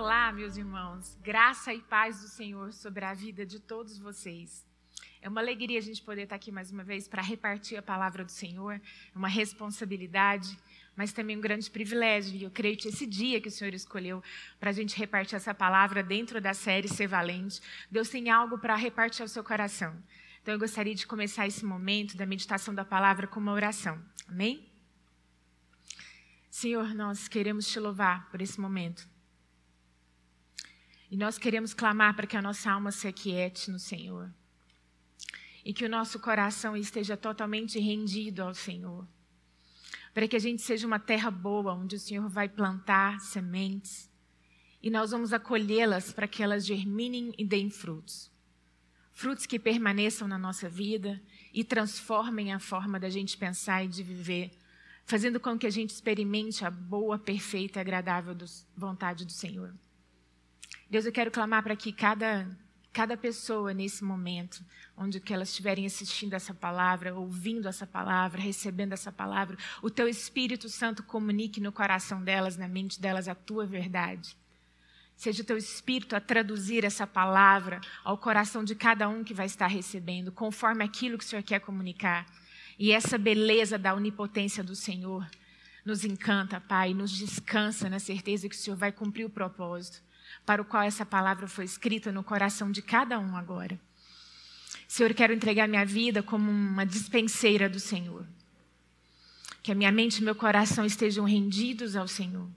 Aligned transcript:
Olá, 0.00 0.32
meus 0.32 0.56
irmãos. 0.56 1.14
Graça 1.22 1.74
e 1.74 1.82
paz 1.82 2.22
do 2.22 2.28
Senhor 2.28 2.72
sobre 2.72 3.04
a 3.04 3.12
vida 3.12 3.44
de 3.44 3.60
todos 3.60 3.98
vocês. 3.98 4.66
É 5.20 5.28
uma 5.28 5.42
alegria 5.42 5.78
a 5.78 5.82
gente 5.82 6.00
poder 6.00 6.22
estar 6.22 6.36
aqui 6.36 6.50
mais 6.50 6.72
uma 6.72 6.82
vez 6.82 7.06
para 7.06 7.20
repartir 7.20 7.78
a 7.78 7.82
palavra 7.82 8.24
do 8.24 8.32
Senhor. 8.32 8.76
É 8.76 9.18
uma 9.18 9.28
responsabilidade, 9.28 10.58
mas 10.96 11.12
também 11.12 11.36
um 11.36 11.40
grande 11.42 11.70
privilégio. 11.70 12.34
E 12.34 12.44
eu 12.44 12.50
creio 12.50 12.78
que 12.78 12.88
esse 12.88 13.04
dia 13.04 13.42
que 13.42 13.48
o 13.48 13.50
Senhor 13.50 13.74
escolheu 13.74 14.22
para 14.58 14.70
a 14.70 14.72
gente 14.72 14.96
repartir 14.96 15.36
essa 15.36 15.52
palavra 15.52 16.02
dentro 16.02 16.40
da 16.40 16.54
série 16.54 16.88
Ser 16.88 17.06
Valente, 17.06 17.60
Deus 17.90 18.08
tem 18.08 18.30
algo 18.30 18.56
para 18.56 18.74
repartir 18.76 19.20
ao 19.20 19.28
seu 19.28 19.44
coração. 19.44 19.94
Então 20.40 20.54
eu 20.54 20.58
gostaria 20.58 20.94
de 20.94 21.06
começar 21.06 21.46
esse 21.46 21.62
momento 21.62 22.16
da 22.16 22.24
meditação 22.24 22.74
da 22.74 22.86
palavra 22.86 23.26
com 23.26 23.38
uma 23.38 23.52
oração. 23.52 24.02
Amém? 24.26 24.66
Senhor, 26.48 26.94
nós 26.94 27.28
queremos 27.28 27.66
te 27.66 27.78
louvar 27.78 28.30
por 28.30 28.40
esse 28.40 28.58
momento. 28.58 29.09
E 31.10 31.16
nós 31.16 31.36
queremos 31.36 31.74
clamar 31.74 32.14
para 32.14 32.26
que 32.26 32.36
a 32.36 32.42
nossa 32.42 32.70
alma 32.70 32.92
se 32.92 33.08
aquiete 33.08 33.70
no 33.70 33.78
Senhor 33.78 34.32
e 35.64 35.72
que 35.72 35.84
o 35.84 35.88
nosso 35.88 36.18
coração 36.20 36.76
esteja 36.76 37.16
totalmente 37.16 37.78
rendido 37.78 38.42
ao 38.42 38.54
Senhor. 38.54 39.06
Para 40.14 40.26
que 40.26 40.36
a 40.36 40.40
gente 40.40 40.62
seja 40.62 40.86
uma 40.86 40.98
terra 40.98 41.30
boa, 41.30 41.74
onde 41.74 41.96
o 41.96 42.00
Senhor 42.00 42.28
vai 42.28 42.48
plantar 42.48 43.20
sementes 43.20 44.10
e 44.82 44.88
nós 44.88 45.10
vamos 45.10 45.32
acolhê-las 45.32 46.12
para 46.12 46.26
que 46.26 46.42
elas 46.42 46.64
germinem 46.64 47.34
e 47.36 47.44
deem 47.44 47.68
frutos. 47.68 48.30
Frutos 49.12 49.44
que 49.44 49.58
permaneçam 49.58 50.26
na 50.26 50.38
nossa 50.38 50.68
vida 50.68 51.20
e 51.52 51.62
transformem 51.62 52.52
a 52.52 52.58
forma 52.58 52.98
da 52.98 53.10
gente 53.10 53.36
pensar 53.36 53.84
e 53.84 53.88
de 53.88 54.02
viver, 54.02 54.50
fazendo 55.04 55.38
com 55.38 55.58
que 55.58 55.66
a 55.66 55.70
gente 55.70 55.90
experimente 55.90 56.64
a 56.64 56.70
boa, 56.70 57.18
perfeita 57.18 57.78
e 57.78 57.82
agradável 57.82 58.34
vontade 58.76 59.26
do 59.26 59.32
Senhor. 59.32 59.74
Deus, 60.90 61.06
eu 61.06 61.12
quero 61.12 61.30
clamar 61.30 61.62
para 61.62 61.76
que 61.76 61.92
cada 61.92 62.48
cada 62.92 63.16
pessoa 63.16 63.72
nesse 63.72 64.02
momento, 64.02 64.64
onde 64.96 65.20
que 65.20 65.32
elas 65.32 65.50
estiverem 65.50 65.86
assistindo 65.86 66.34
essa 66.34 66.52
palavra, 66.52 67.14
ouvindo 67.14 67.68
essa 67.68 67.86
palavra, 67.86 68.40
recebendo 68.40 68.92
essa 68.92 69.12
palavra, 69.12 69.56
o 69.80 69.88
teu 69.88 70.08
Espírito 70.08 70.68
Santo 70.68 71.04
comunique 71.04 71.60
no 71.60 71.70
coração 71.70 72.20
delas, 72.20 72.56
na 72.56 72.66
mente 72.66 73.00
delas, 73.00 73.28
a 73.28 73.34
tua 73.36 73.64
verdade. 73.64 74.36
Seja 75.14 75.42
o 75.42 75.46
teu 75.46 75.56
Espírito 75.56 76.16
a 76.16 76.20
traduzir 76.20 76.84
essa 76.84 77.06
palavra 77.06 77.80
ao 78.02 78.18
coração 78.18 78.64
de 78.64 78.74
cada 78.74 79.08
um 79.08 79.22
que 79.22 79.32
vai 79.32 79.46
estar 79.46 79.68
recebendo, 79.68 80.32
conforme 80.32 80.82
aquilo 80.82 81.16
que 81.16 81.24
o 81.24 81.28
Senhor 81.28 81.44
quer 81.44 81.60
comunicar. 81.60 82.26
E 82.76 82.90
essa 82.90 83.16
beleza 83.16 83.78
da 83.78 83.94
onipotência 83.94 84.64
do 84.64 84.74
Senhor 84.74 85.24
nos 85.84 86.04
encanta, 86.04 86.60
Pai, 86.60 86.92
nos 86.92 87.12
descansa 87.12 87.88
na 87.88 88.00
certeza 88.00 88.48
que 88.48 88.56
o 88.56 88.58
Senhor 88.58 88.76
vai 88.76 88.90
cumprir 88.90 89.24
o 89.24 89.30
propósito 89.30 90.09
para 90.44 90.62
o 90.62 90.64
qual 90.64 90.82
essa 90.82 91.06
palavra 91.06 91.46
foi 91.46 91.64
escrita 91.64 92.10
no 92.10 92.22
coração 92.22 92.70
de 92.70 92.82
cada 92.82 93.18
um 93.18 93.36
agora. 93.36 93.78
Senhor, 94.86 95.14
quero 95.14 95.32
entregar 95.32 95.68
minha 95.68 95.84
vida 95.84 96.22
como 96.22 96.50
uma 96.50 96.84
dispenseira 96.84 97.68
do 97.68 97.78
Senhor. 97.78 98.26
Que 99.62 99.72
a 99.72 99.74
minha 99.74 99.92
mente 99.92 100.18
e 100.18 100.24
meu 100.24 100.34
coração 100.34 100.84
estejam 100.84 101.24
rendidos 101.24 101.94
ao 101.94 102.08
Senhor. 102.08 102.48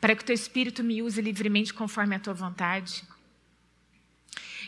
Para 0.00 0.14
que 0.14 0.22
o 0.22 0.26
teu 0.26 0.34
espírito 0.34 0.84
me 0.84 1.02
use 1.02 1.20
livremente 1.20 1.74
conforme 1.74 2.14
a 2.14 2.20
tua 2.20 2.34
vontade. 2.34 3.02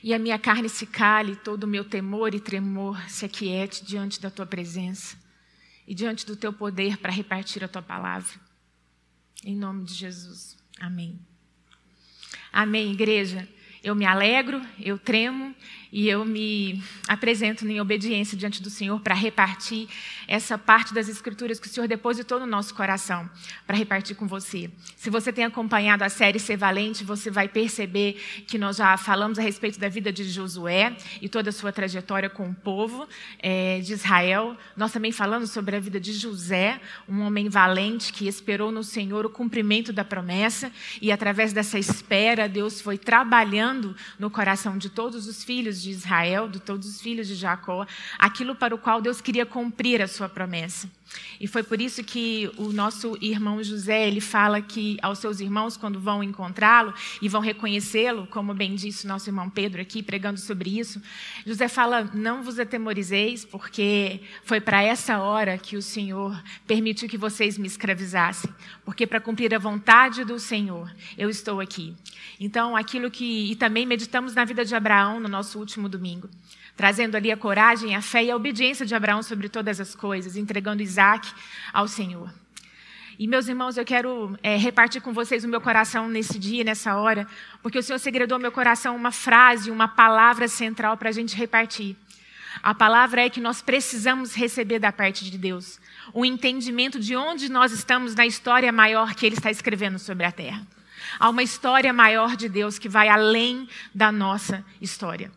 E 0.03 0.13
a 0.13 0.19
minha 0.19 0.39
carne 0.39 0.69
se 0.69 0.87
cale, 0.87 1.37
todo 1.37 1.65
o 1.65 1.69
meu 1.69 1.85
temor 1.85 2.35
e 2.35 2.41
tremor 2.41 3.01
se 3.09 3.25
aquiete 3.25 3.85
diante 3.85 4.21
da 4.21 4.31
tua 4.31 4.47
presença 4.47 5.17
e 5.87 5.95
diante 5.95 6.27
do 6.27 6.37
teu 6.37 6.53
poder 6.53 6.97
para 6.97 7.13
repartir 7.13 7.63
a 7.63 7.69
tua 7.69 7.83
palavra. 7.83 8.41
Em 9.45 9.57
nome 9.57 9.85
de 9.85 9.95
Jesus. 9.95 10.57
Amém. 10.81 11.30
Amém, 12.53 12.91
igreja? 12.91 13.49
Eu 13.83 13.95
me 13.95 14.05
alegro, 14.05 14.61
eu 14.81 14.99
tremo 14.99 15.55
e 15.93 16.09
eu 16.09 16.25
me 16.25 16.83
apresento 17.09 17.67
em 17.67 17.81
obediência 17.81 18.37
diante 18.37 18.63
do 18.63 18.71
Senhor 18.71 19.01
para 19.01 19.15
repartir 19.15 19.89
essa 20.29 20.57
parte 20.57 20.95
das 20.95 21.09
Escrituras 21.09 21.59
que 21.59 21.67
o 21.67 21.71
Senhor 21.71 21.87
depositou 21.87 22.39
no 22.39 22.47
nosso 22.47 22.75
coração, 22.75 23.29
para 23.67 23.77
repartir 23.77 24.17
com 24.17 24.27
você. 24.27 24.71
Se 24.97 25.11
você 25.11 25.33
tem 25.33 25.45
acompanhado 25.45 26.05
a 26.05 26.09
série 26.09 26.39
Ser 26.39 26.57
Valente, 26.57 27.03
você 27.05 27.31
vai 27.31 27.49
perceber 27.49 28.21
que 28.47 28.59
nós 28.59 28.77
já 28.77 28.97
falamos 28.97 29.39
a 29.39 29.43
respeito 29.43 29.79
da 29.79 29.89
vida 29.89 30.13
de 30.13 30.25
Josué 30.25 30.97
e 31.21 31.29
toda 31.29 31.51
a 31.51 31.53
sua 31.53 31.73
trajetória 31.73 32.31
com 32.31 32.51
o 32.51 32.55
povo 32.55 33.09
é, 33.39 33.81
de 33.81 33.93
Israel. 33.93 34.57
Nós 34.77 34.93
também 34.93 35.13
falamos 35.13 35.51
sobre 35.51 35.77
a 35.77 35.81
vida 35.81 35.99
de 35.99 36.13
José, 36.13 36.81
um 37.09 37.21
homem 37.23 37.49
valente 37.49 38.13
que 38.13 38.29
esperou 38.29 38.71
no 38.71 38.85
Senhor 38.85 39.27
o 39.27 39.31
cumprimento 39.31 39.93
da 39.93 40.05
promessa 40.05 40.71
e 41.01 41.11
através 41.11 41.53
dessa 41.53 41.79
espera, 41.79 42.49
Deus 42.49 42.81
foi 42.81 42.99
trabalhando 42.99 43.97
no 44.19 44.31
coração 44.31 44.79
de 44.79 44.89
todos 44.89 45.27
os 45.27 45.43
filhos 45.43 45.80
de 45.83 45.91
Israel, 45.91 46.49
de 46.49 46.61
todos 46.61 46.87
os 46.89 47.01
filhos 47.01 47.29
de 47.29 47.35
Jacó, 47.35 47.87
aquilo 48.19 48.55
para 48.55 48.75
o 48.75 48.79
qual 48.79 49.01
Deus 49.01 49.21
queria 49.21 49.47
cumprir 49.47 50.03
a 50.03 50.09
sua 50.09 50.29
promessa. 50.29 50.89
E 51.41 51.47
foi 51.47 51.63
por 51.63 51.81
isso 51.81 52.05
que 52.05 52.51
o 52.57 52.73
nosso 52.73 53.17
irmão 53.21 53.63
José, 53.63 54.07
ele 54.07 54.21
fala 54.21 54.61
que 54.61 54.99
aos 55.03 55.19
seus 55.19 55.41
irmãos, 55.41 55.77
quando 55.77 55.99
vão 55.99 56.23
encontrá-lo 56.23 56.93
e 57.21 57.29
vão 57.29 57.41
reconhecê-lo, 57.41 58.27
como 58.27 58.55
bem 58.55 58.75
disse 58.75 59.07
o 59.07 59.09
nosso 59.09 59.29
irmão 59.29 59.49
Pedro 59.49 59.81
aqui, 59.81 60.03
pregando 60.03 60.39
sobre 60.39 60.79
isso, 60.79 61.01
José 61.47 61.67
fala: 61.67 62.11
Não 62.15 62.43
vos 62.43 62.59
atemorizeis, 62.59 63.45
porque 63.45 64.21
foi 64.45 64.61
para 64.61 64.83
essa 64.83 65.19
hora 65.19 65.57
que 65.59 65.77
o 65.77 65.83
Senhor 65.83 66.41
permitiu 66.67 67.09
que 67.09 67.19
vocês 67.19 67.57
me 67.57 67.67
escravizassem, 67.67 68.53
porque 68.85 69.07
para 69.07 69.21
cumprir 69.21 69.55
a 69.55 69.59
vontade 69.59 70.25
do 70.25 70.39
Senhor, 70.39 70.95
eu 71.17 71.31
estou 71.31 71.61
aqui. 71.61 71.95
Então, 72.39 72.77
aquilo 72.77 73.11
que. 73.11 73.51
E 73.51 73.57
também 73.57 73.87
meditamos 73.87 74.35
na 74.35 74.45
vida 74.45 74.65
de 74.65 74.75
Abraão 74.75 75.19
no 75.19 75.29
nosso 75.29 75.59
último 75.59 75.89
domingo 75.89 76.29
trazendo 76.77 77.17
ali 77.17 77.31
a 77.31 77.37
coragem, 77.37 77.95
a 77.95 78.03
fé 78.03 78.25
e 78.25 78.31
a 78.31 78.37
obediência 78.37 78.87
de 78.87 78.95
Abraão 78.95 79.23
sobre 79.23 79.49
todas 79.49 79.81
as 79.81 79.95
coisas, 79.95 80.37
entregando 80.37 80.83
Isaac 80.83 81.31
ao 81.73 81.87
Senhor. 81.87 82.33
E, 83.19 83.27
meus 83.27 83.49
irmãos, 83.49 83.77
eu 83.77 83.85
quero 83.85 84.39
é, 84.43 84.57
repartir 84.57 85.03
com 85.03 85.13
vocês 85.13 85.45
o 85.45 85.49
meu 85.49 85.61
coração 85.61 86.09
nesse 86.09 86.39
dia, 86.39 86.65
nessa 86.65 86.97
hora, 86.97 87.27
porque 87.63 87.79
o 87.79 87.83
Senhor 87.83 87.99
segredou 87.99 88.37
ao 88.37 88.41
meu 88.41 88.51
coração 88.51 88.97
uma 88.97 89.13
frase, 89.13 89.71
uma 89.71 89.87
palavra 89.87 90.49
central 90.49 90.97
para 90.97 91.11
a 91.11 91.13
gente 91.13 91.37
repartir. 91.37 91.95
A 92.63 92.75
palavra 92.75 93.21
é 93.21 93.29
que 93.29 93.41
nós 93.41 93.61
precisamos 93.61 94.35
receber 94.35 94.79
da 94.79 94.91
parte 94.91 95.31
de 95.31 95.37
Deus 95.37 95.79
o 96.15 96.25
entendimento 96.25 96.99
de 96.99 97.15
onde 97.15 97.51
nós 97.51 97.73
estamos 97.73 98.15
na 98.15 98.27
história 98.27 98.73
maior 98.73 99.15
que 99.15 99.27
Ele 99.27 99.37
está 99.37 99.51
escrevendo 99.51 99.99
sobre 99.99 100.25
a 100.25 100.33
terra. 100.33 100.67
Há 101.19 101.29
uma 101.29 101.43
história 101.43 101.93
maior 101.93 102.37
de 102.37 102.49
Deus 102.49 102.79
que 102.79 102.89
vai 102.89 103.09
além 103.09 103.69
da 103.95 104.11
nossa 104.11 104.65
história. 104.81 105.31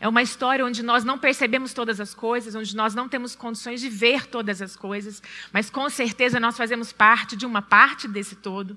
É 0.00 0.08
uma 0.08 0.22
história 0.22 0.64
onde 0.64 0.82
nós 0.82 1.04
não 1.04 1.18
percebemos 1.18 1.72
todas 1.72 2.00
as 2.00 2.14
coisas, 2.14 2.54
onde 2.54 2.76
nós 2.76 2.94
não 2.94 3.08
temos 3.08 3.34
condições 3.34 3.80
de 3.80 3.88
ver 3.88 4.26
todas 4.26 4.60
as 4.60 4.76
coisas, 4.76 5.22
mas 5.52 5.70
com 5.70 5.88
certeza 5.88 6.38
nós 6.38 6.56
fazemos 6.56 6.92
parte 6.92 7.36
de 7.36 7.46
uma 7.46 7.62
parte 7.62 8.06
desse 8.06 8.36
todo. 8.36 8.76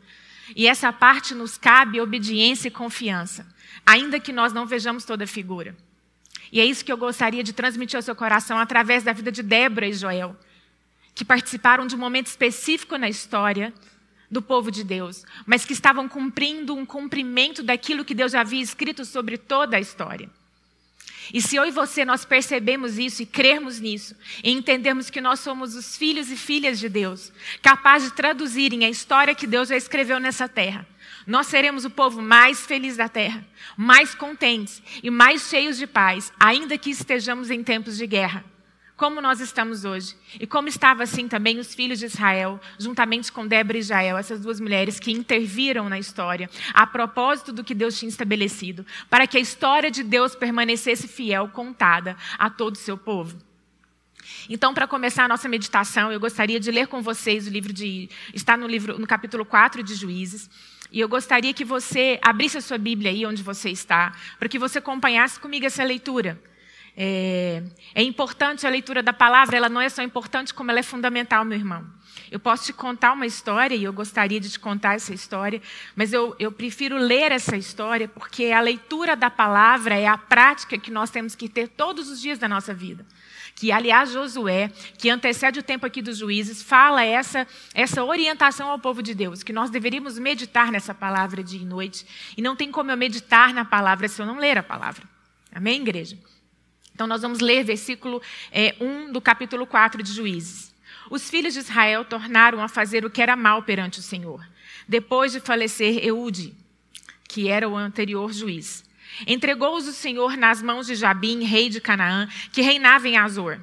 E 0.56 0.68
essa 0.68 0.92
parte 0.92 1.36
nos 1.36 1.58
cabe 1.58 2.02
obediência 2.02 2.70
e 2.70 2.72
confiança, 2.72 3.46
ainda 3.86 4.20
que 4.20 4.32
nós 4.32 4.54
não 4.54 4.66
vejamos 4.66 5.06
toda 5.06 5.26
a 5.26 5.28
figura. 5.28 5.76
E 6.52 6.60
é 6.60 6.66
isso 6.66 6.84
que 6.84 6.92
eu 6.92 6.98
gostaria 6.98 7.44
de 7.44 7.54
transmitir 7.54 7.98
ao 7.98 8.02
seu 8.02 8.16
coração 8.16 8.58
através 8.58 9.04
da 9.04 9.14
vida 9.14 9.32
de 9.32 9.44
Débora 9.44 9.88
e 9.88 9.94
Joel, 9.94 10.36
que 11.14 11.24
participaram 11.24 11.86
de 11.86 11.96
um 11.96 12.00
momento 12.00 12.28
específico 12.28 12.98
na 12.98 13.10
história 13.10 13.74
do 14.32 14.42
povo 14.42 14.72
de 14.72 14.84
Deus, 14.84 15.26
mas 15.46 15.66
que 15.66 15.74
estavam 15.74 16.08
cumprindo 16.08 16.76
um 16.76 16.86
cumprimento 16.86 17.62
daquilo 17.62 18.06
que 18.06 18.14
Deus 18.14 18.34
havia 18.34 18.62
escrito 18.62 19.04
sobre 19.06 19.38
toda 19.38 19.78
a 19.78 19.80
história. 19.80 20.30
E 21.34 21.42
se 21.42 21.56
eu 21.56 21.66
e 21.66 21.72
você 21.72 22.04
nós 22.04 22.26
percebemos 22.26 22.98
isso 22.98 23.22
e 23.22 23.26
crermos 23.26 23.80
nisso, 23.80 24.16
e 24.44 24.52
entendermos 24.52 25.10
que 25.10 25.22
nós 25.22 25.40
somos 25.40 25.76
os 25.76 25.96
filhos 25.96 26.32
e 26.32 26.36
filhas 26.36 26.80
de 26.80 26.90
Deus, 26.90 27.32
capazes 27.62 28.10
de 28.10 28.16
traduzirem 28.16 28.86
a 28.86 28.90
história 28.90 29.36
que 29.36 29.48
Deus 29.48 29.70
já 29.70 29.76
escreveu 29.76 30.20
nessa 30.20 30.48
terra, 30.48 30.88
nós 31.26 31.48
seremos 31.48 31.86
o 31.86 31.90
povo 31.90 32.22
mais 32.22 32.66
feliz 32.66 32.98
da 32.98 33.08
terra, 33.08 33.46
mais 33.78 34.16
contentes 34.16 34.82
e 35.04 35.10
mais 35.10 35.50
cheios 35.50 35.78
de 35.78 35.86
paz, 35.86 36.32
ainda 36.40 36.78
que 36.78 36.90
estejamos 36.90 37.52
em 37.52 37.64
tempos 37.64 37.98
de 37.98 38.08
guerra 38.08 38.44
como 39.00 39.22
nós 39.22 39.40
estamos 39.40 39.86
hoje. 39.86 40.14
E 40.38 40.46
como 40.46 40.68
estava 40.68 41.04
assim 41.04 41.26
também 41.26 41.58
os 41.58 41.74
filhos 41.74 42.00
de 42.00 42.06
Israel, 42.06 42.60
juntamente 42.78 43.32
com 43.32 43.48
Débora 43.48 43.78
e 43.78 43.82
Jael, 43.82 44.18
essas 44.18 44.42
duas 44.42 44.60
mulheres 44.60 45.00
que 45.00 45.10
interviram 45.10 45.88
na 45.88 45.98
história, 45.98 46.50
a 46.74 46.86
propósito 46.86 47.54
do 47.54 47.64
que 47.64 47.74
Deus 47.74 47.98
tinha 47.98 48.10
estabelecido, 48.10 48.86
para 49.10 49.26
que 49.26 49.38
a 49.38 49.40
história 49.40 49.90
de 49.90 50.04
Deus 50.04 50.36
permanecesse 50.36 51.08
fiel, 51.08 51.48
contada 51.48 52.18
a 52.38 52.50
todo 52.50 52.76
o 52.76 52.78
seu 52.78 52.98
povo. 52.98 53.38
Então, 54.50 54.74
para 54.74 54.86
começar 54.86 55.24
a 55.24 55.28
nossa 55.30 55.48
meditação, 55.48 56.12
eu 56.12 56.20
gostaria 56.20 56.60
de 56.60 56.70
ler 56.70 56.88
com 56.88 57.02
vocês 57.02 57.48
o 57.48 57.50
livro 57.50 57.72
de. 57.72 58.10
Está 58.34 58.58
no 58.58 58.68
livro, 58.68 59.00
no 59.00 59.08
capítulo 59.08 59.46
4 59.46 59.82
de 59.82 59.96
Juízes. 59.96 60.50
E 60.92 61.00
eu 61.00 61.08
gostaria 61.08 61.54
que 61.54 61.64
você 61.64 62.20
abrisse 62.22 62.58
a 62.58 62.62
sua 62.62 62.78
Bíblia 62.78 63.12
aí 63.12 63.26
onde 63.26 63.44
você 63.44 63.70
está, 63.70 64.14
para 64.38 64.50
que 64.50 64.60
você 64.60 64.80
acompanhasse 64.80 65.40
comigo 65.40 65.66
essa 65.66 65.86
leitura. 65.86 66.49
É, 66.96 67.64
é 67.96 68.04
importante 68.04 68.68
a 68.68 68.70
leitura 68.70 69.02
da 69.02 69.14
palavra, 69.14 69.58
ela 69.58 69.70
não 69.70 69.82
é 69.82 69.90
só 69.90 70.02
importante, 70.02 70.54
como 70.54 70.72
ela 70.72 70.80
é 70.80 70.84
fundamental, 70.84 71.46
meu 71.46 71.58
irmão. 71.58 71.86
Eu 72.32 72.40
posso 72.40 72.66
te 72.66 72.74
contar 72.74 73.14
uma 73.14 73.26
história, 73.26 73.76
e 73.76 73.84
eu 73.84 73.94
gostaria 73.94 74.40
de 74.40 74.50
te 74.50 74.60
contar 74.60 74.96
essa 74.96 75.14
história, 75.14 75.62
mas 75.96 76.14
eu, 76.14 76.36
eu 76.38 76.52
prefiro 76.52 76.98
ler 76.98 77.32
essa 77.32 77.58
história, 77.58 78.08
porque 78.08 78.52
a 78.52 78.62
leitura 78.62 79.16
da 79.16 79.30
palavra 79.30 79.96
é 79.96 80.08
a 80.08 80.18
prática 80.18 80.78
que 80.78 80.92
nós 80.92 81.10
temos 81.10 81.36
que 81.36 81.50
ter 81.50 81.68
todos 81.70 82.10
os 82.10 82.22
dias 82.22 82.38
da 82.38 82.48
nossa 82.48 82.74
vida. 82.74 83.06
Que, 83.56 83.72
aliás, 83.72 84.12
Josué, 84.12 84.72
que 84.98 85.10
antecede 85.10 85.60
o 85.60 85.64
tempo 85.64 85.86
aqui 85.86 86.02
dos 86.02 86.18
juízes, 86.18 86.64
fala 86.64 87.04
essa, 87.04 87.48
essa 87.74 88.04
orientação 88.04 88.70
ao 88.70 88.80
povo 88.80 89.02
de 89.02 89.14
Deus, 89.14 89.44
que 89.44 89.52
nós 89.52 89.70
deveríamos 89.70 90.18
meditar 90.18 90.72
nessa 90.72 90.94
palavra 90.94 91.44
dia 91.44 91.62
e 91.62 91.66
noite. 91.66 92.06
E 92.38 92.42
não 92.42 92.56
tem 92.56 92.72
como 92.72 92.92
eu 92.92 92.98
meditar 92.98 93.54
na 93.54 93.66
palavra 93.66 94.08
se 94.08 94.22
eu 94.22 94.26
não 94.26 94.38
ler 94.38 94.58
a 94.58 94.64
palavra. 94.64 95.04
Amém, 95.54 95.82
igreja? 95.82 96.18
Então, 97.00 97.08
nós 97.08 97.22
vamos 97.22 97.40
ler 97.40 97.64
versículo 97.64 98.22
é, 98.52 98.76
1 98.78 99.14
do 99.14 99.22
capítulo 99.22 99.66
4 99.66 100.04
de 100.04 100.12
Juízes. 100.12 100.76
Os 101.10 101.30
filhos 101.30 101.54
de 101.54 101.62
Israel 101.62 102.04
tornaram 102.04 102.62
a 102.62 102.68
fazer 102.68 103.06
o 103.06 103.10
que 103.10 103.22
era 103.22 103.38
mal 103.38 103.64
perante 103.64 104.00
o 104.00 104.02
Senhor, 104.02 104.46
depois 104.86 105.32
de 105.32 105.40
falecer 105.40 106.06
Eude, 106.06 106.54
que 107.26 107.48
era 107.48 107.70
o 107.70 107.78
anterior 107.78 108.34
juiz. 108.34 108.84
Entregou-os 109.26 109.88
o 109.88 109.94
Senhor 109.94 110.36
nas 110.36 110.62
mãos 110.62 110.88
de 110.88 110.96
Jabim, 110.96 111.46
rei 111.46 111.70
de 111.70 111.80
Canaã, 111.80 112.28
que 112.52 112.62
reinava 112.62 113.08
em 113.08 113.16
Azor. 113.16 113.62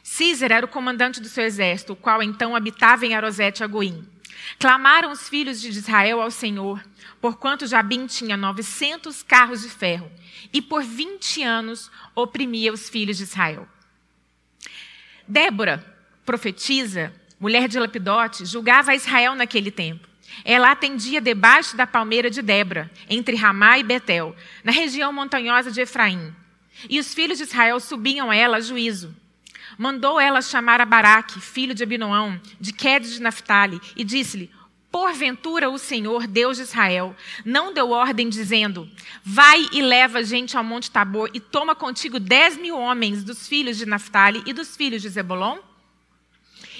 Císera 0.00 0.54
era 0.54 0.64
o 0.64 0.68
comandante 0.68 1.20
do 1.20 1.28
seu 1.28 1.42
exército, 1.42 1.94
o 1.94 1.96
qual 1.96 2.22
então 2.22 2.54
habitava 2.54 3.04
em 3.04 3.12
Arosete 3.12 3.64
Agoim. 3.64 4.06
Clamaram 4.58 5.10
os 5.10 5.28
filhos 5.28 5.60
de 5.60 5.68
Israel 5.68 6.20
ao 6.20 6.30
Senhor, 6.30 6.82
porquanto 7.20 7.66
Jabim 7.66 8.06
tinha 8.06 8.36
novecentos 8.36 9.22
carros 9.22 9.62
de 9.62 9.68
ferro, 9.68 10.10
e 10.52 10.62
por 10.62 10.82
vinte 10.82 11.42
anos 11.42 11.90
oprimia 12.14 12.72
os 12.72 12.88
filhos 12.88 13.16
de 13.16 13.24
Israel. 13.24 13.68
Débora, 15.26 15.84
profetisa, 16.24 17.12
mulher 17.38 17.68
de 17.68 17.78
Lapidote, 17.78 18.46
julgava 18.46 18.94
Israel 18.94 19.34
naquele 19.34 19.70
tempo. 19.70 20.08
Ela 20.44 20.70
atendia 20.70 21.20
debaixo 21.20 21.76
da 21.76 21.86
palmeira 21.86 22.30
de 22.30 22.42
Débora, 22.42 22.90
entre 23.08 23.36
Ramá 23.36 23.78
e 23.78 23.82
Betel, 23.82 24.34
na 24.62 24.72
região 24.72 25.12
montanhosa 25.12 25.70
de 25.70 25.80
Efraim. 25.80 26.34
E 26.88 26.98
os 27.00 27.12
filhos 27.12 27.38
de 27.38 27.44
Israel 27.44 27.80
subiam 27.80 28.30
a 28.30 28.36
ela 28.36 28.58
a 28.58 28.60
juízo. 28.60 29.14
Mandou 29.78 30.18
ela 30.18 30.42
chamar 30.42 30.80
a 30.80 30.84
Baraque, 30.84 31.40
filho 31.40 31.72
de 31.72 31.84
Abinoão, 31.84 32.40
de 32.60 32.72
Quedes 32.72 33.12
de 33.12 33.22
Naphtali, 33.22 33.80
e 33.94 34.02
disse-lhe: 34.02 34.50
Porventura 34.90 35.70
o 35.70 35.78
Senhor, 35.78 36.26
Deus 36.26 36.56
de 36.56 36.64
Israel, 36.64 37.14
não 37.44 37.72
deu 37.72 37.90
ordem 37.90 38.28
dizendo: 38.28 38.90
Vai 39.22 39.68
e 39.72 39.80
leva 39.80 40.24
gente 40.24 40.56
ao 40.56 40.64
Monte 40.64 40.90
Tabor 40.90 41.30
e 41.32 41.38
toma 41.38 41.76
contigo 41.76 42.18
dez 42.18 42.56
mil 42.56 42.76
homens 42.76 43.22
dos 43.22 43.46
filhos 43.46 43.76
de 43.76 43.86
Naphtali 43.86 44.42
e 44.46 44.52
dos 44.52 44.76
filhos 44.76 45.00
de 45.00 45.10
Zebulon? 45.10 45.58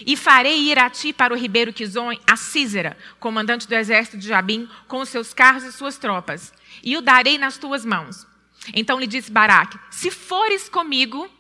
E 0.05 0.17
farei 0.17 0.59
ir 0.59 0.79
a 0.79 0.91
ti 0.91 1.13
para 1.13 1.33
o 1.33 1.37
ribeiro 1.37 1.73
Quizon 1.73 2.11
a 2.27 2.37
Císera, 2.37 2.97
comandante 3.21 3.69
do 3.69 3.75
exército 3.75 4.19
de 4.19 4.27
Jabim, 4.27 4.69
com 4.89 5.01
os 5.01 5.09
seus 5.09 5.33
carros 5.33 5.63
e 5.63 5.73
suas 5.73 5.99
tropas, 5.99 6.53
e 6.83 6.97
o 6.97 7.01
darei 7.01 7.39
nas 7.39 7.59
tuas 7.59 7.85
mãos. 7.85 8.27
Então 8.75 8.99
lhe 8.99 9.07
disse 9.07 9.31
Baraque: 9.31 9.79
Se 9.91 10.11
fores 10.11 10.69
comigo, 10.69 11.31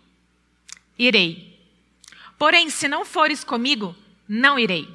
irei. 0.98 1.58
Porém, 2.38 2.70
se 2.70 2.88
não 2.88 3.04
fores 3.04 3.44
comigo, 3.44 3.94
não 4.28 4.58
irei. 4.58 4.88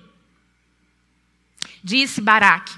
Disse 1.84 2.22
Baraque 2.22 2.74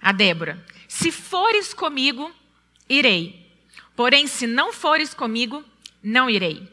a 0.00 0.12
Débora: 0.12 0.64
Se 0.88 1.10
fores 1.10 1.72
comigo, 1.72 2.30
irei. 2.88 3.40
Porém, 3.96 4.26
se 4.26 4.46
não 4.46 4.72
fores 4.72 5.14
comigo, 5.14 5.64
não 6.02 6.28
irei. 6.28 6.68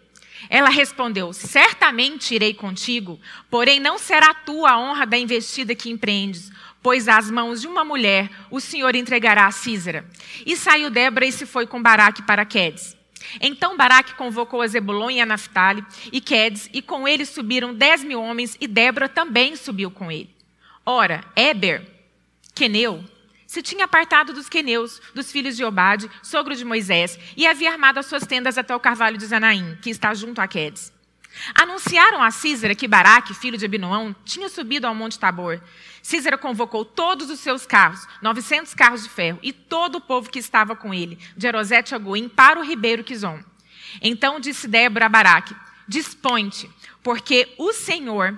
Ela 0.49 0.69
respondeu: 0.69 1.31
Certamente 1.33 2.35
irei 2.35 2.53
contigo, 2.53 3.19
porém 3.49 3.79
não 3.79 3.97
será 3.97 4.33
tua 4.33 4.71
a 4.71 4.79
honra 4.79 5.05
da 5.05 5.17
investida 5.17 5.75
que 5.75 5.89
empreendes, 5.89 6.51
pois 6.81 7.07
às 7.07 7.31
mãos 7.31 7.61
de 7.61 7.67
uma 7.67 7.85
mulher 7.85 8.29
o 8.51 8.59
Senhor 8.59 8.95
entregará 8.95 9.45
a 9.45 9.51
Císara. 9.51 10.05
E 10.45 10.55
saiu 10.57 10.89
Débora 10.89 11.25
e 11.25 11.31
se 11.31 11.45
foi 11.45 11.65
com 11.65 11.81
Baraque 11.81 12.21
para 12.21 12.45
Quedes. 12.45 12.96
Então 13.39 13.77
Baraque 13.77 14.15
convocou 14.15 14.61
a 14.61 14.67
Zebulon 14.67 15.11
e 15.11 15.21
a 15.21 15.25
Naphtali 15.25 15.85
e 16.11 16.21
Quedes, 16.21 16.69
e 16.73 16.81
com 16.81 17.07
ele 17.07 17.25
subiram 17.25 17.73
dez 17.73 18.03
mil 18.03 18.21
homens, 18.21 18.57
e 18.59 18.67
Débora 18.67 19.09
também 19.09 19.55
subiu 19.55 19.91
com 19.91 20.11
ele. 20.11 20.29
Ora, 20.85 21.23
Éber, 21.35 21.85
Queneu, 22.55 23.03
se 23.45 23.61
tinha 23.61 23.85
apartado 23.85 24.33
dos 24.33 24.49
queneus, 24.49 25.01
dos 25.13 25.31
filhos 25.31 25.55
de 25.55 25.63
Obade, 25.63 26.09
sogro 26.21 26.55
de 26.55 26.65
Moisés, 26.65 27.17
e 27.35 27.47
havia 27.47 27.71
armado 27.71 27.99
as 27.99 28.05
suas 28.05 28.25
tendas 28.25 28.57
até 28.57 28.75
o 28.75 28.79
carvalho 28.79 29.17
de 29.17 29.25
Zanaim, 29.25 29.77
que 29.81 29.89
está 29.89 30.13
junto 30.13 30.41
a 30.41 30.47
Quedes. 30.47 30.96
Anunciaram 31.55 32.21
a 32.21 32.31
Císera 32.31 32.75
que 32.75 32.87
Baraque, 32.87 33.33
filho 33.33 33.57
de 33.57 33.65
Abinoão, 33.65 34.15
tinha 34.25 34.49
subido 34.49 34.87
ao 34.87 34.95
monte 34.95 35.19
Tabor. 35.19 35.61
Císera 36.01 36.37
convocou 36.37 36.85
todos 36.85 37.29
os 37.29 37.39
seus 37.39 37.65
carros, 37.65 38.07
900 38.21 38.73
carros 38.73 39.03
de 39.03 39.09
ferro, 39.09 39.39
e 39.41 39.51
todo 39.51 39.95
o 39.95 40.01
povo 40.01 40.29
que 40.29 40.39
estava 40.39 40.75
com 40.75 40.93
ele, 40.93 41.19
de 41.35 41.47
Erosete 41.47 41.93
a 41.93 41.97
Goim, 41.97 42.29
para 42.29 42.59
o 42.59 42.63
ribeiro 42.63 43.03
Quizon. 43.03 43.39
Então 44.01 44.39
disse 44.39 44.67
Débora 44.67 45.07
a 45.07 45.09
Baraque, 45.09 45.55
dispõe-te, 45.87 46.69
porque 47.03 47.53
o 47.57 47.73
Senhor 47.73 48.37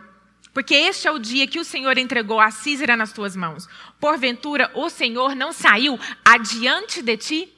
porque 0.54 0.74
este 0.74 1.08
é 1.08 1.12
o 1.12 1.20
dia 1.20 1.48
que 1.48 1.60
o 1.60 1.64
Senhor 1.64 1.98
entregou 1.98 2.40
a 2.40 2.52
Císera 2.52 2.98
nas 2.98 3.14
tuas 3.14 3.36
mãos. 3.36 3.68
Porventura, 4.00 4.70
o 4.74 4.90
Senhor 4.90 5.36
não 5.36 5.54
saiu 5.54 5.98
adiante 6.26 7.02
de 7.02 7.18
ti? 7.18 7.54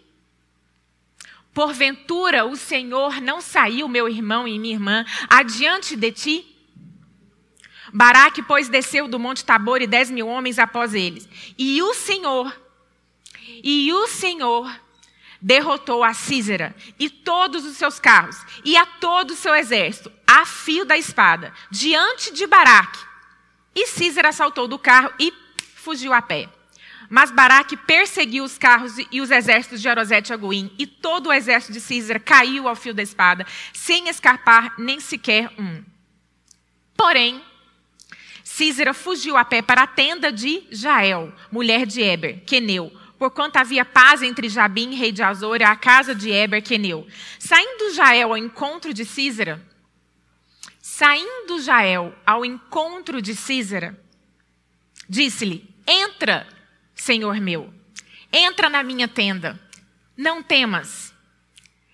Porventura, 1.54 2.46
o 2.46 2.56
Senhor 2.56 3.20
não 3.22 3.42
saiu, 3.42 3.88
meu 3.88 4.08
irmão 4.08 4.48
e 4.48 4.58
minha 4.58 4.74
irmã, 4.74 5.06
adiante 5.30 5.96
de 5.96 6.12
ti? 6.12 6.48
Baraque, 7.94 8.42
pois, 8.42 8.70
desceu 8.70 9.08
do 9.08 9.20
monte 9.20 9.44
Tabor 9.44 9.82
e 9.82 9.88
dez 9.88 10.10
mil 10.10 10.28
homens 10.28 10.58
após 10.58 10.94
eles. 10.94 11.28
E 11.58 11.82
o 11.82 11.94
Senhor, 11.94 12.56
e 13.64 13.92
o 13.92 14.08
Senhor 14.08 14.72
derrotou 15.42 16.04
a 16.04 16.14
Císera 16.14 16.74
e 17.00 17.10
todos 17.10 17.66
os 17.66 17.76
seus 17.76 18.00
carros 18.00 18.38
e 18.64 18.78
a 18.78 18.86
todo 18.86 19.32
o 19.32 19.36
seu 19.36 19.56
exército, 19.56 20.12
a 20.26 20.46
fio 20.46 20.86
da 20.86 20.98
espada, 20.98 21.54
diante 21.70 22.32
de 22.32 22.48
Baraque. 22.48 23.00
E 23.76 23.88
Císera 23.88 24.32
saltou 24.32 24.68
do 24.68 24.80
carro 24.80 25.12
e 25.20 25.34
fugiu 25.76 26.14
a 26.14 26.22
pé. 26.22 26.48
Mas 27.14 27.30
Baraque 27.30 27.76
perseguiu 27.76 28.42
os 28.42 28.58
carros 28.58 28.94
e 29.12 29.20
os 29.20 29.32
exércitos 29.32 29.82
de 29.82 29.90
Arosete 29.90 30.32
e 30.32 30.34
Aguim, 30.34 30.74
e 30.80 30.88
todo 30.88 31.28
o 31.28 31.34
exército 31.34 31.74
de 31.74 31.82
Císera 31.82 32.22
caiu 32.22 32.70
ao 32.70 32.76
fio 32.76 32.94
da 32.94 33.04
espada, 33.04 33.46
sem 33.74 34.08
escapar 34.08 34.76
nem 34.78 34.98
sequer 35.02 35.52
um. 35.60 35.84
Porém, 36.96 37.44
Císera 38.46 38.94
fugiu 38.94 39.36
a 39.36 39.44
pé 39.44 39.62
para 39.62 39.84
a 39.84 39.88
tenda 39.88 40.32
de 40.32 40.64
Jael, 40.72 41.34
mulher 41.52 41.86
de 41.86 42.02
Eber, 42.02 42.46
Queneu, 42.46 42.90
porquanto 43.20 43.58
havia 43.58 43.84
paz 43.84 44.24
entre 44.24 44.48
Jabim, 44.48 44.96
rei 44.96 45.12
de 45.12 45.22
Azor, 45.22 45.60
e 45.60 45.66
a 45.66 45.76
casa 45.76 46.16
de 46.16 46.32
Eber, 46.32 46.64
Queneu. 46.64 47.06
Saindo 47.38 47.94
Jael 47.94 48.30
ao 48.30 48.38
encontro 48.38 48.94
de 48.94 49.04
Císera, 49.04 49.62
saindo 50.80 51.60
Jael 51.60 52.16
ao 52.26 52.46
encontro 52.46 53.22
de 53.22 53.36
Císera, 53.36 54.02
disse-lhe: 55.10 55.70
Entra, 55.86 56.48
senhor 57.02 57.42
meu, 57.42 57.74
entra 58.32 58.70
na 58.70 58.84
minha 58.84 59.08
tenda, 59.08 59.60
não 60.16 60.44
temas. 60.44 61.12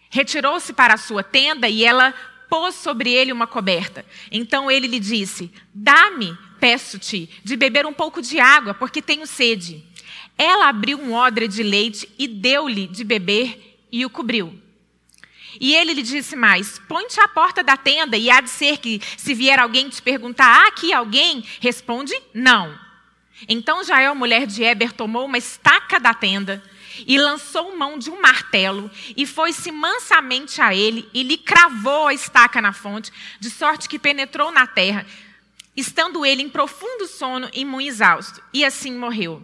Retirou-se 0.10 0.74
para 0.74 0.96
a 0.96 0.98
sua 0.98 1.24
tenda 1.24 1.70
e 1.70 1.84
ela 1.84 2.14
pôs 2.50 2.76
sobre 2.76 3.12
ele 3.12 3.32
uma 3.32 3.48
coberta. 3.48 4.06
Então 4.30 4.70
ele 4.70 4.86
lhe 4.86 5.00
disse: 5.00 5.50
Dá-me, 5.74 6.38
peço-te, 6.60 7.30
de 7.42 7.56
beber 7.56 7.86
um 7.86 7.94
pouco 7.94 8.22
de 8.22 8.38
água, 8.40 8.74
porque 8.74 9.02
tenho 9.02 9.26
sede. 9.26 9.84
Ela 10.38 10.68
abriu 10.68 11.00
um 11.00 11.14
odre 11.14 11.48
de 11.48 11.64
leite 11.64 12.10
e 12.20 12.28
deu-lhe 12.28 12.86
de 12.88 13.04
beber 13.04 13.80
e 13.90 14.06
o 14.06 14.10
cobriu. 14.10 14.62
E 15.60 15.74
ele 15.74 15.94
lhe 15.94 16.04
disse 16.04 16.36
mais: 16.36 16.80
Põe-te 16.80 17.20
à 17.22 17.30
porta 17.30 17.64
da 17.64 17.78
tenda, 17.78 18.18
e 18.18 18.30
há 18.30 18.42
de 18.42 18.50
ser 18.50 18.78
que, 18.80 19.02
se 19.16 19.34
vier 19.34 19.58
alguém 19.58 19.88
te 19.88 20.02
perguntar, 20.02 20.48
há 20.48 20.68
aqui 20.68 20.92
alguém? 20.92 21.46
Responde: 21.62 22.14
Não. 22.34 22.87
Então 23.48 23.84
Jael, 23.84 24.16
mulher 24.16 24.48
de 24.48 24.64
Eber, 24.64 24.94
tomou 24.94 25.26
uma 25.26 25.38
estaca 25.38 26.00
da 26.00 26.14
tenda 26.14 26.64
e 27.06 27.18
lançou 27.18 27.78
mão 27.78 27.98
de 27.98 28.10
um 28.10 28.22
martelo 28.22 28.90
e 29.16 29.26
foi-se 29.26 29.72
mansamente 29.72 30.62
a 30.62 30.74
ele 30.74 31.08
e 31.14 31.22
lhe 31.22 31.38
cravou 31.38 32.08
a 32.08 32.14
estaca 32.14 32.62
na 32.62 32.74
fonte, 32.74 33.12
de 33.40 33.50
sorte 33.50 33.90
que 33.90 34.00
penetrou 34.00 34.52
na 34.52 34.66
terra, 34.66 35.06
estando 35.76 36.26
ele 36.26 36.42
em 36.42 36.50
profundo 36.50 37.06
sono 37.06 37.50
e 37.54 37.64
muito 37.64 37.88
exausto, 37.88 38.42
e 38.54 38.66
assim 38.66 38.98
morreu. 38.98 39.44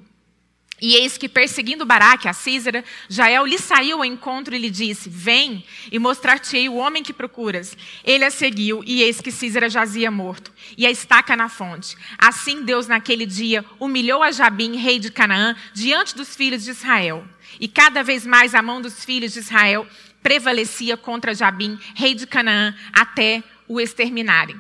E 0.82 0.96
eis 0.96 1.18
que, 1.18 1.30
perseguindo 1.30 1.86
Baraque, 1.86 2.28
a 2.28 2.34
Císera, 2.34 2.84
Jael 3.08 3.46
lhe 3.46 3.58
saiu 3.58 4.00
ao 4.00 4.06
encontro 4.06 4.54
e 4.54 4.58
lhe 4.58 4.70
disse: 4.70 5.10
Vem 5.10 5.64
e 5.92 6.00
mostrar-te-ei 6.00 6.68
o 6.68 6.76
homem 6.76 7.04
que 7.04 7.14
procuras. 7.14 7.78
Ele 8.04 8.26
a 8.26 8.32
seguiu, 8.32 8.84
e 8.86 9.02
eis 9.02 9.22
que 9.22 9.32
Císera 9.32 9.70
jazia 9.70 10.12
morto, 10.12 10.52
e 10.78 10.86
a 10.86 10.92
estaca 10.92 11.36
na 11.36 11.48
fonte. 11.48 11.96
Assim 12.18 12.64
Deus, 12.64 12.88
naquele 12.88 13.26
dia, 13.26 13.64
humilhou 13.80 14.24
a 14.24 14.32
Jabim, 14.32 14.76
rei 14.76 15.00
de 15.00 15.12
Canaã, 15.12 15.56
diante 15.74 16.16
dos 16.16 16.36
filhos 16.36 16.64
de 16.64 16.72
Israel. 16.72 17.26
E 17.60 17.68
cada 17.68 18.04
vez 18.04 18.26
mais 18.26 18.56
a 18.56 18.62
mão 18.62 18.82
dos 18.82 19.06
filhos 19.06 19.34
de 19.34 19.40
Israel 19.40 19.88
prevalecia 20.22 20.98
contra 20.98 21.36
Jabim, 21.36 21.80
rei 21.96 22.16
de 22.16 22.26
Canaã, 22.26 22.76
até 22.92 23.44
o 23.68 23.80
exterminarem. 23.80 24.60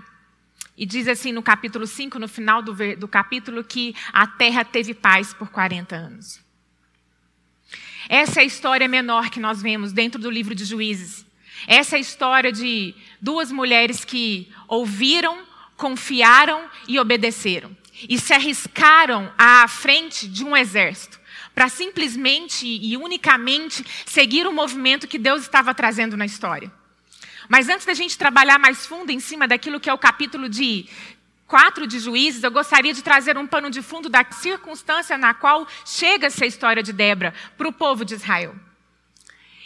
E 0.78 0.86
diz 0.86 1.08
assim 1.08 1.32
no 1.32 1.44
capítulo 1.44 1.86
5, 1.86 2.18
no 2.18 2.28
final 2.28 2.62
do, 2.62 2.74
do 2.98 3.08
capítulo, 3.08 3.64
que 3.64 3.96
a 4.12 4.26
terra 4.26 4.66
teve 4.66 4.94
paz 4.94 5.34
por 5.34 5.50
40 5.50 5.96
anos. 5.96 6.42
Essa 8.10 8.40
é 8.40 8.44
a 8.44 8.46
história 8.46 8.88
menor 8.88 9.30
que 9.30 9.40
nós 9.40 9.62
vemos 9.62 9.94
dentro 9.94 10.20
do 10.20 10.30
livro 10.30 10.54
de 10.54 10.66
Juízes. 10.66 11.26
Essa 11.68 11.96
é 11.96 11.98
a 11.98 12.02
história 12.02 12.52
de 12.52 12.94
duas 13.22 13.52
mulheres 13.52 14.04
que 14.04 14.52
ouviram, 14.68 15.44
confiaram 15.78 16.70
e 16.88 17.00
obedeceram. 17.00 17.76
E 18.10 18.20
se 18.20 18.34
arriscaram 18.34 19.32
à 19.38 19.68
frente 19.68 20.28
de 20.28 20.44
um 20.44 20.58
exército 20.58 21.22
para 21.54 21.70
simplesmente 21.70 22.66
e 22.66 22.98
unicamente 22.98 23.86
seguir 24.06 24.48
o 24.48 24.52
movimento 24.52 25.08
que 25.08 25.20
Deus 25.20 25.44
estava 25.44 25.74
trazendo 25.74 26.18
na 26.18 26.26
história. 26.26 26.72
Mas 27.50 27.70
antes 27.70 27.86
da 27.86 27.94
gente 27.94 28.18
trabalhar 28.18 28.58
mais 28.60 28.86
fundo 28.86 29.12
em 29.12 29.20
cima 29.20 29.48
daquilo 29.48 29.80
que 29.80 29.90
é 29.90 29.94
o 29.94 29.98
capítulo 29.98 30.48
de 30.48 30.86
4 31.48 31.86
de 31.86 32.00
Juízes, 32.00 32.44
eu 32.44 32.52
gostaria 32.52 32.94
de 32.94 33.04
trazer 33.04 33.38
um 33.38 33.46
pano 33.46 33.70
de 33.70 33.82
fundo 33.82 34.10
da 34.10 34.26
circunstância 34.32 35.18
na 35.18 35.34
qual 35.34 35.68
chega 35.86 36.28
essa 36.28 36.46
história 36.46 36.82
de 36.82 36.94
Débora 36.94 37.34
para 37.58 37.68
o 37.68 37.74
povo 37.74 38.04
de 38.04 38.16
Israel. 38.16 38.56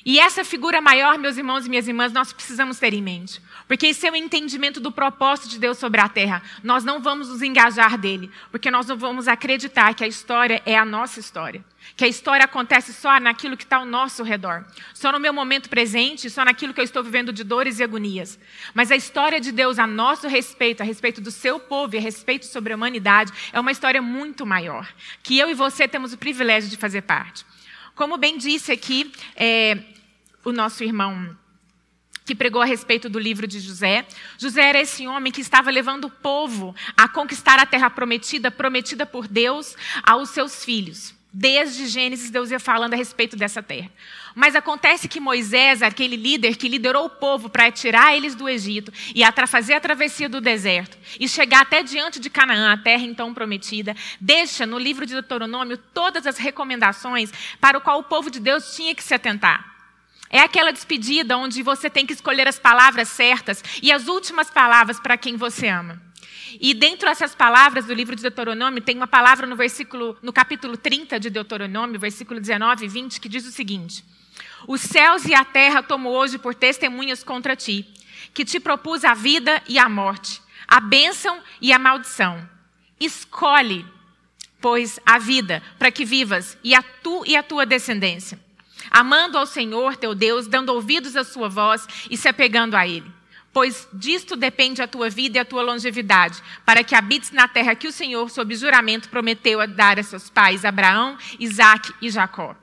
E 0.10 0.22
essa 0.22 0.46
figura 0.46 0.80
maior, 0.80 1.18
meus 1.18 1.36
irmãos 1.36 1.66
e 1.66 1.70
minhas 1.70 1.86
irmãs, 1.86 2.14
nós 2.14 2.32
precisamos 2.32 2.80
ter 2.80 2.94
em 2.94 3.02
mente. 3.02 3.42
Porque 3.68 3.88
esse 3.88 4.08
é 4.08 4.10
o 4.10 4.16
entendimento 4.16 4.80
do 4.80 4.90
propósito 4.90 5.50
de 5.50 5.60
Deus 5.60 5.78
sobre 5.78 6.00
a 6.00 6.08
terra. 6.08 6.42
Nós 6.64 6.86
não 6.86 7.02
vamos 7.02 7.28
nos 7.28 7.42
engajar 7.42 7.98
dele, 7.98 8.32
porque 8.50 8.72
nós 8.72 8.88
não 8.88 8.96
vamos 8.96 9.28
acreditar 9.28 9.94
que 9.94 10.06
a 10.06 10.08
história 10.08 10.62
é 10.66 10.78
a 10.78 10.86
nossa 10.86 11.20
história. 11.20 11.62
Que 11.98 12.06
a 12.06 12.08
história 12.08 12.46
acontece 12.46 12.94
só 12.94 13.20
naquilo 13.20 13.58
que 13.58 13.66
está 13.66 13.76
ao 13.76 13.86
nosso 13.86 14.24
redor. 14.24 14.64
Só 14.94 15.12
no 15.12 15.20
meu 15.20 15.34
momento 15.34 15.70
presente, 15.70 16.30
só 16.30 16.46
naquilo 16.46 16.74
que 16.74 16.80
eu 16.80 16.86
estou 16.86 17.04
vivendo 17.04 17.34
de 17.34 17.44
dores 17.44 17.80
e 17.80 17.84
agonias. 17.84 18.40
Mas 18.74 18.92
a 18.92 18.96
história 18.96 19.42
de 19.42 19.52
Deus 19.52 19.78
a 19.78 19.86
nosso 19.86 20.26
respeito, 20.30 20.80
a 20.80 20.86
respeito 20.86 21.20
do 21.20 21.32
seu 21.32 21.60
povo 21.60 21.96
e 21.96 21.98
a 21.98 22.02
respeito 22.02 22.46
sobre 22.46 22.72
a 22.72 22.78
humanidade, 22.78 23.34
é 23.52 23.60
uma 23.60 23.74
história 23.74 24.02
muito 24.02 24.46
maior. 24.46 24.88
Que 25.22 25.38
eu 25.38 25.50
e 25.50 25.54
você 25.54 25.86
temos 25.86 26.14
o 26.14 26.18
privilégio 26.18 26.70
de 26.70 26.78
fazer 26.78 27.02
parte. 27.02 27.46
Como 27.94 28.16
bem 28.16 28.38
disse 28.38 28.72
aqui, 28.72 29.12
é, 29.36 29.80
o 30.48 30.54
nosso 30.54 30.82
irmão 30.84 31.36
que 32.26 32.36
pregou 32.36 32.62
a 32.62 32.66
respeito 32.66 33.10
do 33.10 33.20
livro 33.20 33.48
de 33.48 33.60
José. 33.60 34.06
José 34.38 34.62
era 34.62 34.82
esse 34.82 35.08
homem 35.08 35.32
que 35.32 35.42
estava 35.42 35.72
levando 35.72 36.06
o 36.06 36.10
povo 36.10 36.76
a 36.96 37.08
conquistar 37.08 37.58
a 37.60 37.66
terra 37.66 37.90
prometida, 37.90 38.52
prometida 38.52 39.06
por 39.06 39.28
Deus 39.28 39.76
aos 40.04 40.30
seus 40.30 40.64
filhos. 40.64 41.16
Desde 41.32 41.88
Gênesis, 41.88 42.30
Deus 42.30 42.50
ia 42.50 42.60
falando 42.60 42.94
a 42.94 42.98
respeito 42.98 43.36
dessa 43.36 43.62
terra. 43.62 43.92
Mas 44.34 44.56
acontece 44.56 45.08
que 45.08 45.20
Moisés, 45.20 45.82
aquele 45.82 46.16
líder 46.16 46.56
que 46.56 46.68
liderou 46.68 47.06
o 47.06 47.10
povo 47.10 47.50
para 47.50 47.72
tirar 47.72 48.16
eles 48.16 48.34
do 48.34 48.50
Egito 48.50 48.92
e 49.14 49.22
fazer 49.48 49.74
a 49.74 49.80
travessia 49.80 50.28
do 50.28 50.42
deserto 50.42 50.98
e 51.20 51.28
chegar 51.30 51.62
até 51.62 51.84
diante 51.84 52.20
de 52.20 52.30
Canaã, 52.30 52.74
a 52.74 52.78
terra 52.78 53.04
então 53.04 53.34
prometida, 53.34 53.96
deixa 54.20 54.66
no 54.66 54.80
livro 54.80 55.06
de 55.06 55.14
Deuteronômio 55.14 55.78
todas 55.78 56.26
as 56.26 56.38
recomendações 56.38 57.32
para 57.62 57.78
o 57.78 57.82
qual 57.82 58.00
o 58.00 58.04
povo 58.04 58.32
de 58.32 58.40
Deus 58.40 58.76
tinha 58.76 58.96
que 58.96 59.04
se 59.04 59.14
atentar. 59.14 59.77
É 60.30 60.42
aquela 60.42 60.74
despedida 60.74 61.38
onde 61.38 61.64
você 61.64 61.90
tem 61.90 62.06
que 62.06 62.14
escolher 62.14 62.48
as 62.48 62.60
palavras 62.60 63.08
certas 63.08 63.64
e 63.82 63.92
as 63.92 64.08
últimas 64.08 64.50
palavras 64.50 65.00
para 65.00 65.18
quem 65.18 65.38
você 65.38 65.68
ama. 65.68 66.02
E 66.60 66.74
dentro 66.74 67.08
dessas 67.08 67.36
palavras 67.36 67.86
do 67.86 67.94
livro 67.94 68.16
de 68.16 68.22
Deuteronômio, 68.22 68.82
tem 68.82 68.96
uma 68.96 69.08
palavra 69.08 69.46
no 69.46 69.56
versículo, 69.56 70.18
no 70.22 70.34
capítulo 70.34 70.76
30 70.76 71.20
de 71.20 71.30
Deuteronômio, 71.30 72.00
versículo 72.00 72.40
19 72.40 72.86
e 72.86 72.88
20, 72.88 73.22
que 73.22 73.30
diz 73.30 73.46
o 73.46 73.52
seguinte: 73.52 74.04
Os 74.68 74.82
céus 74.82 75.26
e 75.26 75.34
a 75.34 75.46
terra 75.46 75.84
tomo 75.84 76.10
hoje 76.10 76.38
por 76.38 76.56
testemunhas 76.56 77.24
contra 77.24 77.56
ti, 77.56 77.86
que 78.34 78.46
te 78.46 78.60
propus 78.60 79.06
a 79.06 79.14
vida 79.14 79.62
e 79.68 79.78
a 79.78 79.88
morte, 79.88 80.42
a 80.68 80.80
bênção 80.80 81.40
e 81.62 81.72
a 81.72 81.80
maldição. 81.80 82.48
Escolhe, 83.00 83.86
pois, 84.60 85.00
a 85.06 85.20
vida, 85.20 85.62
para 85.78 85.92
que 85.92 86.06
vivas, 86.06 86.58
e 86.64 86.74
a 86.74 86.82
tu 86.82 87.24
e 87.26 87.36
a 87.36 87.44
tua 87.44 87.66
descendência 87.66 88.47
amando 88.92 89.38
ao 89.38 89.46
Senhor 89.46 89.96
teu 89.96 90.16
Deus, 90.16 90.48
dando 90.48 90.70
ouvidos 90.70 91.16
à 91.16 91.24
sua 91.24 91.50
voz 91.50 91.88
e 92.10 92.18
se 92.18 92.28
apegando 92.28 92.76
a 92.76 92.88
Ele. 92.88 93.12
Pois 93.54 93.88
disto 93.92 94.36
depende 94.36 94.82
a 94.82 94.88
tua 94.88 95.10
vida 95.10 95.38
e 95.38 95.42
a 95.42 95.46
tua 95.46 95.64
longevidade, 95.64 96.44
para 96.64 96.84
que 96.84 96.94
habites 96.94 97.32
na 97.32 97.48
terra 97.48 97.74
que 97.74 97.88
o 97.88 97.92
Senhor, 97.92 98.30
sob 98.30 98.54
juramento, 98.56 99.10
prometeu 99.10 99.60
a 99.60 99.66
dar 99.66 99.98
a 100.00 100.04
seus 100.04 100.30
pais, 100.30 100.64
Abraão, 100.64 101.18
Isaque 101.40 101.92
e 102.02 102.10
Jacó. 102.10 102.56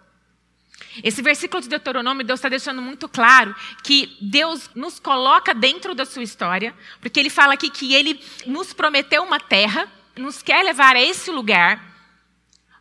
Esse 1.03 1.21
versículo 1.23 1.61
de 1.61 1.69
Deuteronômio, 1.69 2.25
Deus 2.25 2.39
está 2.39 2.49
deixando 2.49 2.81
muito 2.81 3.09
claro 3.09 3.55
que 3.83 4.17
Deus 4.21 4.71
nos 4.75 5.01
coloca 5.01 5.53
dentro 5.53 5.95
da 5.95 6.05
sua 6.05 6.23
história, 6.23 6.73
porque 7.01 7.19
Ele 7.19 7.31
fala 7.31 7.55
aqui 7.55 7.69
que 7.69 7.93
Ele 7.93 8.21
nos 8.47 8.73
prometeu 8.73 9.25
uma 9.25 9.41
terra, 9.41 9.89
nos 10.17 10.43
quer 10.43 10.63
levar 10.63 10.95
a 10.95 11.03
esse 11.03 11.31
lugar, 11.33 11.94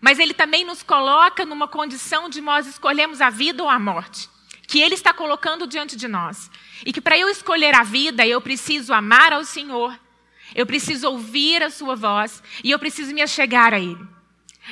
mas 0.04 0.20
ele 0.20 0.34
também 0.34 0.66
nos 0.66 0.84
coloca 0.84 1.46
numa 1.46 1.66
condição 1.66 2.28
de 2.28 2.42
nós 2.42 2.68
escolhemos 2.68 3.22
a 3.22 3.30
vida 3.30 3.64
ou 3.64 3.70
a 3.70 3.80
morte, 3.80 4.30
que 4.68 4.82
ele 4.82 4.96
está 4.96 5.14
colocando 5.14 5.66
diante 5.66 5.96
de 5.96 6.10
nós. 6.10 6.52
E 6.86 6.92
que 6.92 7.00
para 7.00 7.18
eu 7.18 7.30
escolher 7.30 7.74
a 7.74 7.84
vida, 7.84 8.28
eu 8.28 8.42
preciso 8.42 8.92
amar 8.94 9.32
ao 9.32 9.46
Senhor, 9.46 9.98
eu 10.54 10.66
preciso 10.66 11.08
ouvir 11.08 11.64
a 11.64 11.70
sua 11.70 11.96
voz 11.96 12.44
e 12.62 12.70
eu 12.70 12.78
preciso 12.80 13.14
me 13.14 13.22
achegar 13.22 13.74
a 13.74 13.80
ele. 13.80 14.06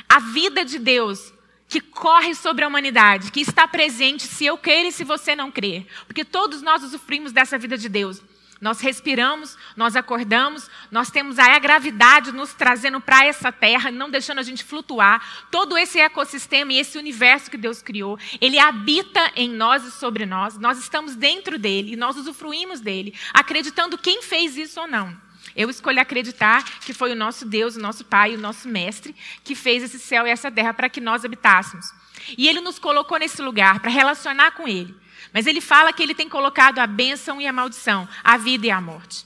A 0.10 0.20
vida 0.20 0.66
de 0.66 0.78
Deus 0.78 1.34
que 1.66 1.80
corre 1.80 2.36
sobre 2.36 2.66
a 2.66 2.68
humanidade, 2.68 3.32
que 3.32 3.40
está 3.40 3.66
presente 3.66 4.24
se 4.24 4.46
eu 4.46 4.58
crer 4.58 4.88
e 4.88 4.92
se 4.92 5.06
você 5.06 5.34
não 5.34 5.50
crer, 5.50 5.88
porque 6.08 6.26
todos 6.26 6.62
nós 6.62 6.84
usufruímos 6.84 7.32
dessa 7.32 7.58
vida 7.58 7.78
de 7.78 7.88
Deus. 7.88 8.22
Nós 8.62 8.80
respiramos, 8.80 9.58
nós 9.76 9.96
acordamos, 9.96 10.70
nós 10.92 11.10
temos 11.10 11.40
a 11.40 11.58
gravidade 11.58 12.32
nos 12.32 12.54
trazendo 12.54 13.02
para 13.02 13.26
essa 13.26 13.52
terra, 13.52 13.90
não 13.90 14.08
deixando 14.08 14.38
a 14.38 14.44
gente 14.44 14.64
flutuar. 14.64 15.48
Todo 15.50 15.76
esse 15.76 16.00
ecossistema 16.00 16.72
e 16.72 16.78
esse 16.78 16.96
universo 16.96 17.50
que 17.50 17.58
Deus 17.58 17.82
criou, 17.82 18.20
ele 18.40 18.60
habita 18.60 19.32
em 19.36 19.50
nós 19.50 19.84
e 19.84 19.92
sobre 19.92 20.28
nós. 20.28 20.60
Nós 20.60 20.78
estamos 20.78 21.16
dentro 21.16 21.58
dele 21.58 21.94
e 21.94 21.96
nós 21.96 22.16
usufruímos 22.18 22.80
dele, 22.80 23.16
acreditando 23.34 23.98
quem 23.98 24.22
fez 24.22 24.56
isso 24.56 24.80
ou 24.80 24.88
não. 24.88 25.20
Eu 25.56 25.68
escolhi 25.68 26.00
acreditar 26.00 26.64
que 26.82 26.94
foi 26.94 27.12
o 27.12 27.16
nosso 27.16 27.46
Deus, 27.46 27.76
o 27.76 27.82
nosso 27.82 28.06
Pai, 28.06 28.36
o 28.36 28.40
nosso 28.40 28.68
Mestre, 28.68 29.16
que 29.44 29.56
fez 29.56 29.82
esse 29.82 29.98
céu 29.98 30.28
e 30.28 30.30
essa 30.30 30.52
terra 30.52 30.72
para 30.72 30.88
que 30.88 31.02
nós 31.02 31.26
habitássemos. 31.26 31.92
E 32.38 32.48
Ele 32.48 32.62
nos 32.62 32.78
colocou 32.78 33.18
nesse 33.18 33.42
lugar 33.42 33.80
para 33.80 33.90
relacionar 33.90 34.52
com 34.52 34.68
Ele. 34.68 34.96
Mas 35.34 35.48
ele 35.48 35.62
fala 35.62 35.94
que 35.94 36.02
ele 36.02 36.16
tem 36.16 36.28
colocado 36.28 36.80
a 36.80 36.88
bênção 36.88 37.42
e 37.42 37.48
a 37.48 37.54
maldição, 37.54 38.08
a 38.24 38.38
vida 38.38 38.68
e 38.68 38.72
a 38.72 38.82
morte. 38.82 39.26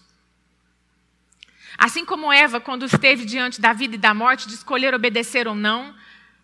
Assim 1.78 2.06
como 2.06 2.32
Eva, 2.32 2.60
quando 2.60 2.86
esteve 2.86 3.26
diante 3.26 3.60
da 3.60 3.74
vida 3.74 3.96
e 3.96 4.00
da 4.00 4.14
morte, 4.14 4.48
de 4.48 4.54
escolher 4.54 4.94
obedecer 4.94 5.48
ou 5.48 5.56
não, 5.56 5.94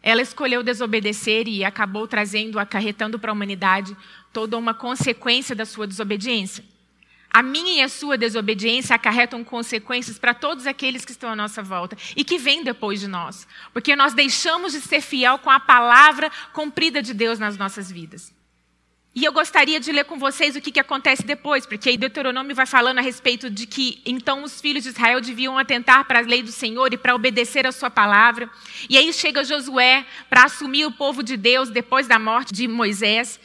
ela 0.03 0.21
escolheu 0.21 0.63
desobedecer 0.63 1.47
e 1.47 1.63
acabou 1.63 2.07
trazendo, 2.07 2.59
acarretando 2.59 3.19
para 3.19 3.31
a 3.31 3.33
humanidade 3.33 3.95
toda 4.33 4.57
uma 4.57 4.73
consequência 4.73 5.55
da 5.55 5.65
sua 5.65 5.87
desobediência. 5.87 6.63
A 7.33 7.41
minha 7.41 7.75
e 7.75 7.81
a 7.81 7.87
sua 7.87 8.17
desobediência 8.17 8.93
acarretam 8.93 9.41
consequências 9.41 10.19
para 10.19 10.33
todos 10.33 10.67
aqueles 10.67 11.05
que 11.05 11.11
estão 11.11 11.29
à 11.29 11.35
nossa 11.35 11.63
volta 11.63 11.95
e 12.13 12.25
que 12.25 12.37
vêm 12.37 12.61
depois 12.61 12.99
de 12.99 13.07
nós, 13.07 13.47
porque 13.71 13.95
nós 13.95 14.13
deixamos 14.13 14.73
de 14.73 14.81
ser 14.81 14.99
fiel 14.99 15.39
com 15.39 15.49
a 15.49 15.59
palavra 15.59 16.29
cumprida 16.51 17.01
de 17.01 17.13
Deus 17.13 17.39
nas 17.39 17.57
nossas 17.57 17.89
vidas. 17.89 18.33
E 19.13 19.25
eu 19.25 19.33
gostaria 19.33 19.77
de 19.77 19.91
ler 19.91 20.05
com 20.05 20.17
vocês 20.17 20.55
o 20.55 20.61
que, 20.61 20.71
que 20.71 20.79
acontece 20.79 21.23
depois, 21.23 21.65
porque 21.65 21.89
aí 21.89 21.97
Deuteronômio 21.97 22.55
vai 22.55 22.65
falando 22.65 22.99
a 22.99 23.01
respeito 23.01 23.49
de 23.49 23.67
que 23.67 24.01
então 24.05 24.41
os 24.43 24.61
filhos 24.61 24.83
de 24.83 24.89
Israel 24.89 25.19
deviam 25.19 25.57
atentar 25.57 26.05
para 26.05 26.19
a 26.19 26.21
lei 26.21 26.41
do 26.41 26.51
Senhor 26.51 26.93
e 26.93 26.97
para 26.97 27.13
obedecer 27.13 27.67
a 27.67 27.73
sua 27.73 27.89
palavra. 27.89 28.49
E 28.89 28.97
aí 28.97 29.11
chega 29.11 29.43
Josué 29.43 30.05
para 30.29 30.45
assumir 30.45 30.85
o 30.85 30.93
povo 30.93 31.21
de 31.21 31.35
Deus 31.35 31.69
depois 31.69 32.07
da 32.07 32.17
morte 32.17 32.53
de 32.53 32.69
Moisés. 32.69 33.37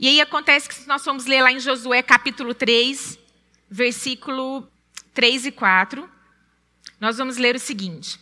E 0.00 0.08
aí 0.08 0.18
acontece 0.18 0.66
que 0.66 0.88
nós 0.88 1.04
formos 1.04 1.26
ler 1.26 1.42
lá 1.42 1.52
em 1.52 1.60
Josué 1.60 2.00
capítulo 2.00 2.54
3, 2.54 3.18
versículo 3.70 4.66
3 5.12 5.44
e 5.46 5.52
4, 5.52 6.08
nós 6.98 7.18
vamos 7.18 7.36
ler 7.36 7.54
o 7.54 7.60
seguinte: 7.60 8.18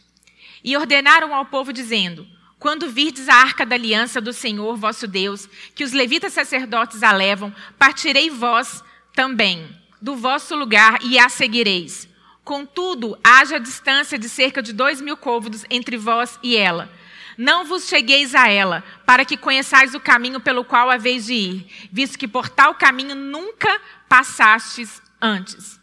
E 0.64 0.76
ordenaram 0.76 1.32
ao 1.32 1.46
povo 1.46 1.72
dizendo: 1.72 2.26
quando 2.60 2.90
virdes 2.90 3.26
a 3.26 3.34
arca 3.34 3.64
da 3.64 3.74
aliança 3.74 4.20
do 4.20 4.34
Senhor 4.34 4.76
vosso 4.76 5.08
Deus, 5.08 5.48
que 5.74 5.82
os 5.82 5.92
levitas 5.92 6.34
sacerdotes 6.34 7.02
a 7.02 7.10
levam, 7.10 7.52
partirei 7.78 8.28
vós 8.28 8.84
também 9.14 9.66
do 10.00 10.14
vosso 10.14 10.54
lugar 10.54 10.98
e 11.02 11.18
a 11.18 11.30
seguireis. 11.30 12.06
Contudo, 12.44 13.18
haja 13.24 13.58
distância 13.58 14.18
de 14.18 14.28
cerca 14.28 14.62
de 14.62 14.74
dois 14.74 15.00
mil 15.00 15.16
côvados 15.16 15.64
entre 15.70 15.96
vós 15.96 16.38
e 16.42 16.54
ela. 16.54 16.92
Não 17.36 17.64
vos 17.64 17.88
chegueis 17.88 18.34
a 18.34 18.48
ela, 18.48 18.84
para 19.06 19.24
que 19.24 19.38
conheçais 19.38 19.94
o 19.94 20.00
caminho 20.00 20.38
pelo 20.38 20.62
qual 20.62 20.90
haveis 20.90 21.24
de 21.24 21.32
ir, 21.32 21.66
visto 21.90 22.18
que 22.18 22.28
por 22.28 22.50
tal 22.50 22.74
caminho 22.74 23.14
nunca 23.14 23.80
passastes 24.06 25.00
antes. 25.20 25.79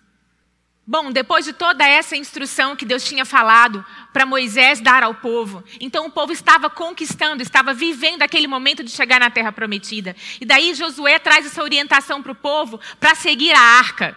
Bom, 0.89 1.11
depois 1.11 1.43
de 1.43 1.51
toda 1.51 1.85
essa 1.85 2.15
instrução 2.15 2.73
que 2.73 2.85
Deus 2.85 3.03
tinha 3.03 3.25
falado 3.25 3.85
para 4.13 4.25
Moisés 4.25 4.79
dar 4.79 5.03
ao 5.03 5.15
povo, 5.15 5.61
então 5.81 6.05
o 6.05 6.09
povo 6.09 6.31
estava 6.31 6.69
conquistando, 6.69 7.43
estava 7.43 7.73
vivendo 7.73 8.21
aquele 8.21 8.47
momento 8.47 8.81
de 8.85 8.91
chegar 8.91 9.19
na 9.19 9.29
terra 9.29 9.51
prometida. 9.51 10.15
E 10.39 10.45
daí 10.45 10.73
Josué 10.73 11.19
traz 11.19 11.45
essa 11.45 11.61
orientação 11.61 12.23
para 12.23 12.31
o 12.31 12.35
povo 12.35 12.79
para 13.01 13.15
seguir 13.15 13.51
a 13.51 13.59
arca. 13.59 14.15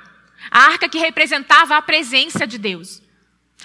A 0.48 0.60
arca 0.60 0.88
que 0.88 0.96
representava 0.96 1.76
a 1.76 1.82
presença 1.82 2.46
de 2.46 2.56
Deus. 2.56 3.02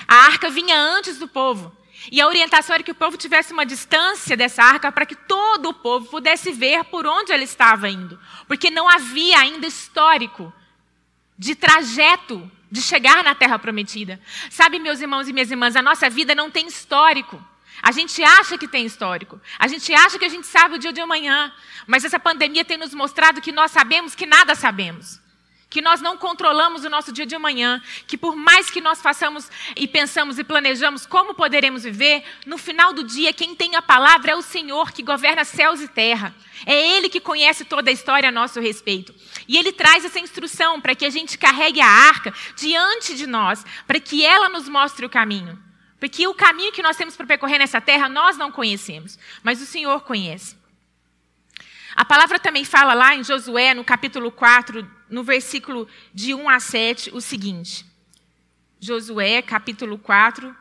A 0.07 0.15
arca 0.25 0.49
vinha 0.49 0.75
antes 0.75 1.19
do 1.19 1.27
povo. 1.27 1.77
E 2.11 2.19
a 2.19 2.27
orientação 2.27 2.73
era 2.73 2.83
que 2.83 2.91
o 2.91 2.95
povo 2.95 3.17
tivesse 3.17 3.53
uma 3.53 3.67
distância 3.67 4.35
dessa 4.35 4.63
arca 4.63 4.91
para 4.91 5.05
que 5.05 5.15
todo 5.15 5.69
o 5.69 5.73
povo 5.75 6.07
pudesse 6.07 6.51
ver 6.51 6.83
por 6.85 7.05
onde 7.05 7.31
ela 7.31 7.43
estava 7.43 7.87
indo. 7.87 8.19
Porque 8.47 8.71
não 8.71 8.89
havia 8.89 9.37
ainda 9.37 9.67
histórico 9.67 10.51
de 11.37 11.55
trajeto 11.55 12.49
de 12.71 12.81
chegar 12.81 13.23
na 13.23 13.35
terra 13.35 13.57
prometida. 13.59 14.19
Sabe, 14.49 14.79
meus 14.79 14.99
irmãos 14.99 15.27
e 15.27 15.33
minhas 15.33 15.51
irmãs, 15.51 15.75
a 15.75 15.81
nossa 15.81 16.09
vida 16.09 16.33
não 16.35 16.49
tem 16.49 16.67
histórico. 16.67 17.41
A 17.81 17.91
gente 17.91 18.23
acha 18.23 18.57
que 18.57 18.67
tem 18.67 18.85
histórico. 18.85 19.39
A 19.59 19.67
gente 19.67 19.93
acha 19.93 20.17
que 20.17 20.25
a 20.25 20.29
gente 20.29 20.47
sabe 20.47 20.75
o 20.75 20.79
dia 20.79 20.93
de 20.93 21.01
amanhã. 21.01 21.53
Mas 21.85 22.03
essa 22.03 22.19
pandemia 22.19 22.65
tem 22.65 22.77
nos 22.77 22.93
mostrado 22.93 23.41
que 23.41 23.51
nós 23.51 23.71
sabemos 23.71 24.15
que 24.15 24.25
nada 24.25 24.55
sabemos 24.55 25.24
que 25.75 25.81
nós 25.81 25.99
não 25.99 26.15
controlamos 26.17 26.85
o 26.85 26.89
nosso 26.89 27.11
dia 27.11 27.25
de 27.25 27.35
amanhã, 27.35 27.83
que 28.07 28.17
por 28.17 28.33
mais 28.33 28.69
que 28.69 28.79
nós 28.79 29.01
façamos 29.01 29.51
e 29.75 29.85
pensamos 29.85 30.39
e 30.39 30.43
planejamos 30.45 31.05
como 31.05 31.33
poderemos 31.33 31.83
viver, 31.83 32.23
no 32.45 32.57
final 32.57 32.93
do 32.93 33.03
dia 33.03 33.33
quem 33.33 33.53
tem 33.53 33.75
a 33.75 33.81
palavra 33.81 34.31
é 34.31 34.35
o 34.37 34.41
Senhor 34.41 34.93
que 34.93 35.03
governa 35.03 35.43
céus 35.43 35.81
e 35.81 35.89
terra. 35.89 36.33
É 36.65 36.95
Ele 36.95 37.09
que 37.09 37.19
conhece 37.19 37.65
toda 37.65 37.89
a 37.89 37.93
história 37.93 38.29
a 38.29 38.31
nosso 38.31 38.61
respeito. 38.61 39.13
E 39.49 39.57
Ele 39.57 39.73
traz 39.73 40.05
essa 40.05 40.17
instrução 40.17 40.79
para 40.79 40.95
que 40.95 41.03
a 41.03 41.09
gente 41.09 41.37
carregue 41.37 41.81
a 41.81 41.89
arca 41.89 42.33
diante 42.55 43.13
de 43.13 43.27
nós, 43.27 43.65
para 43.85 43.99
que 43.99 44.25
ela 44.25 44.47
nos 44.47 44.69
mostre 44.69 45.05
o 45.05 45.09
caminho. 45.09 45.61
Porque 45.99 46.25
o 46.25 46.33
caminho 46.33 46.71
que 46.71 46.81
nós 46.81 46.95
temos 46.95 47.17
para 47.17 47.25
percorrer 47.25 47.59
nessa 47.59 47.81
terra 47.81 48.07
nós 48.07 48.37
não 48.37 48.49
conhecemos, 48.49 49.19
mas 49.43 49.61
o 49.61 49.65
Senhor 49.65 50.03
conhece. 50.03 50.55
A 51.95 52.03
palavra 52.03 52.37
também 52.37 52.65
fala 52.65 52.93
lá 52.93 53.15
em 53.15 53.23
Josué, 53.23 53.73
no 53.73 53.83
capítulo 53.83 54.29
4, 54.29 54.85
no 55.09 55.23
versículo 55.23 55.87
de 56.13 56.33
1 56.33 56.49
a 56.49 56.59
7, 56.59 57.11
o 57.13 57.21
seguinte. 57.21 57.85
Josué, 58.81 59.41
capítulo 59.41 59.97
4, 59.97 60.53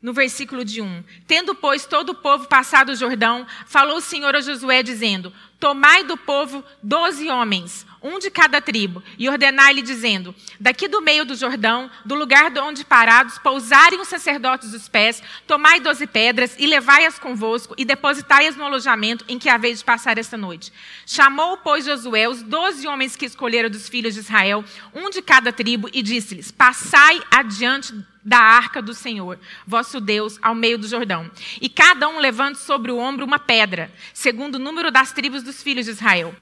no 0.00 0.14
versículo 0.14 0.64
de 0.64 0.80
1. 0.80 1.04
Tendo, 1.26 1.54
pois, 1.54 1.84
todo 1.84 2.10
o 2.10 2.14
povo 2.14 2.48
passado 2.48 2.92
o 2.92 2.96
Jordão, 2.96 3.46
falou 3.66 3.98
o 3.98 4.00
Senhor 4.00 4.34
a 4.34 4.40
Josué, 4.40 4.82
dizendo: 4.82 5.30
Tomai 5.60 6.04
do 6.04 6.16
povo 6.16 6.64
doze 6.82 7.28
homens, 7.28 7.86
um 8.02 8.18
de 8.18 8.30
cada 8.30 8.60
tribo, 8.60 9.02
e 9.18 9.28
ordenai-lhe, 9.28 9.82
dizendo: 9.82 10.34
Daqui 10.58 10.88
do 10.88 11.00
meio 11.00 11.24
do 11.24 11.34
Jordão, 11.34 11.90
do 12.04 12.14
lugar 12.14 12.50
de 12.50 12.60
onde 12.60 12.84
parados 12.84 13.38
pousarem 13.38 14.00
os 14.00 14.08
sacerdotes 14.08 14.72
os 14.72 14.88
pés, 14.88 15.22
tomai 15.46 15.80
doze 15.80 16.06
pedras 16.06 16.54
e 16.58 16.66
levai-as 16.66 17.18
convosco, 17.18 17.74
e 17.76 17.84
depositai-as 17.84 18.56
no 18.56 18.64
alojamento 18.64 19.24
em 19.28 19.38
que 19.38 19.48
haveis 19.48 19.78
de 19.78 19.84
passar 19.84 20.18
esta 20.18 20.36
noite. 20.36 20.72
Chamou, 21.06 21.56
pois, 21.58 21.84
Josué 21.84 22.28
os 22.28 22.42
doze 22.42 22.86
homens 22.86 23.16
que 23.16 23.26
escolheram 23.26 23.70
dos 23.70 23.88
filhos 23.88 24.14
de 24.14 24.20
Israel, 24.20 24.64
um 24.94 25.10
de 25.10 25.22
cada 25.22 25.52
tribo, 25.52 25.88
e 25.92 26.02
disse-lhes: 26.02 26.50
Passai 26.50 27.20
adiante 27.30 27.94
da 28.24 28.38
arca 28.38 28.82
do 28.82 28.92
Senhor, 28.92 29.38
vosso 29.66 30.00
Deus, 30.00 30.38
ao 30.42 30.54
meio 30.54 30.76
do 30.76 30.86
Jordão. 30.86 31.30
E 31.60 31.68
cada 31.68 32.08
um 32.08 32.18
levante 32.18 32.58
sobre 32.58 32.92
o 32.92 32.98
ombro 32.98 33.24
uma 33.24 33.38
pedra, 33.38 33.90
segundo 34.12 34.56
o 34.56 34.58
número 34.58 34.90
das 34.90 35.12
tribos 35.12 35.42
dos 35.42 35.62
filhos 35.62 35.86
de 35.86 35.92
Israel. 35.92 36.34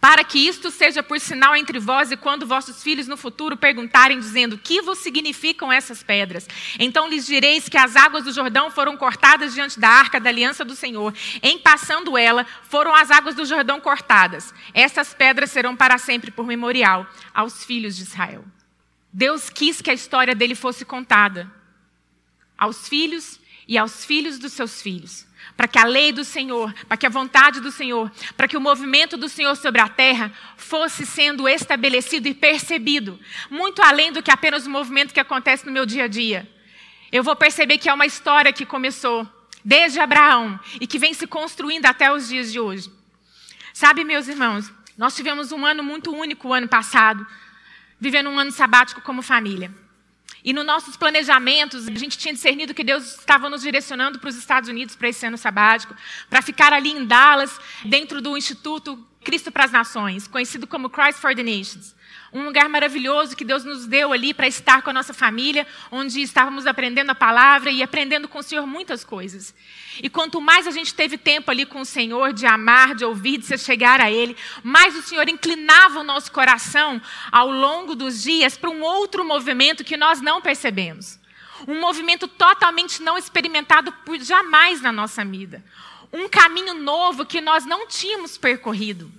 Para 0.00 0.22
que 0.22 0.38
isto 0.38 0.70
seja 0.70 1.02
por 1.02 1.18
sinal 1.18 1.56
entre 1.56 1.80
vós 1.80 2.12
e 2.12 2.16
quando 2.16 2.46
vossos 2.46 2.82
filhos 2.84 3.08
no 3.08 3.16
futuro 3.16 3.56
perguntarem, 3.56 4.20
dizendo: 4.20 4.56
Que 4.56 4.80
vos 4.80 4.98
significam 4.98 5.72
essas 5.72 6.04
pedras? 6.04 6.46
Então 6.78 7.08
lhes 7.08 7.26
direis 7.26 7.68
que 7.68 7.76
as 7.76 7.96
águas 7.96 8.22
do 8.22 8.32
Jordão 8.32 8.70
foram 8.70 8.96
cortadas 8.96 9.54
diante 9.54 9.80
da 9.80 9.88
arca 9.88 10.20
da 10.20 10.30
aliança 10.30 10.64
do 10.64 10.76
Senhor. 10.76 11.12
Em 11.42 11.58
passando 11.58 12.16
ela, 12.16 12.46
foram 12.62 12.94
as 12.94 13.10
águas 13.10 13.34
do 13.34 13.44
Jordão 13.44 13.80
cortadas. 13.80 14.54
Essas 14.72 15.14
pedras 15.14 15.50
serão 15.50 15.74
para 15.74 15.98
sempre 15.98 16.30
por 16.30 16.46
memorial 16.46 17.04
aos 17.34 17.64
filhos 17.64 17.96
de 17.96 18.04
Israel. 18.04 18.44
Deus 19.12 19.50
quis 19.50 19.82
que 19.82 19.90
a 19.90 19.94
história 19.94 20.34
dele 20.34 20.54
fosse 20.54 20.84
contada 20.84 21.50
aos 22.56 22.88
filhos 22.88 23.40
e 23.68 23.76
aos 23.76 24.04
filhos 24.04 24.38
dos 24.38 24.54
seus 24.54 24.80
filhos, 24.80 25.26
para 25.54 25.68
que 25.68 25.78
a 25.78 25.84
lei 25.84 26.10
do 26.10 26.24
Senhor, 26.24 26.72
para 26.88 26.96
que 26.96 27.06
a 27.06 27.10
vontade 27.10 27.60
do 27.60 27.70
Senhor, 27.70 28.10
para 28.34 28.48
que 28.48 28.56
o 28.56 28.60
movimento 28.60 29.18
do 29.18 29.28
Senhor 29.28 29.54
sobre 29.56 29.82
a 29.82 29.88
terra 29.88 30.32
fosse 30.56 31.04
sendo 31.04 31.46
estabelecido 31.46 32.26
e 32.26 32.34
percebido, 32.34 33.20
muito 33.50 33.82
além 33.82 34.10
do 34.10 34.22
que 34.22 34.30
apenas 34.30 34.66
o 34.66 34.70
movimento 34.70 35.12
que 35.12 35.20
acontece 35.20 35.66
no 35.66 35.72
meu 35.72 35.84
dia 35.84 36.04
a 36.04 36.08
dia. 36.08 36.50
Eu 37.12 37.22
vou 37.22 37.36
perceber 37.36 37.76
que 37.76 37.88
é 37.88 37.92
uma 37.92 38.06
história 38.06 38.52
que 38.52 38.64
começou 38.64 39.28
desde 39.64 40.00
Abraão 40.00 40.58
e 40.80 40.86
que 40.86 40.98
vem 40.98 41.12
se 41.12 41.26
construindo 41.26 41.86
até 41.86 42.10
os 42.10 42.28
dias 42.28 42.50
de 42.50 42.58
hoje. 42.58 42.90
Sabe, 43.74 44.02
meus 44.02 44.28
irmãos, 44.28 44.72
nós 44.96 45.14
tivemos 45.14 45.52
um 45.52 45.64
ano 45.66 45.82
muito 45.84 46.10
único 46.10 46.48
o 46.48 46.54
ano 46.54 46.68
passado 46.68 47.26
vivendo 48.00 48.30
um 48.30 48.38
ano 48.38 48.52
sabático 48.52 49.00
como 49.00 49.22
família. 49.22 49.72
E 50.48 50.52
nos 50.54 50.64
nossos 50.64 50.96
planejamentos, 50.96 51.86
a 51.86 51.94
gente 51.94 52.16
tinha 52.16 52.32
discernido 52.32 52.72
que 52.72 52.82
Deus 52.82 53.18
estava 53.18 53.50
nos 53.50 53.60
direcionando 53.60 54.18
para 54.18 54.30
os 54.30 54.34
Estados 54.34 54.70
Unidos 54.70 54.96
para 54.96 55.10
esse 55.10 55.26
ano 55.26 55.36
sabático, 55.36 55.94
para 56.30 56.40
ficar 56.40 56.72
ali 56.72 56.90
em 56.90 57.04
Dallas, 57.04 57.60
dentro 57.84 58.22
do 58.22 58.34
Instituto 58.34 58.98
Cristo 59.22 59.52
para 59.52 59.64
as 59.66 59.72
Nações, 59.72 60.26
conhecido 60.26 60.66
como 60.66 60.88
Christ 60.88 61.20
for 61.20 61.34
the 61.34 61.42
Nations. 61.42 61.94
Um 62.30 62.44
lugar 62.44 62.68
maravilhoso 62.68 63.34
que 63.34 63.44
Deus 63.44 63.64
nos 63.64 63.86
deu 63.86 64.12
ali 64.12 64.34
para 64.34 64.46
estar 64.46 64.82
com 64.82 64.90
a 64.90 64.92
nossa 64.92 65.14
família, 65.14 65.66
onde 65.90 66.20
estávamos 66.20 66.66
aprendendo 66.66 67.10
a 67.10 67.14
palavra 67.14 67.70
e 67.70 67.82
aprendendo 67.82 68.28
com 68.28 68.40
o 68.40 68.42
Senhor 68.42 68.66
muitas 68.66 69.02
coisas. 69.02 69.54
E 70.02 70.10
quanto 70.10 70.38
mais 70.38 70.66
a 70.66 70.70
gente 70.70 70.92
teve 70.92 71.16
tempo 71.16 71.50
ali 71.50 71.64
com 71.64 71.80
o 71.80 71.86
Senhor, 71.86 72.34
de 72.34 72.44
amar, 72.44 72.94
de 72.94 73.04
ouvir, 73.04 73.38
de 73.38 73.46
se 73.46 73.56
chegar 73.56 73.98
a 73.98 74.10
Ele, 74.10 74.36
mais 74.62 74.94
o 74.94 75.02
Senhor 75.02 75.26
inclinava 75.26 76.00
o 76.00 76.04
nosso 76.04 76.30
coração 76.30 77.00
ao 77.32 77.50
longo 77.50 77.94
dos 77.94 78.22
dias 78.22 78.58
para 78.58 78.68
um 78.68 78.82
outro 78.82 79.24
movimento 79.24 79.82
que 79.82 79.96
nós 79.96 80.20
não 80.20 80.42
percebemos. 80.42 81.18
Um 81.66 81.80
movimento 81.80 82.28
totalmente 82.28 83.02
não 83.02 83.16
experimentado 83.16 83.90
por 83.90 84.18
jamais 84.20 84.82
na 84.82 84.92
nossa 84.92 85.24
vida. 85.24 85.64
Um 86.12 86.28
caminho 86.28 86.74
novo 86.74 87.24
que 87.24 87.40
nós 87.40 87.64
não 87.64 87.86
tínhamos 87.86 88.36
percorrido. 88.36 89.17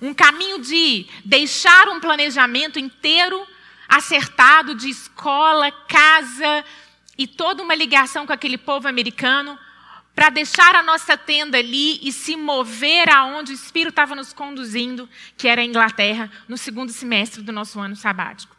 Um 0.00 0.12
caminho 0.12 0.60
de 0.60 1.06
deixar 1.24 1.88
um 1.88 2.00
planejamento 2.00 2.78
inteiro 2.78 3.46
acertado 3.88 4.74
de 4.74 4.88
escola, 4.88 5.70
casa 5.70 6.64
e 7.16 7.26
toda 7.26 7.62
uma 7.62 7.74
ligação 7.74 8.26
com 8.26 8.32
aquele 8.32 8.58
povo 8.58 8.88
americano 8.88 9.58
para 10.14 10.30
deixar 10.30 10.74
a 10.74 10.82
nossa 10.82 11.16
tenda 11.16 11.58
ali 11.58 12.00
e 12.02 12.10
se 12.10 12.36
mover 12.36 13.10
aonde 13.10 13.52
o 13.52 13.54
Espírito 13.54 13.90
estava 13.90 14.14
nos 14.14 14.32
conduzindo, 14.32 15.08
que 15.36 15.46
era 15.46 15.60
a 15.60 15.64
Inglaterra, 15.64 16.30
no 16.48 16.56
segundo 16.56 16.90
semestre 16.90 17.42
do 17.42 17.52
nosso 17.52 17.78
ano 17.78 17.94
sabático. 17.94 18.56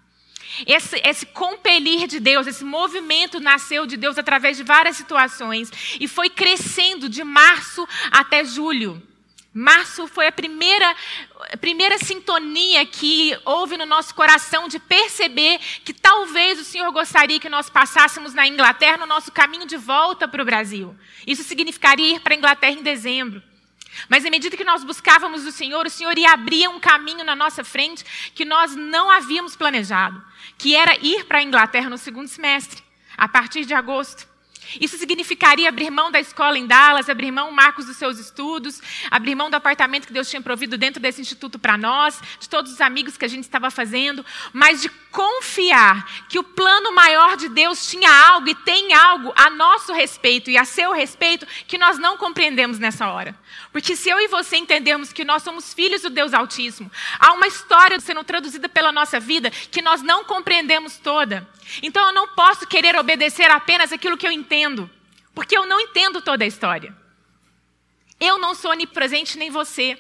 Esse, 0.66 1.02
esse 1.04 1.26
compelir 1.26 2.08
de 2.08 2.20
Deus, 2.20 2.48
esse 2.48 2.64
movimento 2.64 3.40
nasceu 3.40 3.86
de 3.86 3.98
Deus 3.98 4.18
através 4.18 4.56
de 4.56 4.64
várias 4.64 4.96
situações 4.96 5.72
e 6.00 6.08
foi 6.08 6.30
crescendo 6.30 7.10
de 7.10 7.24
março 7.24 7.88
até 8.12 8.46
julho. 8.46 9.02
Março 9.60 10.06
foi 10.06 10.28
a 10.28 10.32
primeira, 10.32 10.96
a 11.52 11.58
primeira 11.58 11.98
sintonia 11.98 12.86
que 12.86 13.36
houve 13.44 13.76
no 13.76 13.88
nosso 13.88 14.14
coração 14.14 14.68
de 14.68 14.78
perceber 14.78 15.60
que 15.84 15.94
talvez 15.94 16.60
o 16.60 16.64
Senhor 16.64 16.92
gostaria 16.92 17.40
que 17.40 17.50
nós 17.50 17.68
passássemos 17.68 18.36
na 18.36 18.48
Inglaterra 18.48 18.98
no 18.98 19.08
nosso 19.08 19.32
caminho 19.32 19.66
de 19.66 19.76
volta 19.76 20.28
para 20.28 20.44
o 20.44 20.46
Brasil. 20.46 20.96
Isso 21.26 21.42
significaria 21.42 22.18
ir 22.18 22.20
para 22.20 22.36
a 22.36 22.38
Inglaterra 22.38 22.74
em 22.74 22.84
dezembro. 22.84 23.42
Mas 24.08 24.24
à 24.24 24.30
medida 24.30 24.56
que 24.56 24.64
nós 24.64 24.84
buscávamos 24.84 25.44
o 25.44 25.52
Senhor, 25.52 25.88
o 25.88 25.90
Senhor 25.90 26.16
ia 26.20 26.34
abrir 26.34 26.68
um 26.68 26.80
caminho 26.80 27.24
na 27.24 27.36
nossa 27.36 27.64
frente 27.64 28.06
que 28.36 28.46
nós 28.46 28.76
não 28.76 29.10
havíamos 29.10 29.56
planejado, 29.56 30.24
que 30.56 30.76
era 30.76 30.96
ir 31.04 31.26
para 31.26 31.40
a 31.40 31.44
Inglaterra 31.44 31.90
no 31.90 31.98
segundo 31.98 32.28
semestre, 32.28 32.84
a 33.18 33.28
partir 33.28 33.66
de 33.66 33.74
agosto. 33.74 34.28
Isso 34.80 34.98
significaria 34.98 35.70
abrir 35.70 35.90
mão 35.90 36.12
da 36.12 36.20
escola 36.20 36.58
em 36.58 36.66
Dallas, 36.66 37.10
abrir 37.10 37.32
mão, 37.32 37.52
Marcos, 37.52 37.86
dos 37.86 37.98
seus 37.98 38.20
estudos, 38.20 38.82
abrir 39.10 39.36
mão 39.36 39.50
do 39.50 39.56
apartamento 39.56 40.08
que 40.08 40.14
Deus 40.14 40.30
tinha 40.30 40.42
provido 40.42 40.78
dentro 40.78 41.02
desse 41.02 41.22
instituto 41.22 41.58
para 41.58 41.78
nós, 41.78 42.20
de 42.40 42.50
todos 42.50 42.72
os 42.72 42.82
amigos 42.82 43.18
que 43.18 43.26
a 43.26 43.28
gente 43.28 43.44
estava 43.44 43.72
fazendo, 43.72 44.26
mas 44.54 44.82
de 44.82 44.90
confiar 45.12 46.28
que 46.28 46.38
o 46.38 46.44
plano 46.44 46.94
maior 46.94 47.38
de 47.38 47.50
Deus 47.50 47.90
tinha 47.90 48.10
algo 48.30 48.50
e 48.50 48.56
tem 48.56 48.94
algo 48.94 49.34
a 49.36 49.50
nosso 49.50 49.94
respeito 49.94 50.52
e 50.52 50.58
a 50.58 50.66
seu 50.66 50.92
respeito 50.92 51.48
que 51.68 51.78
nós 51.78 51.98
não 51.98 52.18
compreendemos 52.18 52.80
nessa 52.80 53.08
hora. 53.08 53.36
Porque 53.72 53.96
se 53.96 54.10
eu 54.10 54.20
e 54.20 54.28
você 54.28 54.58
entendermos 54.58 55.14
que 55.14 55.26
nós 55.26 55.44
somos 55.44 55.74
filhos 55.74 56.02
do 56.02 56.10
Deus 56.10 56.34
Altíssimo, 56.34 56.92
há 57.20 57.34
uma 57.34 57.48
história 57.48 58.00
sendo 58.00 58.24
traduzida 58.24 58.68
pela 58.70 58.92
nossa 58.92 59.20
vida 59.20 59.50
que 59.50 59.82
nós 59.82 60.02
não 60.02 60.24
compreendemos 60.24 60.98
toda. 60.98 61.48
Então 61.82 62.06
eu 62.08 62.14
não 62.14 62.30
posso 62.30 62.66
querer 62.66 62.96
obedecer 62.96 63.52
apenas 63.52 63.92
aquilo 63.92 64.18
que 64.18 64.26
eu 64.26 64.32
entendo, 64.32 64.48
porque 65.34 65.58
eu 65.58 65.66
não 65.66 65.80
entendo 65.80 66.22
toda 66.22 66.44
a 66.44 66.48
história. 66.48 66.96
Eu 68.20 68.40
não 68.40 68.56
sou 68.56 68.72
onipresente 68.72 69.38
nem 69.38 69.52
você, 69.52 69.98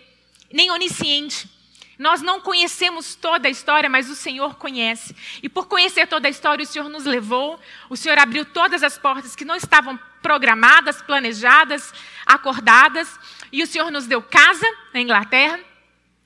nem 0.52 0.72
onisciente. 0.72 1.50
Nós 1.98 2.22
não 2.22 2.40
conhecemos 2.40 3.16
toda 3.16 3.48
a 3.48 3.52
história, 3.52 3.90
mas 3.90 4.10
o 4.10 4.16
Senhor 4.16 4.56
conhece. 4.56 5.16
E 5.42 5.50
por 5.50 5.68
conhecer 5.68 6.08
toda 6.08 6.28
a 6.28 6.32
história, 6.32 6.64
o 6.64 6.68
Senhor 6.68 6.90
nos 6.90 7.06
levou, 7.06 7.60
o 7.90 7.98
Senhor 7.98 8.18
abriu 8.20 8.46
todas 8.46 8.84
as 8.84 8.98
portas 8.98 9.36
que 9.36 9.46
não 9.46 9.56
estavam 9.56 10.00
programadas, 10.22 11.02
planejadas, 11.02 11.94
acordadas, 12.26 13.20
e 13.52 13.64
o 13.64 13.68
Senhor 13.68 13.90
nos 13.92 14.06
deu 14.06 14.22
casa 14.22 14.66
na 14.94 15.02
Inglaterra. 15.02 15.60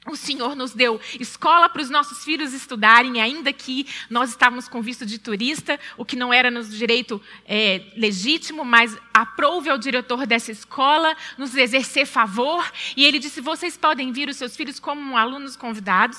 O 0.08 0.16
Senhor 0.16 0.56
nos 0.56 0.74
deu 0.74 1.00
escola 1.20 1.70
para 1.70 1.82
os 1.82 1.90
nossos 1.92 2.24
filhos 2.24 2.54
estudarem, 2.54 3.22
ainda 3.22 3.54
que 3.54 3.86
nós 4.10 4.32
estávamos 4.32 4.68
com 4.68 4.82
visto 4.82 5.06
de 5.06 5.20
turista, 5.20 5.80
o 5.96 6.04
que 6.04 6.16
não 6.16 6.34
era 6.34 6.50
nos 6.50 6.76
direito 6.76 7.22
é, 7.46 7.84
legítimo, 7.96 8.66
mas 8.66 8.98
aprouve 9.14 9.70
ao 9.70 9.78
diretor 9.78 10.26
dessa 10.26 10.52
escola 10.52 11.16
nos 11.38 11.56
exercer 11.56 12.08
favor. 12.08 12.66
E 12.98 13.06
ele 13.06 13.20
disse: 13.20 13.42
vocês 13.42 13.78
podem 13.78 14.12
vir 14.12 14.28
os 14.28 14.38
seus 14.38 14.56
filhos 14.56 14.80
como 14.80 15.16
alunos 15.16 15.56
convidados. 15.56 16.18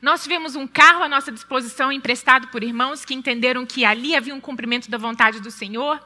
Nós 0.00 0.22
tivemos 0.22 0.56
um 0.56 0.66
carro 0.66 1.04
à 1.04 1.08
nossa 1.08 1.30
disposição, 1.30 1.92
emprestado 1.92 2.48
por 2.48 2.64
irmãos 2.64 3.04
que 3.04 3.14
entenderam 3.14 3.66
que 3.66 3.84
ali 3.84 4.16
havia 4.16 4.34
um 4.34 4.40
cumprimento 4.40 4.90
da 4.90 4.96
vontade 4.96 5.40
do 5.40 5.50
Senhor. 5.50 6.00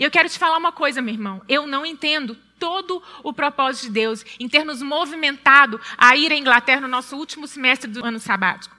E 0.00 0.02
eu 0.02 0.10
quero 0.10 0.30
te 0.30 0.38
falar 0.38 0.56
uma 0.56 0.72
coisa, 0.72 1.02
meu 1.02 1.12
irmão. 1.12 1.42
Eu 1.46 1.66
não 1.66 1.84
entendo 1.84 2.34
todo 2.58 3.02
o 3.22 3.34
propósito 3.34 3.82
de 3.82 3.90
Deus 3.90 4.24
em 4.40 4.48
ter 4.48 4.64
nos 4.64 4.80
movimentado 4.80 5.78
a 5.98 6.16
ir 6.16 6.32
à 6.32 6.36
Inglaterra 6.36 6.80
no 6.80 6.88
nosso 6.88 7.14
último 7.18 7.46
semestre 7.46 7.90
do 7.90 8.02
ano 8.02 8.18
sabático. 8.18 8.74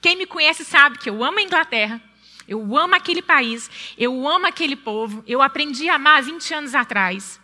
Quem 0.00 0.16
me 0.16 0.26
conhece 0.26 0.64
sabe 0.64 0.98
que 0.98 1.08
eu 1.08 1.22
amo 1.22 1.38
a 1.38 1.42
Inglaterra, 1.42 2.02
eu 2.48 2.76
amo 2.76 2.96
aquele 2.96 3.22
país, 3.22 3.70
eu 3.96 4.26
amo 4.26 4.48
aquele 4.48 4.74
povo, 4.74 5.22
eu 5.28 5.40
aprendi 5.40 5.88
a 5.88 5.94
amar 5.94 6.20
20 6.24 6.52
anos 6.54 6.74
atrás. 6.74 7.40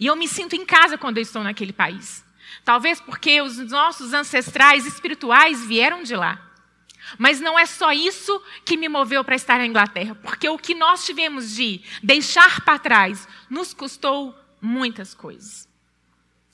E 0.00 0.06
eu 0.06 0.16
me 0.16 0.26
sinto 0.26 0.56
em 0.56 0.66
casa 0.66 0.98
quando 0.98 1.18
eu 1.18 1.22
estou 1.22 1.44
naquele 1.44 1.72
país. 1.72 2.24
Talvez 2.64 3.00
porque 3.00 3.40
os 3.40 3.58
nossos 3.58 4.12
ancestrais 4.12 4.86
espirituais 4.86 5.64
vieram 5.64 6.02
de 6.02 6.16
lá. 6.16 6.51
Mas 7.18 7.40
não 7.40 7.58
é 7.58 7.66
só 7.66 7.92
isso 7.92 8.42
que 8.64 8.76
me 8.76 8.88
moveu 8.88 9.24
para 9.24 9.36
estar 9.36 9.58
na 9.58 9.66
Inglaterra, 9.66 10.14
porque 10.14 10.48
o 10.48 10.58
que 10.58 10.74
nós 10.74 11.04
tivemos 11.04 11.54
de 11.54 11.80
deixar 12.02 12.64
para 12.64 12.78
trás 12.78 13.28
nos 13.48 13.74
custou 13.74 14.34
muitas 14.60 15.14
coisas. 15.14 15.68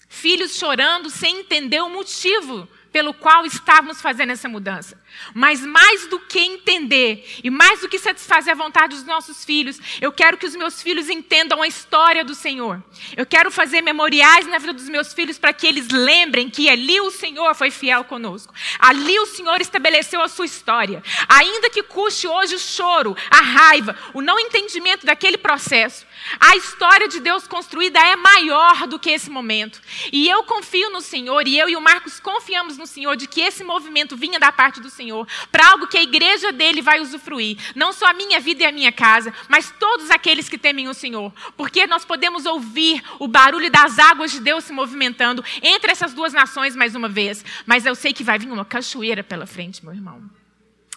Filhos 0.08 0.56
chorando 0.56 1.10
sem 1.10 1.40
entender 1.40 1.80
o 1.82 1.90
motivo 1.90 2.68
pelo 2.98 3.14
qual 3.14 3.46
estávamos 3.46 4.02
fazendo 4.02 4.32
essa 4.32 4.48
mudança. 4.48 5.00
Mas 5.32 5.64
mais 5.64 6.08
do 6.08 6.18
que 6.18 6.40
entender 6.40 7.24
e 7.44 7.48
mais 7.48 7.80
do 7.80 7.88
que 7.88 7.96
satisfazer 7.96 8.52
a 8.52 8.56
vontade 8.56 8.96
dos 8.96 9.04
nossos 9.04 9.44
filhos, 9.44 9.78
eu 10.00 10.10
quero 10.10 10.36
que 10.36 10.44
os 10.44 10.56
meus 10.56 10.82
filhos 10.82 11.08
entendam 11.08 11.62
a 11.62 11.68
história 11.68 12.24
do 12.24 12.34
Senhor. 12.34 12.82
Eu 13.16 13.24
quero 13.24 13.52
fazer 13.52 13.82
memoriais 13.82 14.48
na 14.48 14.58
vida 14.58 14.72
dos 14.72 14.88
meus 14.88 15.14
filhos 15.14 15.38
para 15.38 15.52
que 15.52 15.64
eles 15.64 15.86
lembrem 15.90 16.50
que 16.50 16.68
ali 16.68 17.00
o 17.00 17.12
Senhor 17.12 17.54
foi 17.54 17.70
fiel 17.70 18.02
conosco. 18.02 18.52
Ali 18.80 19.16
o 19.20 19.26
Senhor 19.26 19.60
estabeleceu 19.60 20.20
a 20.20 20.26
sua 20.26 20.46
história. 20.46 21.00
Ainda 21.28 21.70
que 21.70 21.84
custe 21.84 22.26
hoje 22.26 22.56
o 22.56 22.58
choro, 22.58 23.16
a 23.30 23.40
raiva, 23.40 23.94
o 24.12 24.20
não 24.20 24.40
entendimento 24.40 25.06
daquele 25.06 25.38
processo, 25.38 26.04
a 26.40 26.56
história 26.56 27.08
de 27.08 27.20
Deus 27.20 27.46
construída 27.46 27.98
é 27.98 28.16
maior 28.16 28.86
do 28.86 28.98
que 28.98 29.10
esse 29.10 29.30
momento. 29.30 29.80
E 30.12 30.28
eu 30.28 30.42
confio 30.44 30.90
no 30.90 31.00
Senhor, 31.00 31.46
e 31.46 31.58
eu 31.58 31.68
e 31.68 31.76
o 31.76 31.80
Marcos 31.80 32.20
confiamos 32.20 32.76
no 32.76 32.86
Senhor 32.86 33.16
de 33.16 33.26
que 33.26 33.40
esse 33.40 33.64
movimento 33.64 34.16
vinha 34.16 34.38
da 34.38 34.52
parte 34.52 34.80
do 34.80 34.90
Senhor, 34.90 35.26
para 35.50 35.68
algo 35.70 35.86
que 35.86 35.96
a 35.96 36.02
igreja 36.02 36.52
dele 36.52 36.82
vai 36.82 37.00
usufruir. 37.00 37.58
Não 37.74 37.92
só 37.92 38.06
a 38.06 38.12
minha 38.12 38.40
vida 38.40 38.62
e 38.62 38.66
a 38.66 38.72
minha 38.72 38.92
casa, 38.92 39.32
mas 39.48 39.72
todos 39.78 40.10
aqueles 40.10 40.48
que 40.48 40.58
temem 40.58 40.88
o 40.88 40.94
Senhor. 40.94 41.32
Porque 41.56 41.86
nós 41.86 42.04
podemos 42.04 42.46
ouvir 42.46 43.02
o 43.18 43.28
barulho 43.28 43.70
das 43.70 43.98
águas 43.98 44.30
de 44.30 44.40
Deus 44.40 44.64
se 44.64 44.72
movimentando 44.72 45.44
entre 45.62 45.90
essas 45.90 46.14
duas 46.14 46.32
nações 46.32 46.76
mais 46.76 46.94
uma 46.94 47.08
vez. 47.08 47.44
Mas 47.66 47.86
eu 47.86 47.94
sei 47.94 48.12
que 48.12 48.24
vai 48.24 48.38
vir 48.38 48.50
uma 48.50 48.64
cachoeira 48.64 49.22
pela 49.22 49.46
frente, 49.46 49.84
meu 49.84 49.94
irmão. 49.94 50.22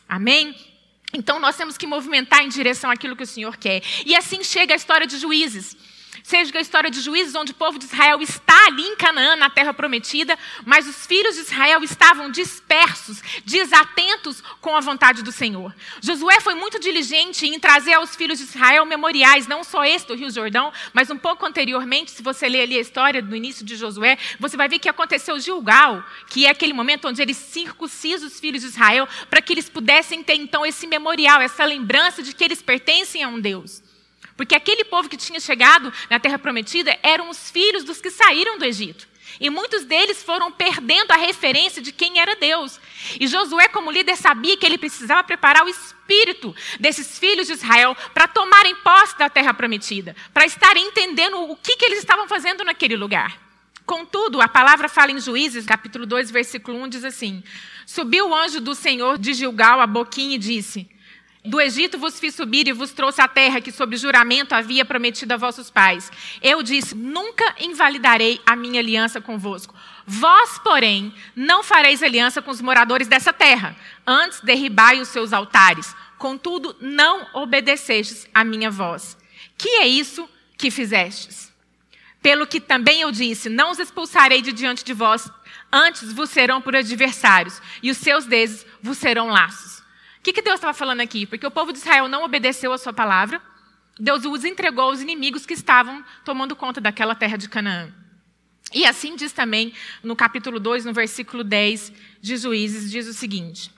Amém? 0.07 0.70
Então 1.13 1.39
nós 1.39 1.55
temos 1.57 1.77
que 1.77 1.85
movimentar 1.85 2.43
em 2.43 2.49
direção 2.49 2.89
àquilo 2.89 3.15
que 3.15 3.23
o 3.23 3.27
Senhor 3.27 3.57
quer. 3.57 3.81
E 4.05 4.15
assim 4.15 4.43
chega 4.43 4.73
a 4.73 4.77
história 4.77 5.05
de 5.05 5.17
juízes. 5.17 5.75
Seja 6.23 6.57
a 6.57 6.61
história 6.61 6.91
de 6.91 6.99
juízes, 6.99 7.35
onde 7.35 7.51
o 7.51 7.55
povo 7.55 7.79
de 7.79 7.85
Israel 7.85 8.21
está 8.21 8.67
ali 8.67 8.83
em 8.83 8.95
Canaã, 8.95 9.35
na 9.35 9.49
terra 9.49 9.73
prometida, 9.73 10.37
mas 10.65 10.87
os 10.87 11.05
filhos 11.05 11.35
de 11.35 11.41
Israel 11.41 11.83
estavam 11.83 12.29
dispersos, 12.29 13.21
desatentos 13.45 14.43
com 14.59 14.75
a 14.75 14.81
vontade 14.81 15.23
do 15.23 15.31
Senhor. 15.31 15.73
Josué 16.01 16.39
foi 16.41 16.53
muito 16.53 16.79
diligente 16.79 17.47
em 17.47 17.59
trazer 17.59 17.93
aos 17.93 18.15
filhos 18.15 18.39
de 18.39 18.43
Israel 18.43 18.85
memoriais, 18.85 19.47
não 19.47 19.63
só 19.63 19.85
esse 19.85 20.05
do 20.05 20.15
Rio 20.15 20.29
Jordão, 20.29 20.71
mas 20.93 21.09
um 21.09 21.17
pouco 21.17 21.45
anteriormente, 21.45 22.11
se 22.11 22.21
você 22.21 22.47
ler 22.47 22.63
ali 22.63 22.77
a 22.77 22.81
história 22.81 23.21
do 23.21 23.35
início 23.35 23.65
de 23.65 23.75
Josué, 23.75 24.17
você 24.39 24.57
vai 24.57 24.67
ver 24.67 24.79
que 24.79 24.89
aconteceu 24.89 25.39
Gilgal, 25.39 26.03
que 26.27 26.45
é 26.45 26.49
aquele 26.49 26.73
momento 26.73 27.07
onde 27.07 27.21
ele 27.21 27.33
circuncisa 27.33 28.25
os 28.25 28.39
filhos 28.39 28.61
de 28.61 28.67
Israel, 28.67 29.07
para 29.29 29.41
que 29.41 29.53
eles 29.53 29.69
pudessem 29.69 30.23
ter 30.23 30.35
então 30.35 30.65
esse 30.65 30.85
memorial, 30.87 31.41
essa 31.41 31.63
lembrança 31.63 32.21
de 32.21 32.33
que 32.33 32.43
eles 32.43 32.61
pertencem 32.61 33.23
a 33.23 33.27
um 33.27 33.39
Deus. 33.39 33.81
Porque 34.41 34.55
aquele 34.55 34.83
povo 34.83 35.07
que 35.07 35.17
tinha 35.17 35.39
chegado 35.39 35.93
na 36.09 36.19
terra 36.19 36.39
prometida 36.39 36.97
eram 37.03 37.29
os 37.29 37.51
filhos 37.51 37.83
dos 37.83 38.01
que 38.01 38.09
saíram 38.09 38.57
do 38.57 38.65
Egito. 38.65 39.07
E 39.39 39.51
muitos 39.51 39.85
deles 39.85 40.23
foram 40.23 40.51
perdendo 40.51 41.11
a 41.11 41.15
referência 41.15 41.79
de 41.79 41.91
quem 41.91 42.19
era 42.19 42.35
Deus. 42.35 42.81
E 43.19 43.27
Josué, 43.27 43.67
como 43.67 43.91
líder, 43.91 44.15
sabia 44.15 44.57
que 44.57 44.65
ele 44.65 44.79
precisava 44.79 45.23
preparar 45.23 45.63
o 45.63 45.69
espírito 45.69 46.55
desses 46.79 47.19
filhos 47.19 47.45
de 47.45 47.53
Israel 47.53 47.95
para 48.15 48.27
tomarem 48.27 48.73
posse 48.77 49.15
da 49.15 49.29
terra 49.29 49.53
prometida, 49.53 50.15
para 50.33 50.47
estarem 50.47 50.87
entendendo 50.87 51.39
o 51.39 51.55
que, 51.55 51.77
que 51.77 51.85
eles 51.85 51.99
estavam 51.99 52.27
fazendo 52.27 52.63
naquele 52.63 52.95
lugar. 52.95 53.39
Contudo, 53.85 54.41
a 54.41 54.47
palavra 54.47 54.89
fala 54.89 55.11
em 55.11 55.19
Juízes, 55.19 55.67
capítulo 55.67 56.07
2, 56.07 56.31
versículo 56.31 56.81
1, 56.81 56.89
diz 56.89 57.05
assim: 57.05 57.43
Subiu 57.85 58.29
o 58.29 58.35
anjo 58.35 58.59
do 58.59 58.73
Senhor 58.73 59.19
de 59.19 59.35
Gilgal 59.35 59.79
a 59.79 59.85
Boquim 59.85 60.33
e 60.33 60.39
disse: 60.39 60.89
do 61.43 61.59
Egito 61.59 61.97
vos 61.97 62.19
fiz 62.19 62.35
subir 62.35 62.67
e 62.67 62.71
vos 62.71 62.91
trouxe 62.91 63.19
a 63.19 63.27
terra 63.27 63.59
que, 63.59 63.71
sob 63.71 63.97
juramento, 63.97 64.53
havia 64.53 64.85
prometido 64.85 65.33
a 65.33 65.37
vossos 65.37 65.71
pais. 65.71 66.11
Eu 66.41 66.61
disse: 66.61 66.93
Nunca 66.93 67.55
invalidarei 67.59 68.39
a 68.45 68.55
minha 68.55 68.79
aliança 68.79 69.19
convosco. 69.19 69.73
Vós, 70.05 70.59
porém, 70.59 71.13
não 71.35 71.63
fareis 71.63 72.03
aliança 72.03 72.41
com 72.41 72.51
os 72.51 72.61
moradores 72.61 73.07
dessa 73.07 73.33
terra. 73.33 73.75
Antes 74.05 74.39
derribai 74.41 74.99
os 74.99 75.07
seus 75.07 75.33
altares. 75.33 75.95
Contudo, 76.17 76.75
não 76.79 77.27
obedecestes 77.33 78.27
a 78.31 78.43
minha 78.43 78.69
voz. 78.69 79.17
Que 79.57 79.69
é 79.81 79.87
isso 79.87 80.29
que 80.55 80.69
fizestes? 80.69 81.51
Pelo 82.21 82.45
que 82.45 82.59
também 82.59 83.01
eu 83.01 83.11
disse: 83.11 83.49
Não 83.49 83.71
os 83.71 83.79
expulsarei 83.79 84.43
de 84.43 84.51
diante 84.51 84.83
de 84.83 84.93
vós, 84.93 85.27
antes 85.71 86.13
vos 86.13 86.29
serão 86.29 86.61
por 86.61 86.75
adversários, 86.75 87.59
e 87.81 87.89
os 87.89 87.97
seus 87.97 88.25
deuses 88.25 88.63
vos 88.79 88.99
serão 88.99 89.29
laços. 89.29 89.80
O 90.21 90.23
que, 90.23 90.33
que 90.33 90.41
Deus 90.43 90.57
estava 90.57 90.73
falando 90.73 90.99
aqui? 91.01 91.25
Porque 91.25 91.47
o 91.47 91.49
povo 91.49 91.73
de 91.73 91.79
Israel 91.79 92.07
não 92.07 92.23
obedeceu 92.23 92.71
a 92.71 92.77
sua 92.77 92.93
palavra, 92.93 93.41
Deus 93.99 94.23
os 94.23 94.45
entregou 94.45 94.83
aos 94.83 95.01
inimigos 95.01 95.47
que 95.47 95.55
estavam 95.55 96.05
tomando 96.23 96.55
conta 96.55 96.79
daquela 96.79 97.15
terra 97.15 97.37
de 97.37 97.49
Canaã. 97.49 97.91
E 98.71 98.85
assim 98.85 99.15
diz 99.15 99.31
também 99.31 99.73
no 100.03 100.15
capítulo 100.15 100.59
2, 100.59 100.85
no 100.85 100.93
versículo 100.93 101.43
10 101.43 101.91
de 102.21 102.37
Juízes, 102.37 102.91
diz 102.91 103.07
o 103.07 103.13
seguinte: 103.13 103.71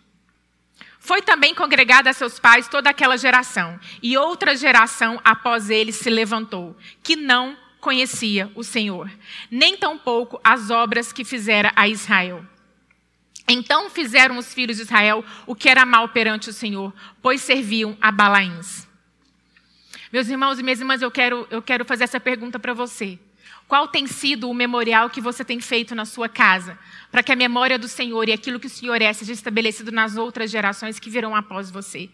Foi 0.99 1.21
também 1.21 1.56
congregada 1.56 2.10
a 2.10 2.13
seus 2.13 2.38
pais 2.39 2.67
toda 2.67 2.89
aquela 2.89 3.15
geração, 3.15 3.79
e 4.01 4.17
outra 4.17 4.53
geração 4.53 5.21
após 5.23 5.69
eles 5.69 5.95
se 5.95 6.10
levantou, 6.10 6.75
que 7.01 7.15
não 7.15 7.58
conhecia 7.79 8.51
o 8.53 8.65
Senhor, 8.65 9.10
nem 9.49 9.77
tampouco 9.77 10.41
as 10.43 10.69
obras 10.69 11.13
que 11.13 11.23
fizera 11.23 11.71
a 11.73 11.88
Israel. 11.88 12.45
Então 13.47 13.89
fizeram 13.89 14.38
os 14.38 14.53
filhos 14.53 14.77
de 14.77 14.84
Israel 14.84 15.23
o 15.45 15.56
que 15.56 15.67
era 15.67 15.86
mal 15.86 16.10
perante 16.10 16.49
o 16.49 16.53
Senhor, 16.53 16.93
pois 17.21 17.41
serviam 17.41 17.97
a 18.01 18.12
Balaíns. 18.12 18.88
Meus 20.12 20.29
irmãos 20.29 20.60
e 20.60 20.63
minhas 20.63 20.79
irmãs, 20.79 21.01
eu 21.01 21.12
quero, 21.12 21.47
eu 21.49 21.62
quero 21.62 21.84
fazer 21.84 22.03
essa 22.03 22.19
pergunta 22.19 22.60
para 22.60 22.73
você. 22.73 23.19
Qual 23.73 23.88
tem 23.88 24.05
sido 24.05 24.51
o 24.51 24.53
memorial 24.53 25.09
que 25.09 25.19
você 25.19 25.43
tem 25.43 25.59
feito 25.59 25.95
na 25.95 26.05
sua 26.05 26.29
casa, 26.29 26.77
para 27.12 27.23
que 27.23 27.31
a 27.31 27.36
memória 27.36 27.79
do 27.79 27.88
Senhor 27.88 28.29
e 28.29 28.31
aquilo 28.31 28.59
que 28.59 28.67
o 28.67 28.69
Senhor 28.69 29.01
é 29.01 29.12
seja 29.12 29.33
estabelecido 29.33 29.91
nas 29.91 30.15
outras 30.15 30.51
gerações 30.51 30.99
que 30.99 31.09
virão 31.09 31.36
após 31.36 31.71
você? 31.71 32.07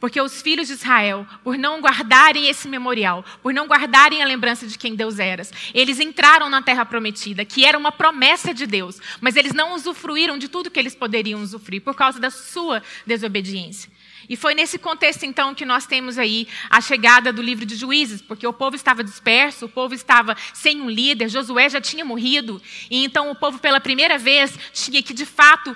Porque 0.00 0.18
os 0.18 0.40
filhos 0.40 0.68
de 0.68 0.72
Israel, 0.72 1.26
por 1.44 1.58
não 1.58 1.82
guardarem 1.82 2.48
esse 2.48 2.66
memorial, 2.66 3.22
por 3.42 3.52
não 3.52 3.66
guardarem 3.66 4.22
a 4.22 4.26
lembrança 4.26 4.66
de 4.66 4.78
quem 4.78 4.94
Deus 4.94 5.18
era, 5.18 5.42
eles 5.74 6.00
entraram 6.00 6.48
na 6.48 6.62
terra 6.62 6.86
prometida, 6.86 7.44
que 7.44 7.62
era 7.62 7.76
uma 7.76 7.92
promessa 7.92 8.54
de 8.54 8.66
Deus, 8.66 8.98
mas 9.20 9.36
eles 9.36 9.52
não 9.52 9.74
usufruíram 9.74 10.38
de 10.38 10.48
tudo 10.48 10.70
que 10.70 10.80
eles 10.80 10.94
poderiam 10.94 11.42
usufruir 11.42 11.82
por 11.82 11.94
causa 11.94 12.18
da 12.18 12.30
sua 12.30 12.82
desobediência. 13.06 13.90
E 14.28 14.36
foi 14.36 14.54
nesse 14.54 14.78
contexto, 14.78 15.24
então, 15.24 15.54
que 15.54 15.64
nós 15.64 15.86
temos 15.86 16.18
aí 16.18 16.46
a 16.70 16.80
chegada 16.80 17.32
do 17.32 17.42
livro 17.42 17.66
de 17.66 17.76
Juízes, 17.76 18.22
porque 18.22 18.46
o 18.46 18.52
povo 18.52 18.76
estava 18.76 19.02
disperso, 19.02 19.66
o 19.66 19.68
povo 19.68 19.94
estava 19.94 20.36
sem 20.54 20.80
um 20.80 20.88
líder, 20.88 21.28
Josué 21.28 21.68
já 21.68 21.80
tinha 21.80 22.04
morrido, 22.04 22.60
e 22.90 23.04
então 23.04 23.30
o 23.30 23.34
povo, 23.34 23.58
pela 23.58 23.80
primeira 23.80 24.18
vez, 24.18 24.58
tinha 24.72 25.02
que, 25.02 25.12
de 25.12 25.26
fato, 25.26 25.74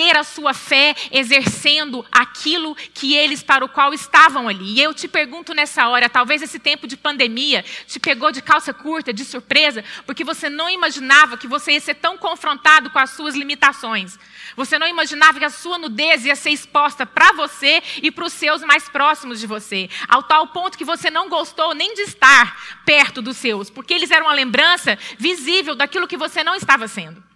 ter 0.00 0.16
a 0.16 0.24
sua 0.24 0.54
fé 0.54 0.96
exercendo 1.12 2.06
aquilo 2.10 2.74
que 2.74 3.14
eles 3.14 3.42
para 3.42 3.62
o 3.62 3.68
qual 3.68 3.92
estavam 3.92 4.48
ali. 4.48 4.76
E 4.76 4.82
eu 4.82 4.94
te 4.94 5.06
pergunto 5.06 5.52
nessa 5.52 5.88
hora, 5.88 6.08
talvez 6.08 6.40
esse 6.40 6.58
tempo 6.58 6.86
de 6.86 6.96
pandemia 6.96 7.62
te 7.86 8.00
pegou 8.00 8.32
de 8.32 8.40
calça 8.40 8.72
curta, 8.72 9.12
de 9.12 9.26
surpresa, 9.26 9.84
porque 10.06 10.24
você 10.24 10.48
não 10.48 10.70
imaginava 10.70 11.36
que 11.36 11.46
você 11.46 11.72
ia 11.72 11.80
ser 11.80 11.96
tão 11.96 12.16
confrontado 12.16 12.88
com 12.88 12.98
as 12.98 13.10
suas 13.10 13.34
limitações. 13.34 14.18
Você 14.56 14.78
não 14.78 14.88
imaginava 14.88 15.38
que 15.38 15.44
a 15.44 15.50
sua 15.50 15.76
nudez 15.76 16.24
ia 16.24 16.34
ser 16.34 16.48
exposta 16.48 17.04
para 17.04 17.32
você 17.32 17.82
e 18.02 18.10
para 18.10 18.24
os 18.24 18.32
seus 18.32 18.62
mais 18.62 18.88
próximos 18.88 19.38
de 19.38 19.46
você, 19.46 19.90
ao 20.08 20.22
tal 20.22 20.46
ponto 20.46 20.78
que 20.78 20.84
você 20.84 21.10
não 21.10 21.28
gostou 21.28 21.74
nem 21.74 21.92
de 21.92 22.02
estar 22.02 22.80
perto 22.86 23.20
dos 23.20 23.36
seus, 23.36 23.68
porque 23.68 23.92
eles 23.92 24.10
eram 24.10 24.26
uma 24.26 24.34
lembrança 24.34 24.98
visível 25.18 25.74
daquilo 25.74 26.08
que 26.08 26.16
você 26.16 26.42
não 26.42 26.54
estava 26.54 26.88
sendo. 26.88 27.29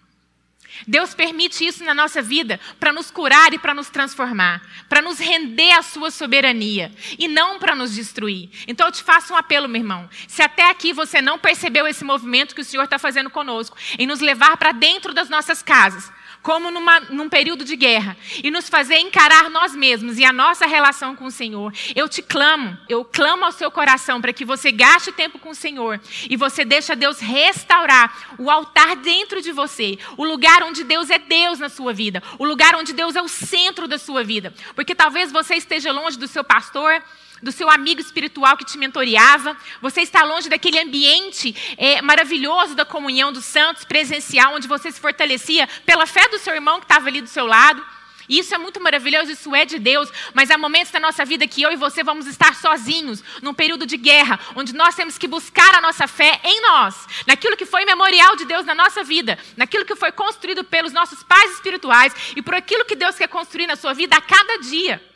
Deus 0.86 1.14
permite 1.14 1.66
isso 1.66 1.84
na 1.84 1.94
nossa 1.94 2.20
vida 2.20 2.60
para 2.78 2.92
nos 2.92 3.10
curar 3.10 3.52
e 3.52 3.58
para 3.58 3.74
nos 3.74 3.88
transformar, 3.88 4.62
para 4.88 5.00
nos 5.00 5.18
render 5.18 5.72
à 5.72 5.82
sua 5.82 6.10
soberania 6.10 6.92
e 7.18 7.28
não 7.28 7.58
para 7.58 7.74
nos 7.74 7.94
destruir. 7.94 8.50
Então 8.66 8.86
eu 8.86 8.92
te 8.92 9.02
faço 9.02 9.32
um 9.32 9.36
apelo, 9.36 9.68
meu 9.68 9.80
irmão. 9.80 10.08
Se 10.28 10.42
até 10.42 10.68
aqui 10.70 10.92
você 10.92 11.20
não 11.20 11.38
percebeu 11.38 11.86
esse 11.86 12.04
movimento 12.04 12.54
que 12.54 12.60
o 12.60 12.64
Senhor 12.64 12.84
está 12.84 12.98
fazendo 12.98 13.30
conosco, 13.30 13.76
em 13.98 14.06
nos 14.06 14.20
levar 14.20 14.56
para 14.56 14.72
dentro 14.72 15.14
das 15.14 15.28
nossas 15.28 15.62
casas, 15.62 16.10
como 16.44 16.70
numa, 16.70 17.00
num 17.00 17.26
período 17.26 17.64
de 17.64 17.74
guerra, 17.74 18.18
e 18.42 18.50
nos 18.50 18.68
fazer 18.68 18.98
encarar 18.98 19.48
nós 19.48 19.74
mesmos 19.74 20.18
e 20.18 20.26
a 20.26 20.32
nossa 20.32 20.66
relação 20.66 21.16
com 21.16 21.24
o 21.24 21.30
Senhor. 21.30 21.72
Eu 21.96 22.06
te 22.06 22.20
clamo, 22.20 22.76
eu 22.86 23.02
clamo 23.02 23.46
ao 23.46 23.50
seu 23.50 23.70
coração 23.70 24.20
para 24.20 24.30
que 24.30 24.44
você 24.44 24.70
gaste 24.70 25.10
tempo 25.10 25.38
com 25.38 25.48
o 25.48 25.54
Senhor 25.54 25.98
e 26.28 26.36
você 26.36 26.62
deixe 26.62 26.94
Deus 26.94 27.18
restaurar 27.18 28.36
o 28.38 28.50
altar 28.50 28.94
dentro 28.96 29.40
de 29.40 29.52
você, 29.52 29.98
o 30.18 30.24
lugar 30.24 30.62
onde 30.62 30.84
Deus 30.84 31.08
é 31.08 31.18
Deus 31.18 31.58
na 31.58 31.70
sua 31.70 31.94
vida, 31.94 32.22
o 32.38 32.44
lugar 32.44 32.76
onde 32.76 32.92
Deus 32.92 33.16
é 33.16 33.22
o 33.22 33.28
centro 33.28 33.88
da 33.88 33.96
sua 33.96 34.22
vida. 34.22 34.52
Porque 34.74 34.94
talvez 34.94 35.32
você 35.32 35.54
esteja 35.54 35.92
longe 35.92 36.18
do 36.18 36.28
seu 36.28 36.44
pastor, 36.44 37.02
do 37.44 37.52
seu 37.52 37.70
amigo 37.70 38.00
espiritual 38.00 38.56
que 38.56 38.64
te 38.64 38.78
mentoreava, 38.78 39.56
você 39.80 40.00
está 40.00 40.24
longe 40.24 40.48
daquele 40.48 40.80
ambiente 40.80 41.54
é, 41.76 42.00
maravilhoso 42.00 42.74
da 42.74 42.86
comunhão 42.86 43.32
dos 43.32 43.44
santos, 43.44 43.84
presencial, 43.84 44.54
onde 44.54 44.66
você 44.66 44.90
se 44.90 44.98
fortalecia 44.98 45.68
pela 45.84 46.06
fé 46.06 46.26
do 46.30 46.38
seu 46.38 46.54
irmão 46.54 46.80
que 46.80 46.86
estava 46.86 47.06
ali 47.06 47.20
do 47.20 47.28
seu 47.28 47.46
lado. 47.46 47.84
Isso 48.26 48.54
é 48.54 48.58
muito 48.58 48.80
maravilhoso, 48.80 49.30
isso 49.30 49.54
é 49.54 49.66
de 49.66 49.78
Deus, 49.78 50.10
mas 50.32 50.50
há 50.50 50.56
momentos 50.56 50.90
na 50.90 51.00
nossa 51.00 51.22
vida 51.26 51.46
que 51.46 51.60
eu 51.60 51.70
e 51.70 51.76
você 51.76 52.02
vamos 52.02 52.26
estar 52.26 52.54
sozinhos, 52.54 53.22
num 53.42 53.52
período 53.52 53.84
de 53.84 53.98
guerra, 53.98 54.40
onde 54.56 54.74
nós 54.74 54.94
temos 54.94 55.18
que 55.18 55.28
buscar 55.28 55.74
a 55.74 55.82
nossa 55.82 56.08
fé 56.08 56.40
em 56.42 56.62
nós, 56.62 57.06
naquilo 57.26 57.58
que 57.58 57.66
foi 57.66 57.84
memorial 57.84 58.34
de 58.36 58.46
Deus 58.46 58.64
na 58.64 58.74
nossa 58.74 59.04
vida, 59.04 59.38
naquilo 59.58 59.84
que 59.84 59.94
foi 59.94 60.10
construído 60.10 60.64
pelos 60.64 60.94
nossos 60.94 61.22
pais 61.22 61.52
espirituais 61.52 62.14
e 62.34 62.40
por 62.40 62.54
aquilo 62.54 62.86
que 62.86 62.96
Deus 62.96 63.16
quer 63.16 63.28
construir 63.28 63.66
na 63.66 63.76
sua 63.76 63.92
vida 63.92 64.16
a 64.16 64.22
cada 64.22 64.56
dia. 64.60 65.13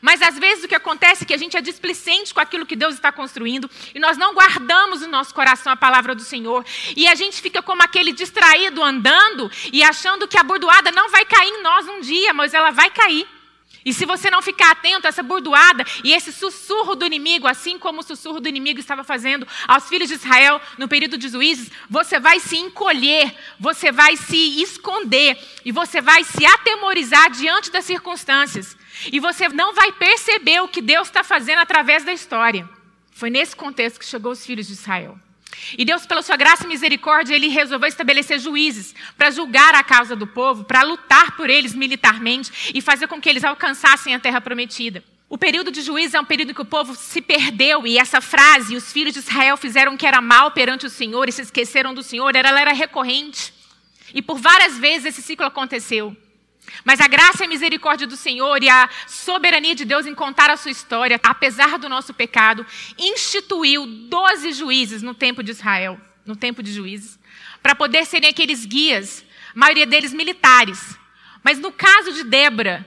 Mas 0.00 0.22
às 0.22 0.38
vezes 0.38 0.64
o 0.64 0.68
que 0.68 0.74
acontece 0.74 1.24
é 1.24 1.26
que 1.26 1.34
a 1.34 1.38
gente 1.38 1.56
é 1.56 1.60
displicente 1.60 2.32
com 2.32 2.40
aquilo 2.40 2.66
que 2.66 2.76
Deus 2.76 2.94
está 2.94 3.10
construindo 3.10 3.70
e 3.94 3.98
nós 3.98 4.16
não 4.16 4.34
guardamos 4.34 5.00
no 5.00 5.08
nosso 5.08 5.34
coração 5.34 5.72
a 5.72 5.76
palavra 5.76 6.14
do 6.14 6.22
Senhor. 6.22 6.64
E 6.96 7.06
a 7.08 7.14
gente 7.14 7.40
fica 7.40 7.62
como 7.62 7.82
aquele 7.82 8.12
distraído 8.12 8.82
andando 8.82 9.50
e 9.72 9.82
achando 9.82 10.28
que 10.28 10.38
a 10.38 10.42
bordoada 10.42 10.90
não 10.90 11.10
vai 11.10 11.24
cair 11.24 11.48
em 11.48 11.62
nós 11.62 11.86
um 11.88 12.00
dia, 12.00 12.32
mas 12.32 12.54
ela 12.54 12.70
vai 12.70 12.90
cair. 12.90 13.35
E 13.86 13.94
se 13.94 14.04
você 14.04 14.28
não 14.28 14.42
ficar 14.42 14.72
atento 14.72 15.06
a 15.06 15.10
essa 15.10 15.22
bordoada 15.22 15.84
e 16.02 16.12
esse 16.12 16.32
sussurro 16.32 16.96
do 16.96 17.06
inimigo, 17.06 17.46
assim 17.46 17.78
como 17.78 18.00
o 18.00 18.02
sussurro 18.02 18.40
do 18.40 18.48
inimigo 18.48 18.80
estava 18.80 19.04
fazendo 19.04 19.46
aos 19.68 19.88
filhos 19.88 20.08
de 20.08 20.14
Israel 20.14 20.60
no 20.76 20.88
período 20.88 21.16
de 21.16 21.28
juízes, 21.28 21.70
você 21.88 22.18
vai 22.18 22.40
se 22.40 22.56
encolher, 22.56 23.32
você 23.60 23.92
vai 23.92 24.16
se 24.16 24.60
esconder 24.60 25.38
e 25.64 25.70
você 25.70 26.00
vai 26.00 26.24
se 26.24 26.44
atemorizar 26.44 27.30
diante 27.30 27.70
das 27.70 27.84
circunstâncias. 27.84 28.76
E 29.12 29.20
você 29.20 29.48
não 29.50 29.72
vai 29.72 29.92
perceber 29.92 30.60
o 30.62 30.68
que 30.68 30.82
Deus 30.82 31.06
está 31.06 31.22
fazendo 31.22 31.60
através 31.60 32.02
da 32.02 32.12
história. 32.12 32.68
Foi 33.12 33.30
nesse 33.30 33.54
contexto 33.54 34.00
que 34.00 34.04
chegou 34.04 34.32
os 34.32 34.44
filhos 34.44 34.66
de 34.66 34.72
Israel. 34.72 35.16
E 35.76 35.84
Deus, 35.84 36.06
pela 36.06 36.22
sua 36.22 36.36
graça 36.36 36.64
e 36.64 36.68
misericórdia, 36.68 37.34
ele 37.34 37.48
resolveu 37.48 37.88
estabelecer 37.88 38.38
juízes 38.38 38.94
para 39.16 39.30
julgar 39.30 39.74
a 39.74 39.82
causa 39.82 40.14
do 40.14 40.26
povo, 40.26 40.64
para 40.64 40.82
lutar 40.82 41.36
por 41.36 41.50
eles 41.50 41.74
militarmente 41.74 42.72
e 42.74 42.80
fazer 42.80 43.06
com 43.06 43.20
que 43.20 43.28
eles 43.28 43.44
alcançassem 43.44 44.14
a 44.14 44.20
terra 44.20 44.40
prometida. 44.40 45.02
O 45.28 45.36
período 45.36 45.72
de 45.72 45.82
juízes 45.82 46.14
é 46.14 46.20
um 46.20 46.24
período 46.24 46.54
que 46.54 46.62
o 46.62 46.64
povo 46.64 46.94
se 46.94 47.20
perdeu 47.20 47.84
e 47.86 47.98
essa 47.98 48.20
frase, 48.20 48.76
os 48.76 48.92
filhos 48.92 49.12
de 49.12 49.18
Israel 49.18 49.56
fizeram 49.56 49.96
que 49.96 50.06
era 50.06 50.20
mal 50.20 50.52
perante 50.52 50.86
o 50.86 50.90
Senhor 50.90 51.28
e 51.28 51.32
se 51.32 51.42
esqueceram 51.42 51.92
do 51.92 52.02
Senhor, 52.02 52.36
ela 52.36 52.60
era 52.60 52.72
recorrente. 52.72 53.52
E 54.14 54.22
por 54.22 54.38
várias 54.38 54.78
vezes 54.78 55.06
esse 55.06 55.22
ciclo 55.22 55.44
aconteceu. 55.44 56.16
Mas 56.84 57.00
a 57.00 57.08
graça 57.08 57.42
e 57.42 57.46
a 57.46 57.48
misericórdia 57.48 58.06
do 58.06 58.16
Senhor 58.16 58.62
e 58.62 58.68
a 58.68 58.88
soberania 59.06 59.74
de 59.74 59.84
Deus 59.84 60.06
em 60.06 60.14
contar 60.14 60.50
a 60.50 60.56
sua 60.56 60.70
história, 60.70 61.20
apesar 61.22 61.78
do 61.78 61.88
nosso 61.88 62.14
pecado, 62.14 62.66
instituiu 62.98 63.86
doze 63.86 64.52
juízes 64.52 65.02
no 65.02 65.14
tempo 65.14 65.42
de 65.42 65.50
Israel, 65.50 66.00
no 66.24 66.36
tempo 66.36 66.62
de 66.62 66.72
juízes, 66.72 67.18
para 67.62 67.74
poder 67.74 68.04
serem 68.06 68.30
aqueles 68.30 68.64
guias, 68.64 69.24
maioria 69.54 69.86
deles 69.86 70.12
militares. 70.12 70.96
Mas 71.42 71.58
no 71.58 71.72
caso 71.72 72.12
de 72.12 72.24
Débora, 72.24 72.86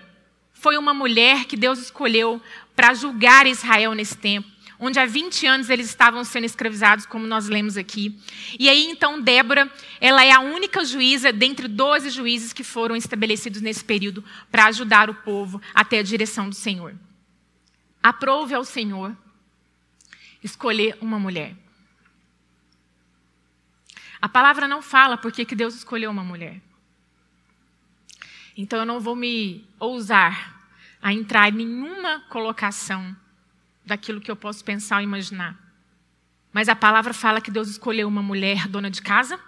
foi 0.53 0.77
uma 0.77 0.93
mulher 0.93 1.45
que 1.45 1.55
Deus 1.55 1.79
escolheu 1.79 2.41
para 2.75 2.93
julgar 2.93 3.47
Israel 3.47 3.93
nesse 3.93 4.17
tempo 4.17 4.58
onde 4.79 4.97
há 4.97 5.05
20 5.05 5.45
anos 5.45 5.69
eles 5.69 5.87
estavam 5.87 6.23
sendo 6.23 6.45
escravizados, 6.45 7.05
como 7.05 7.27
nós 7.27 7.47
lemos 7.47 7.75
aqui. 7.75 8.17
E 8.57 8.69
aí 8.69 8.85
então 8.85 9.21
Débora, 9.21 9.71
ela 9.99 10.23
é 10.23 10.31
a 10.31 10.39
única 10.39 10.85
juíza 10.85 11.33
dentre 11.33 11.67
12 11.67 12.09
juízes 12.09 12.53
que 12.53 12.63
foram 12.63 12.95
estabelecidos 12.95 13.61
nesse 13.61 13.83
período 13.83 14.23
para 14.49 14.65
ajudar 14.67 15.09
o 15.09 15.15
povo 15.15 15.61
até 15.73 15.99
a 15.99 16.03
direção 16.03 16.47
do 16.47 16.55
Senhor. 16.55 16.95
Aprove 18.01 18.53
ao 18.53 18.63
Senhor 18.63 19.15
escolher 20.41 20.97
uma 21.01 21.19
mulher. 21.19 21.53
A 24.21 24.29
palavra 24.29 24.67
não 24.67 24.81
fala 24.81 25.17
por 25.17 25.31
que 25.31 25.55
Deus 25.55 25.75
escolheu 25.75 26.09
uma 26.09 26.23
mulher. 26.23 26.61
Então 28.55 28.79
eu 28.79 28.85
não 28.85 28.99
vou 28.99 29.15
me 29.15 29.65
ousar 29.79 30.59
a 31.01 31.13
entrar 31.13 31.49
em 31.49 31.53
nenhuma 31.53 32.21
colocação 32.29 33.15
daquilo 33.89 34.21
que 34.21 34.31
eu 34.31 34.35
posso 34.35 34.63
pensar 34.63 34.97
ou 34.97 35.01
imaginar. 35.01 35.57
Mas 36.53 36.69
a 36.69 36.75
palavra 36.75 37.13
fala 37.13 37.41
que 37.41 37.51
Deus 37.51 37.67
escolheu 37.67 38.07
uma 38.07 38.23
mulher 38.23 38.67
dona 38.67 38.89
de 38.89 39.01
casa, 39.01 39.39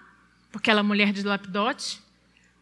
porque 0.51 0.69
ela 0.69 0.81
é 0.81 0.83
mulher 0.83 1.13
de 1.13 1.23
Lapidote, 1.23 2.01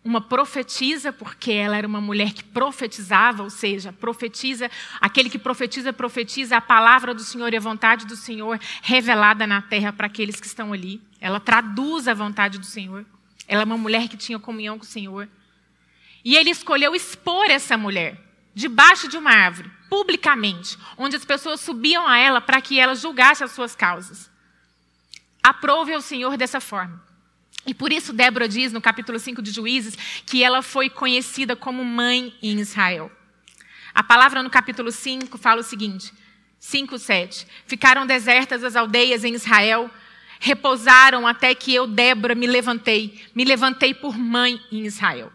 uma 0.03 0.21
profetisa, 0.21 1.11
porque 1.11 1.51
ela 1.51 1.75
era 1.75 1.87
uma 1.87 1.99
mulher 1.99 2.31
que 2.31 2.43
profetizava, 2.43 3.43
ou 3.43 3.49
seja, 3.49 3.91
profetiza, 3.91 4.71
aquele 5.01 5.29
que 5.29 5.37
profetiza, 5.37 5.91
profetiza 5.91 6.57
a 6.57 6.61
palavra 6.61 7.13
do 7.13 7.21
Senhor 7.21 7.53
e 7.53 7.57
a 7.57 7.59
vontade 7.59 8.05
do 8.05 8.15
Senhor 8.15 8.59
revelada 8.81 9.45
na 9.45 9.61
terra 9.61 9.91
para 9.91 10.07
aqueles 10.07 10.39
que 10.39 10.47
estão 10.47 10.71
ali. 10.71 11.01
Ela 11.19 11.39
traduz 11.39 12.07
a 12.07 12.13
vontade 12.13 12.57
do 12.57 12.65
Senhor. 12.65 13.05
Ela 13.47 13.63
é 13.63 13.65
uma 13.65 13.77
mulher 13.77 14.07
que 14.07 14.15
tinha 14.15 14.39
comunhão 14.39 14.77
com 14.77 14.85
o 14.85 14.87
Senhor. 14.87 15.27
E 16.23 16.35
ele 16.35 16.49
escolheu 16.49 16.95
expor 16.95 17.49
essa 17.49 17.77
mulher 17.77 18.17
debaixo 18.53 19.07
de 19.07 19.17
uma 19.17 19.31
árvore 19.31 19.78
publicamente, 19.89 20.77
onde 20.97 21.15
as 21.15 21.25
pessoas 21.25 21.59
subiam 21.59 22.07
a 22.07 22.17
ela 22.17 22.39
para 22.39 22.61
que 22.61 22.79
ela 22.79 22.95
julgasse 22.95 23.43
as 23.43 23.51
suas 23.51 23.75
causas. 23.75 24.29
Aprove 25.41 25.93
ao 25.93 26.01
Senhor 26.01 26.37
dessa 26.37 26.59
forma. 26.59 27.01
E 27.65 27.73
por 27.73 27.91
isso 27.91 28.13
Débora 28.13 28.47
diz 28.47 28.71
no 28.71 28.81
capítulo 28.81 29.19
5 29.19 29.41
de 29.41 29.51
Juízes 29.51 29.95
que 30.25 30.43
ela 30.43 30.61
foi 30.61 30.89
conhecida 30.89 31.55
como 31.55 31.83
mãe 31.83 32.33
em 32.41 32.59
Israel. 32.59 33.11
A 33.93 34.03
palavra 34.03 34.41
no 34.43 34.49
capítulo 34.49 34.91
5 34.91 35.37
fala 35.37 35.61
o 35.61 35.63
seguinte: 35.63 36.13
5, 36.59 36.97
7. 36.97 37.47
Ficaram 37.65 38.05
desertas 38.05 38.63
as 38.63 38.75
aldeias 38.75 39.23
em 39.23 39.33
Israel, 39.33 39.89
repousaram 40.39 41.27
até 41.27 41.53
que 41.55 41.73
eu, 41.73 41.87
Débora, 41.87 42.35
me 42.35 42.47
levantei. 42.47 43.25
Me 43.33 43.43
levantei 43.43 43.93
por 43.93 44.17
mãe 44.17 44.59
em 44.71 44.85
Israel. 44.85 45.31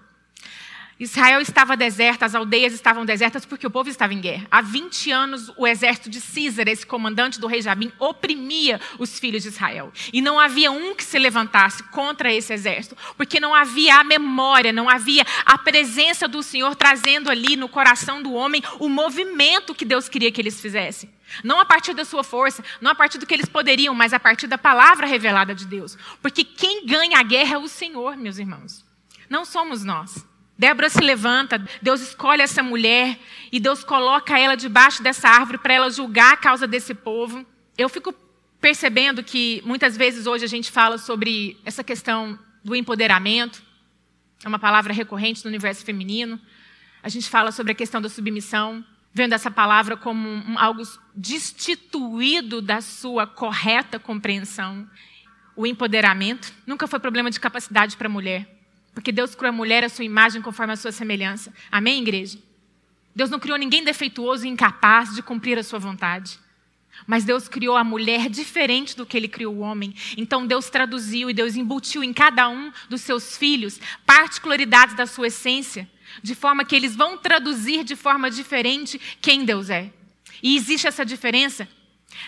Israel 0.99 1.41
estava 1.41 1.77
deserta, 1.77 2.25
as 2.25 2.35
aldeias 2.35 2.73
estavam 2.73 3.05
desertas 3.05 3.45
porque 3.45 3.67
o 3.67 3.71
povo 3.71 3.89
estava 3.89 4.15
em 4.15 4.21
guerra. 4.21 4.47
Há 4.51 4.61
20 4.61 5.11
anos, 5.11 5.53
o 5.57 5.67
exército 5.67 6.09
de 6.09 6.21
Císara, 6.21 6.71
esse 6.71 6.87
comandante 6.87 7.41
do 7.41 7.49
rei 7.49 7.61
Jabim, 7.61 7.93
oprimia 7.99 8.81
os 8.99 9.19
filhos 9.19 9.43
de 9.43 9.49
Israel. 9.49 9.93
E 10.13 10.23
não 10.23 10.39
havia 10.39 10.71
um 10.71 10.95
que 10.95 11.03
se 11.03 11.19
levantasse 11.19 11.83
contra 11.85 12.33
esse 12.33 12.53
exército, 12.53 12.97
porque 13.17 13.41
não 13.41 13.53
havia 13.55 13.97
a 13.97 14.05
memória, 14.05 14.73
não 14.73 14.89
havia 14.89 15.25
a 15.45 15.59
presença 15.59 16.29
do 16.29 16.43
Senhor 16.43 16.77
trazendo 16.77 17.29
ali 17.29 17.57
no 17.57 17.69
coração 17.69 18.23
do 18.23 18.33
homem 18.33 18.63
o 18.79 18.89
movimento 18.89 19.75
que 19.75 19.85
Deus 19.85 20.09
queria 20.09 20.31
que 20.31 20.41
eles 20.41 20.61
fizessem. 20.61 21.13
Não 21.43 21.59
a 21.59 21.65
partir 21.65 21.95
da 21.95 22.05
sua 22.05 22.23
força, 22.23 22.63
não 22.81 22.93
a 22.93 22.95
partir 22.95 23.19
do 23.19 23.27
que 23.27 23.35
eles 23.35 23.49
poderiam, 23.49 23.95
mas 23.95 24.13
a 24.13 24.21
partir 24.21 24.47
da 24.47 24.59
palavra 24.59 25.07
revelada 25.07 25.55
de 25.55 25.67
Deus. 25.67 25.99
Porque 26.23 26.45
quem 26.45 26.87
ganha 26.87 27.19
a 27.19 27.23
guerra 27.23 27.55
é 27.57 27.59
o 27.59 27.67
Senhor, 27.67 28.17
meus 28.17 28.39
irmãos. 28.39 28.85
Não 29.29 29.45
somos 29.45 29.83
nós. 29.83 30.25
Débora 30.57 30.89
se 30.89 31.01
levanta, 31.01 31.59
Deus 31.83 32.01
escolhe 32.01 32.41
essa 32.41 32.63
mulher 32.63 33.19
e 33.51 33.59
Deus 33.59 33.83
coloca 33.83 34.39
ela 34.39 34.57
debaixo 34.57 35.03
dessa 35.03 35.29
árvore 35.29 35.59
para 35.59 35.75
ela 35.75 35.91
julgar 35.91 36.35
a 36.35 36.37
causa 36.37 36.67
desse 36.67 36.95
povo. 36.95 37.45
Eu 37.77 37.89
fico 37.89 38.15
percebendo 38.61 39.23
que 39.23 39.61
muitas 39.65 39.97
vezes 39.97 40.27
hoje 40.27 40.45
a 40.45 40.49
gente 40.49 40.71
fala 40.71 40.97
sobre 40.97 41.61
essa 41.65 41.83
questão 41.83 42.39
do 42.65 42.75
empoderamento. 42.75 43.63
é 44.43 44.49
uma 44.49 44.59
palavra 44.59 44.93
recorrente 44.93 45.45
no 45.45 45.49
universo 45.49 45.85
feminino. 45.85 46.41
A 47.03 47.09
gente 47.09 47.29
fala 47.29 47.53
sobre 47.53 47.73
a 47.73 47.75
questão 47.75 48.01
da 48.01 48.09
submissão, 48.09 48.83
vendo 49.13 49.35
essa 49.35 49.51
palavra 49.51 49.97
como 49.97 50.29
um, 50.29 50.59
algo 50.59 50.83
destituído 51.15 52.63
da 52.63 52.81
sua 52.81 53.27
correta 53.27 53.99
compreensão. 53.99 54.89
O 55.55 55.67
empoderamento 55.67 56.53
nunca 56.67 56.87
foi 56.87 56.99
problema 56.99 57.31
de 57.31 57.39
capacidade 57.39 57.97
para 57.97 58.09
a 58.09 58.11
mulher, 58.11 58.54
porque 58.95 59.11
Deus 59.11 59.35
criou 59.35 59.51
a 59.51 59.53
mulher 59.53 59.85
a 59.85 59.89
sua 59.89 60.05
imagem 60.05 60.41
conforme 60.41 60.73
a 60.73 60.77
sua 60.77 60.93
semelhança. 60.93 61.53
Amém, 61.71 62.01
igreja? 62.01 62.39
Deus 63.15 63.29
não 63.29 63.39
criou 63.39 63.59
ninguém 63.59 63.85
defeituoso 63.85 64.47
e 64.47 64.49
incapaz 64.49 65.15
de 65.15 65.23
cumprir 65.23 65.59
a 65.59 65.63
sua 65.63 65.79
vontade. 65.79 66.39
Mas 67.07 67.25
Deus 67.25 67.49
criou 67.49 67.77
a 67.77 67.85
mulher 67.85 68.29
diferente 68.29 68.97
do 68.97 69.05
que 69.05 69.17
ele 69.17 69.29
criou 69.29 69.55
o 69.55 69.61
homem. 69.61 69.95
Então 70.17 70.47
Deus 70.47 70.71
traduziu 70.71 71.29
e 71.29 71.35
Deus 71.35 71.57
embutiu 71.57 72.05
em 72.05 72.13
cada 72.13 72.49
um 72.49 72.73
dos 72.89 73.03
seus 73.03 73.37
filhos 73.37 73.81
particularidades 74.07 74.95
da 74.95 75.07
sua 75.07 75.27
essência, 75.27 75.91
de 76.23 76.35
forma 76.35 76.65
que 76.65 76.77
eles 76.77 76.95
vão 76.95 77.19
traduzir 77.19 77.83
de 77.83 77.97
forma 77.97 78.31
diferente 78.31 79.01
quem 79.21 79.45
Deus 79.45 79.71
é. 79.71 79.93
E 80.43 80.57
existe 80.57 80.87
essa 80.87 81.05
diferença 81.05 81.69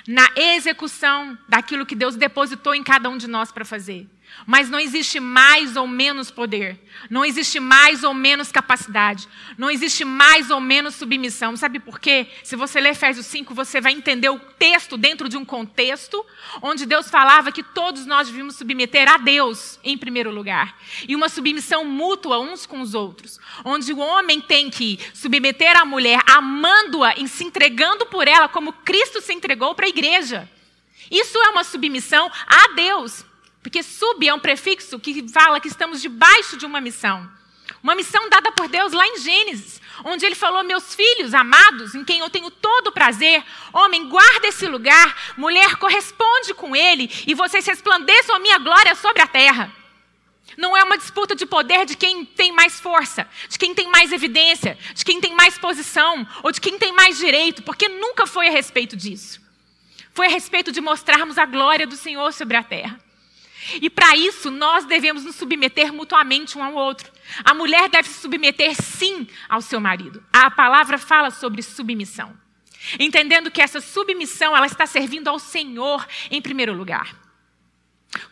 na 0.06 0.28
execução 0.34 1.38
daquilo 1.48 1.86
que 1.86 1.94
Deus 1.94 2.16
depositou 2.16 2.74
em 2.74 2.82
cada 2.82 3.08
um 3.08 3.16
de 3.16 3.28
nós 3.28 3.52
para 3.52 3.64
fazer. 3.64 4.08
Mas 4.46 4.68
não 4.68 4.78
existe 4.78 5.18
mais 5.18 5.76
ou 5.76 5.86
menos 5.86 6.30
poder, 6.30 6.78
não 7.10 7.24
existe 7.24 7.58
mais 7.58 8.04
ou 8.04 8.14
menos 8.14 8.52
capacidade, 8.52 9.26
não 9.56 9.70
existe 9.70 10.04
mais 10.04 10.50
ou 10.50 10.60
menos 10.60 10.94
submissão. 10.94 11.56
Sabe 11.56 11.80
por 11.80 11.98
quê? 11.98 12.28
Se 12.44 12.54
você 12.54 12.80
ler 12.80 12.90
Efésios 12.90 13.26
5, 13.26 13.54
você 13.54 13.80
vai 13.80 13.92
entender 13.92 14.28
o 14.28 14.38
texto 14.38 14.96
dentro 14.96 15.28
de 15.28 15.36
um 15.36 15.44
contexto 15.44 16.24
onde 16.62 16.86
Deus 16.86 17.10
falava 17.10 17.50
que 17.50 17.62
todos 17.62 18.06
nós 18.06 18.28
devíamos 18.28 18.56
submeter 18.56 19.08
a 19.08 19.16
Deus 19.16 19.80
em 19.82 19.96
primeiro 19.96 20.30
lugar. 20.30 20.76
E 21.08 21.16
uma 21.16 21.28
submissão 21.28 21.84
mútua 21.84 22.38
uns 22.38 22.66
com 22.66 22.80
os 22.80 22.94
outros, 22.94 23.40
onde 23.64 23.92
o 23.92 23.98
homem 23.98 24.40
tem 24.40 24.70
que 24.70 24.98
submeter 25.14 25.76
a 25.76 25.84
mulher 25.84 26.20
amando-a 26.26 27.14
e 27.16 27.26
se 27.26 27.44
entregando 27.44 28.06
por 28.06 28.28
ela 28.28 28.48
como 28.48 28.72
Cristo 28.72 29.20
se 29.20 29.32
entregou 29.32 29.74
para 29.74 29.86
a 29.86 29.88
igreja. 29.88 30.48
Isso 31.10 31.38
é 31.38 31.48
uma 31.50 31.64
submissão 31.64 32.30
a 32.46 32.74
Deus. 32.74 33.24
Porque 33.66 33.82
sub 33.82 34.28
é 34.28 34.32
um 34.32 34.38
prefixo 34.38 34.96
que 34.96 35.28
fala 35.28 35.58
que 35.58 35.66
estamos 35.66 36.00
debaixo 36.00 36.56
de 36.56 36.64
uma 36.64 36.80
missão. 36.80 37.28
Uma 37.82 37.96
missão 37.96 38.28
dada 38.28 38.52
por 38.52 38.68
Deus 38.68 38.92
lá 38.92 39.04
em 39.08 39.18
Gênesis, 39.18 39.82
onde 40.04 40.24
ele 40.24 40.36
falou: 40.36 40.62
Meus 40.62 40.94
filhos 40.94 41.34
amados, 41.34 41.92
em 41.92 42.04
quem 42.04 42.20
eu 42.20 42.30
tenho 42.30 42.48
todo 42.48 42.86
o 42.86 42.92
prazer, 42.92 43.42
homem, 43.72 44.08
guarda 44.08 44.46
esse 44.46 44.68
lugar, 44.68 45.34
mulher, 45.36 45.74
corresponde 45.78 46.54
com 46.54 46.76
ele, 46.76 47.10
e 47.26 47.34
vocês 47.34 47.66
resplandeçam 47.66 48.36
a 48.36 48.38
minha 48.38 48.56
glória 48.58 48.94
sobre 48.94 49.20
a 49.20 49.26
terra. 49.26 49.74
Não 50.56 50.76
é 50.76 50.84
uma 50.84 50.96
disputa 50.96 51.34
de 51.34 51.44
poder 51.44 51.86
de 51.86 51.96
quem 51.96 52.24
tem 52.24 52.52
mais 52.52 52.78
força, 52.78 53.28
de 53.48 53.58
quem 53.58 53.74
tem 53.74 53.90
mais 53.90 54.12
evidência, 54.12 54.78
de 54.94 55.04
quem 55.04 55.20
tem 55.20 55.34
mais 55.34 55.58
posição, 55.58 56.24
ou 56.44 56.52
de 56.52 56.60
quem 56.60 56.78
tem 56.78 56.92
mais 56.92 57.18
direito, 57.18 57.64
porque 57.64 57.88
nunca 57.88 58.28
foi 58.28 58.46
a 58.46 58.52
respeito 58.52 58.96
disso. 58.96 59.40
Foi 60.14 60.26
a 60.26 60.30
respeito 60.30 60.70
de 60.70 60.80
mostrarmos 60.80 61.36
a 61.36 61.44
glória 61.44 61.84
do 61.84 61.96
Senhor 61.96 62.32
sobre 62.32 62.56
a 62.56 62.62
terra. 62.62 63.04
E 63.80 63.90
para 63.90 64.16
isso, 64.16 64.50
nós 64.50 64.84
devemos 64.84 65.24
nos 65.24 65.36
submeter 65.36 65.92
mutuamente 65.92 66.56
um 66.56 66.62
ao 66.62 66.74
outro. 66.74 67.10
A 67.44 67.54
mulher 67.54 67.88
deve 67.88 68.08
se 68.08 68.20
submeter, 68.20 68.74
sim, 68.74 69.26
ao 69.48 69.60
seu 69.60 69.80
marido. 69.80 70.22
A 70.32 70.50
palavra 70.50 70.98
fala 70.98 71.30
sobre 71.30 71.62
submissão. 71.62 72.36
Entendendo 72.98 73.50
que 73.50 73.60
essa 73.60 73.80
submissão, 73.80 74.56
ela 74.56 74.66
está 74.66 74.86
servindo 74.86 75.28
ao 75.28 75.38
Senhor 75.38 76.06
em 76.30 76.40
primeiro 76.40 76.72
lugar. 76.72 77.16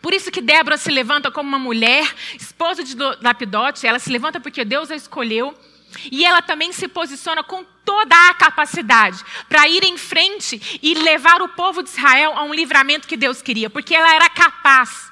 Por 0.01 0.13
isso 0.13 0.31
que 0.31 0.41
Débora 0.41 0.77
se 0.77 0.89
levanta 0.89 1.29
como 1.29 1.49
uma 1.49 1.59
mulher, 1.59 2.13
esposa 2.35 2.83
de 2.83 2.95
Lapidote, 3.21 3.85
ela 3.85 3.99
se 3.99 4.09
levanta 4.09 4.39
porque 4.39 4.63
Deus 4.63 4.89
a 4.89 4.95
escolheu. 4.95 5.53
E 6.11 6.25
ela 6.25 6.41
também 6.41 6.73
se 6.73 6.87
posiciona 6.87 7.43
com 7.43 7.63
toda 7.85 8.29
a 8.29 8.33
capacidade 8.33 9.23
para 9.47 9.67
ir 9.67 9.83
em 9.83 9.97
frente 9.97 10.79
e 10.81 10.93
levar 10.93 11.41
o 11.41 11.49
povo 11.49 11.81
de 11.81 11.89
Israel 11.89 12.33
a 12.35 12.43
um 12.43 12.53
livramento 12.53 13.07
que 13.07 13.15
Deus 13.15 13.41
queria, 13.41 13.69
porque 13.69 13.95
ela 13.95 14.13
era 14.13 14.29
capaz. 14.29 15.11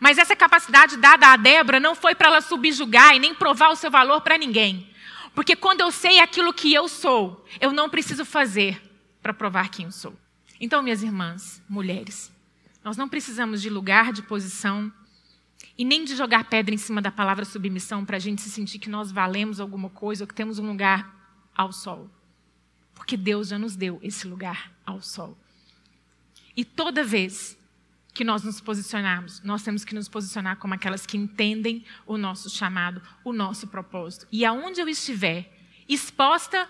Mas 0.00 0.16
essa 0.16 0.34
capacidade 0.34 0.96
dada 0.96 1.28
a 1.28 1.36
Débora 1.36 1.78
não 1.78 1.94
foi 1.94 2.14
para 2.14 2.28
ela 2.28 2.40
subjugar 2.40 3.14
e 3.14 3.18
nem 3.18 3.34
provar 3.34 3.68
o 3.68 3.76
seu 3.76 3.90
valor 3.90 4.22
para 4.22 4.38
ninguém. 4.38 4.90
Porque 5.34 5.54
quando 5.54 5.82
eu 5.82 5.92
sei 5.92 6.18
aquilo 6.18 6.54
que 6.54 6.72
eu 6.72 6.88
sou, 6.88 7.44
eu 7.60 7.70
não 7.70 7.90
preciso 7.90 8.24
fazer 8.24 8.82
para 9.22 9.34
provar 9.34 9.68
quem 9.68 9.84
eu 9.84 9.92
sou. 9.92 10.16
Então, 10.58 10.82
minhas 10.82 11.02
irmãs, 11.02 11.62
mulheres, 11.68 12.32
nós 12.82 12.96
não 12.96 13.08
precisamos 13.08 13.60
de 13.60 13.68
lugar, 13.68 14.12
de 14.12 14.22
posição 14.22 14.90
e 15.76 15.84
nem 15.84 16.04
de 16.04 16.16
jogar 16.16 16.44
pedra 16.44 16.74
em 16.74 16.78
cima 16.78 17.00
da 17.00 17.10
palavra 17.10 17.44
submissão 17.44 18.04
para 18.04 18.16
a 18.16 18.20
gente 18.20 18.40
se 18.40 18.50
sentir 18.50 18.78
que 18.78 18.88
nós 18.88 19.12
valemos 19.12 19.60
alguma 19.60 19.90
coisa 19.90 20.24
ou 20.24 20.28
que 20.28 20.34
temos 20.34 20.58
um 20.58 20.66
lugar 20.66 21.14
ao 21.54 21.72
sol. 21.72 22.10
Porque 22.94 23.16
Deus 23.16 23.48
já 23.48 23.58
nos 23.58 23.76
deu 23.76 23.98
esse 24.02 24.26
lugar 24.26 24.72
ao 24.84 25.00
sol. 25.00 25.36
E 26.56 26.64
toda 26.64 27.04
vez 27.04 27.56
que 28.12 28.24
nós 28.24 28.42
nos 28.42 28.60
posicionarmos, 28.60 29.40
nós 29.42 29.62
temos 29.62 29.84
que 29.84 29.94
nos 29.94 30.08
posicionar 30.08 30.56
como 30.56 30.74
aquelas 30.74 31.06
que 31.06 31.16
entendem 31.16 31.84
o 32.06 32.16
nosso 32.16 32.50
chamado, 32.50 33.00
o 33.24 33.32
nosso 33.32 33.68
propósito. 33.68 34.26
E 34.32 34.44
aonde 34.44 34.80
eu 34.80 34.88
estiver, 34.88 35.50
exposta 35.88 36.68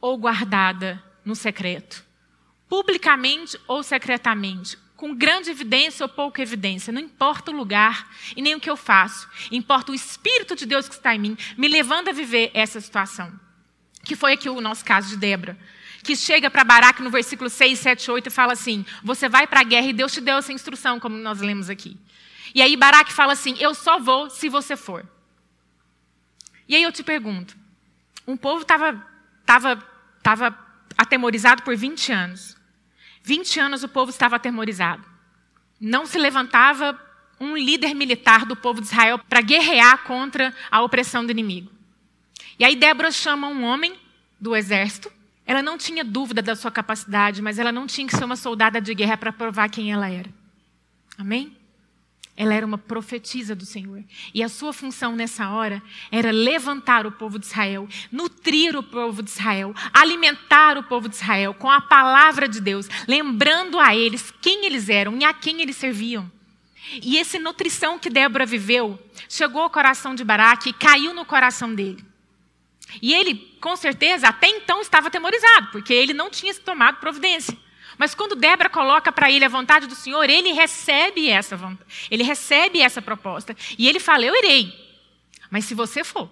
ou 0.00 0.16
guardada 0.16 1.02
no 1.24 1.34
secreto, 1.34 2.04
publicamente 2.68 3.58
ou 3.66 3.82
secretamente, 3.82 4.78
com 4.96 5.14
grande 5.14 5.50
evidência 5.50 6.04
ou 6.04 6.08
pouca 6.08 6.42
evidência, 6.42 6.92
não 6.92 7.00
importa 7.00 7.52
o 7.52 7.56
lugar 7.56 8.10
e 8.36 8.42
nem 8.42 8.54
o 8.54 8.60
que 8.60 8.68
eu 8.68 8.76
faço, 8.76 9.28
importa 9.52 9.92
o 9.92 9.94
Espírito 9.94 10.56
de 10.56 10.66
Deus 10.66 10.88
que 10.88 10.94
está 10.94 11.14
em 11.14 11.18
mim, 11.18 11.38
me 11.56 11.68
levando 11.68 12.08
a 12.08 12.12
viver 12.12 12.50
essa 12.54 12.80
situação. 12.80 13.32
Que 14.04 14.16
foi 14.16 14.32
aqui 14.32 14.48
o 14.48 14.60
nosso 14.60 14.84
caso 14.84 15.08
de 15.10 15.16
Débora 15.16 15.58
que 16.08 16.16
chega 16.16 16.50
para 16.50 16.64
Baraque 16.64 17.02
no 17.02 17.10
versículo 17.10 17.50
6, 17.50 17.78
7, 17.78 18.10
8 18.10 18.28
e 18.28 18.30
fala 18.30 18.54
assim: 18.54 18.82
Você 19.04 19.28
vai 19.28 19.46
para 19.46 19.60
a 19.60 19.62
guerra 19.62 19.88
e 19.88 19.92
Deus 19.92 20.10
te 20.10 20.22
deu 20.22 20.38
essa 20.38 20.50
instrução, 20.50 20.98
como 20.98 21.18
nós 21.18 21.38
lemos 21.42 21.68
aqui. 21.68 21.98
E 22.54 22.62
aí 22.62 22.74
Baraque 22.78 23.12
fala 23.12 23.34
assim: 23.34 23.54
Eu 23.60 23.74
só 23.74 23.98
vou 23.98 24.30
se 24.30 24.48
você 24.48 24.74
for. 24.74 25.06
E 26.66 26.74
aí 26.74 26.82
eu 26.82 26.90
te 26.90 27.02
pergunto: 27.02 27.54
um 28.26 28.38
povo 28.38 28.62
estava 28.62 29.06
tava, 29.44 29.76
tava 30.22 30.58
atemorizado 30.96 31.62
por 31.62 31.76
20 31.76 32.10
anos. 32.10 32.56
20 33.22 33.60
anos 33.60 33.84
o 33.84 33.88
povo 33.88 34.10
estava 34.10 34.36
atemorizado. 34.36 35.04
Não 35.78 36.06
se 36.06 36.16
levantava 36.16 36.98
um 37.38 37.54
líder 37.54 37.94
militar 37.94 38.46
do 38.46 38.56
povo 38.56 38.80
de 38.80 38.86
Israel 38.86 39.18
para 39.18 39.42
guerrear 39.42 40.04
contra 40.04 40.54
a 40.70 40.80
opressão 40.80 41.22
do 41.22 41.32
inimigo. 41.32 41.70
E 42.58 42.64
aí 42.64 42.74
Débora 42.74 43.10
chama 43.10 43.46
um 43.48 43.62
homem 43.62 43.94
do 44.40 44.56
exército 44.56 45.17
ela 45.48 45.62
não 45.62 45.78
tinha 45.78 46.04
dúvida 46.04 46.42
da 46.42 46.54
sua 46.54 46.70
capacidade, 46.70 47.40
mas 47.40 47.58
ela 47.58 47.72
não 47.72 47.86
tinha 47.86 48.06
que 48.06 48.14
ser 48.14 48.22
uma 48.22 48.36
soldada 48.36 48.82
de 48.82 48.94
guerra 48.94 49.16
para 49.16 49.32
provar 49.32 49.70
quem 49.70 49.90
ela 49.90 50.06
era. 50.06 50.28
Amém? 51.16 51.56
Ela 52.36 52.52
era 52.52 52.66
uma 52.66 52.76
profetisa 52.76 53.54
do 53.54 53.64
Senhor. 53.64 54.04
E 54.34 54.42
a 54.42 54.48
sua 54.50 54.74
função 54.74 55.16
nessa 55.16 55.48
hora 55.48 55.82
era 56.12 56.30
levantar 56.30 57.06
o 57.06 57.12
povo 57.12 57.38
de 57.38 57.46
Israel, 57.46 57.88
nutrir 58.12 58.76
o 58.76 58.82
povo 58.82 59.22
de 59.22 59.30
Israel, 59.30 59.74
alimentar 59.90 60.76
o 60.76 60.82
povo 60.82 61.08
de 61.08 61.14
Israel 61.14 61.54
com 61.54 61.70
a 61.70 61.80
palavra 61.80 62.46
de 62.46 62.60
Deus, 62.60 62.86
lembrando 63.08 63.80
a 63.80 63.96
eles 63.96 64.30
quem 64.42 64.66
eles 64.66 64.90
eram 64.90 65.16
e 65.16 65.24
a 65.24 65.32
quem 65.32 65.62
eles 65.62 65.76
serviam. 65.76 66.30
E 67.02 67.16
essa 67.16 67.38
nutrição 67.38 67.98
que 67.98 68.10
Débora 68.10 68.44
viveu 68.44 68.98
chegou 69.30 69.62
ao 69.62 69.70
coração 69.70 70.14
de 70.14 70.22
Baraque 70.22 70.68
e 70.68 70.74
caiu 70.74 71.14
no 71.14 71.24
coração 71.24 71.74
dele. 71.74 72.04
E 73.02 73.14
ele, 73.14 73.34
com 73.60 73.76
certeza, 73.76 74.28
até 74.28 74.48
então 74.48 74.80
estava 74.80 75.08
atemorizado, 75.08 75.68
porque 75.70 75.92
ele 75.92 76.12
não 76.12 76.30
tinha 76.30 76.54
tomado 76.54 76.98
providência. 76.98 77.56
Mas 77.98 78.14
quando 78.14 78.36
Débora 78.36 78.70
coloca 78.70 79.10
para 79.10 79.30
ele 79.30 79.44
a 79.44 79.48
vontade 79.48 79.86
do 79.86 79.94
Senhor, 79.94 80.28
ele 80.30 80.52
recebe 80.52 81.28
essa 81.28 81.56
vontade, 81.56 81.90
ele 82.10 82.22
recebe 82.22 82.80
essa 82.80 83.02
proposta. 83.02 83.56
E 83.76 83.88
ele 83.88 83.98
fala: 83.98 84.24
Eu 84.24 84.34
irei, 84.36 84.72
mas 85.50 85.64
se 85.64 85.74
você 85.74 86.04
for. 86.04 86.30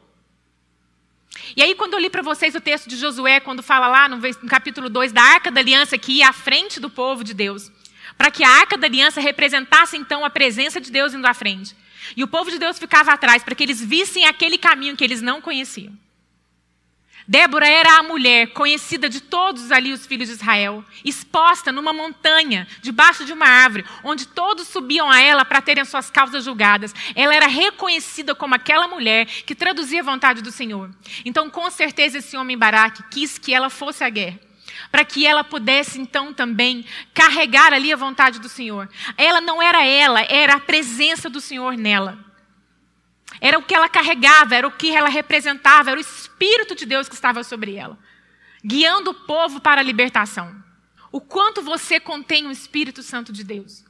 E 1.56 1.62
aí, 1.62 1.74
quando 1.74 1.94
eu 1.94 2.00
li 2.00 2.08
para 2.08 2.22
vocês 2.22 2.54
o 2.54 2.60
texto 2.60 2.88
de 2.88 2.96
Josué, 2.96 3.40
quando 3.40 3.62
fala 3.62 3.88
lá 3.88 4.08
no, 4.08 4.20
capítulo 4.48 4.88
2 4.88 5.12
da 5.12 5.22
arca 5.22 5.50
da 5.50 5.60
aliança, 5.60 5.98
que 5.98 6.12
ia 6.12 6.28
à 6.28 6.32
frente 6.32 6.80
do 6.80 6.88
povo 6.88 7.22
de 7.22 7.34
Deus, 7.34 7.70
para 8.16 8.30
que 8.30 8.42
a 8.42 8.48
arca 8.48 8.78
da 8.78 8.86
aliança 8.86 9.20
representasse 9.20 9.96
então 9.96 10.24
a 10.24 10.30
presença 10.30 10.80
de 10.80 10.90
Deus 10.90 11.12
indo 11.12 11.26
à 11.26 11.34
frente. 11.34 11.76
E 12.16 12.22
o 12.22 12.28
povo 12.28 12.50
de 12.50 12.58
Deus 12.58 12.78
ficava 12.78 13.12
atrás, 13.12 13.42
para 13.42 13.54
que 13.54 13.62
eles 13.62 13.84
vissem 13.84 14.24
aquele 14.24 14.56
caminho 14.56 14.96
que 14.96 15.04
eles 15.04 15.20
não 15.20 15.40
conheciam. 15.40 15.92
Débora 17.28 17.68
era 17.68 17.98
a 17.98 18.02
mulher 18.04 18.52
conhecida 18.52 19.08
de 19.08 19.20
todos 19.20 19.72
ali 19.72 19.92
os 19.92 20.06
filhos 20.06 20.28
de 20.28 20.34
Israel, 20.34 20.84
exposta 21.04 21.72
numa 21.72 21.92
montanha, 21.92 22.68
debaixo 22.80 23.24
de 23.24 23.32
uma 23.32 23.46
árvore, 23.46 23.84
onde 24.04 24.26
todos 24.26 24.68
subiam 24.68 25.10
a 25.10 25.20
ela 25.20 25.44
para 25.44 25.60
terem 25.60 25.84
suas 25.84 26.08
causas 26.08 26.44
julgadas. 26.44 26.94
Ela 27.16 27.34
era 27.34 27.48
reconhecida 27.48 28.34
como 28.34 28.54
aquela 28.54 28.86
mulher 28.86 29.26
que 29.26 29.56
traduzia 29.56 30.00
a 30.00 30.04
vontade 30.04 30.40
do 30.40 30.53
Senhor. 30.53 30.90
Então, 31.24 31.51
com 31.51 31.68
certeza, 31.68 32.18
esse 32.18 32.36
homem 32.36 32.57
Baraque 32.57 33.03
quis 33.11 33.38
que 33.38 33.53
ela 33.53 33.68
fosse 33.68 34.05
à 34.05 34.09
guerra 34.09 34.46
para 34.92 35.05
que 35.05 35.26
ela 35.26 35.42
pudesse 35.42 36.01
então 36.01 36.32
também 36.32 36.84
carregar 37.12 37.72
ali 37.72 37.92
a 37.92 37.96
vontade 37.96 38.38
do 38.38 38.48
Senhor. 38.48 38.88
Ela 39.16 39.40
não 39.40 39.61
era 39.61 39.84
ela, 39.84 40.20
era 40.22 40.55
a 40.55 40.61
presença 40.61 41.28
do 41.28 41.40
Senhor 41.40 41.76
nela. 41.76 42.26
Era 43.41 43.59
o 43.59 43.62
que 43.62 43.74
ela 43.74 43.89
carregava, 43.89 44.55
era 44.55 44.66
o 44.66 44.72
que 44.72 44.91
ela 44.95 45.09
representava, 45.09 45.91
era 45.91 45.99
o 45.99 46.01
Espírito 46.01 46.74
de 46.74 46.87
Deus 46.87 47.09
que 47.09 47.14
estava 47.14 47.45
sobre 47.45 47.74
ela, 47.74 47.99
guiando 48.64 49.11
o 49.11 49.14
povo 49.14 49.61
para 49.61 49.80
a 49.80 49.84
libertação. 49.84 50.55
O 51.12 51.20
quanto 51.20 51.62
você 51.62 52.01
contém 52.01 52.47
o 52.47 52.51
Espírito 52.51 53.03
Santo 53.03 53.32
de 53.32 53.45
Deus. 53.45 53.84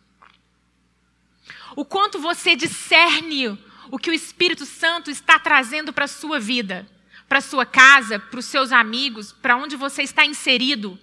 O 1.75 1.85
quanto 1.85 2.19
você 2.19 2.55
discerne 2.55 3.59
o 3.91 3.99
que 3.99 4.11
o 4.11 4.15
Espírito 4.15 4.65
Santo 4.65 5.11
está 5.11 5.39
trazendo 5.39 5.93
para 5.93 6.05
a 6.05 6.09
sua 6.09 6.39
vida, 6.39 6.87
para 7.29 7.39
a 7.39 7.43
sua 7.43 7.67
casa, 7.67 8.19
para 8.19 8.39
os 8.39 8.47
seus 8.47 8.73
amigos, 8.73 9.33
para 9.33 9.57
onde 9.57 9.77
você 9.77 10.03
está 10.03 10.25
inserido. 10.25 10.99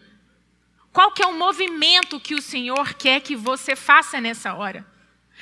Qual 0.92 1.12
que 1.12 1.24
é 1.24 1.28
o 1.28 1.38
movimento 1.38 2.20
que 2.20 2.36
o 2.36 2.42
Senhor 2.42 2.94
quer 2.94 3.20
que 3.22 3.36
você 3.36 3.76
faça 3.76 4.22
nessa 4.22 4.54
hora? 4.54 4.86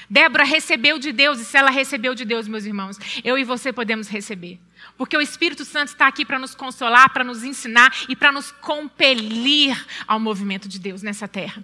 Débora 0.10 0.43
recebeu 0.43 0.99
de 0.99 1.12
Deus, 1.12 1.39
e 1.39 1.45
se 1.45 1.58
ela 1.58 1.70
recebeu 1.70 2.14
de 2.14 2.26
Deus, 2.26 2.47
meus 2.47 2.66
irmãos, 2.66 2.97
eu 3.24 3.38
e 3.38 3.43
você 3.43 3.72
podemos 3.72 4.08
receber. 4.08 4.60
Porque 4.97 5.16
o 5.16 5.22
Espírito 5.22 5.64
Santo 5.64 5.89
está 5.89 6.08
aqui 6.08 6.26
para 6.26 6.39
nos 6.39 6.56
consolar, 6.56 7.12
para 7.12 7.24
nos 7.24 7.43
ensinar 7.43 7.91
e 8.10 8.16
para 8.16 8.32
nos 8.32 8.52
compelir 8.52 9.78
ao 10.08 10.20
movimento 10.20 10.68
de 10.68 10.80
Deus 10.80 11.02
nessa 11.02 11.28
terra. 11.28 11.64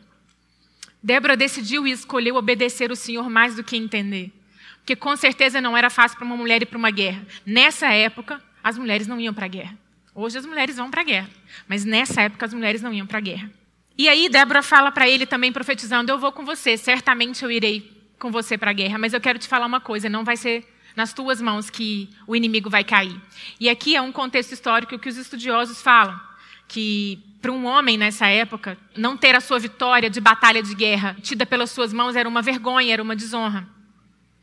Débora 1.01 1.37
decidiu 1.37 1.85
e 1.87 1.91
escolheu 1.91 2.35
obedecer 2.35 2.91
o 2.91 2.95
Senhor 2.95 3.29
mais 3.29 3.55
do 3.55 3.63
que 3.63 3.77
entender. 3.77 4.31
Porque 4.79 4.95
com 4.95 5.15
certeza 5.15 5.59
não 5.59 5.75
era 5.75 5.89
fácil 5.89 6.17
para 6.17 6.25
uma 6.25 6.37
mulher 6.37 6.61
ir 6.61 6.65
para 6.65 6.77
uma 6.77 6.91
guerra. 6.91 7.25
Nessa 7.45 7.87
época, 7.87 8.41
as 8.63 8.77
mulheres 8.77 9.07
não 9.07 9.19
iam 9.19 9.33
para 9.33 9.45
a 9.45 9.49
guerra. 9.49 9.77
Hoje 10.15 10.37
as 10.37 10.45
mulheres 10.45 10.77
vão 10.77 10.89
para 10.89 11.01
a 11.01 11.03
guerra. 11.03 11.29
Mas 11.67 11.85
nessa 11.85 12.21
época 12.21 12.45
as 12.45 12.53
mulheres 12.53 12.81
não 12.81 12.93
iam 12.93 13.05
para 13.05 13.17
a 13.17 13.21
guerra. 13.21 13.51
E 13.97 14.07
aí 14.07 14.29
Débora 14.29 14.61
fala 14.61 14.91
para 14.91 15.07
ele 15.07 15.25
também 15.25 15.51
profetizando: 15.51 16.11
Eu 16.11 16.17
vou 16.17 16.31
com 16.31 16.45
você, 16.45 16.77
certamente 16.77 17.43
eu 17.43 17.51
irei 17.51 17.96
com 18.19 18.31
você 18.31 18.57
para 18.57 18.71
a 18.71 18.73
guerra, 18.73 18.97
mas 18.97 19.13
eu 19.13 19.21
quero 19.21 19.39
te 19.39 19.47
falar 19.47 19.65
uma 19.65 19.79
coisa: 19.79 20.09
não 20.09 20.23
vai 20.23 20.37
ser 20.37 20.67
nas 20.95 21.13
tuas 21.13 21.41
mãos 21.41 21.69
que 21.69 22.09
o 22.25 22.35
inimigo 22.35 22.69
vai 22.69 22.83
cair. 22.83 23.15
E 23.59 23.69
aqui 23.69 23.95
é 23.95 24.01
um 24.01 24.11
contexto 24.11 24.51
histórico 24.51 24.97
que 24.97 25.09
os 25.09 25.17
estudiosos 25.17 25.81
falam 25.81 26.19
que 26.67 27.19
para 27.41 27.51
um 27.51 27.65
homem 27.65 27.97
nessa 27.97 28.27
época 28.27 28.77
não 28.95 29.15
ter 29.15 29.35
a 29.35 29.39
sua 29.39 29.59
vitória 29.59 30.09
de 30.09 30.19
batalha 30.19 30.61
de 30.61 30.75
guerra 30.75 31.15
tida 31.21 31.45
pelas 31.45 31.71
suas 31.71 31.93
mãos 31.93 32.15
era 32.15 32.27
uma 32.27 32.41
vergonha, 32.41 32.93
era 32.93 33.01
uma 33.01 33.15
desonra. 33.15 33.67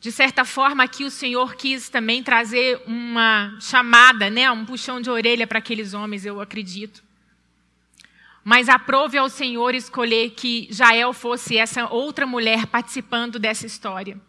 De 0.01 0.13
certa 0.13 0.45
forma, 0.45 0.85
aqui 0.85 1.03
o 1.03 1.11
Senhor 1.11 1.55
quis 1.55 1.89
também 1.89 2.23
trazer 2.23 2.81
uma 2.87 3.57
chamada, 3.59 4.29
né, 4.29 4.51
um 4.51 4.65
puxão 4.65 5.01
de 5.01 5.09
orelha 5.09 5.47
para 5.47 5.59
aqueles 5.59 5.95
homens, 5.95 6.27
eu 6.27 6.41
acredito. 6.41 7.03
Mas 8.45 8.69
aprove 8.69 9.17
ao 9.17 9.31
Senhor 9.31 9.75
escolher 9.75 10.31
que 10.31 10.69
Jael 10.71 11.15
fosse 11.15 11.57
essa 11.57 11.89
outra 11.91 12.27
mulher 12.27 12.67
participando 12.67 13.39
dessa 13.39 13.67
história. 13.67 14.21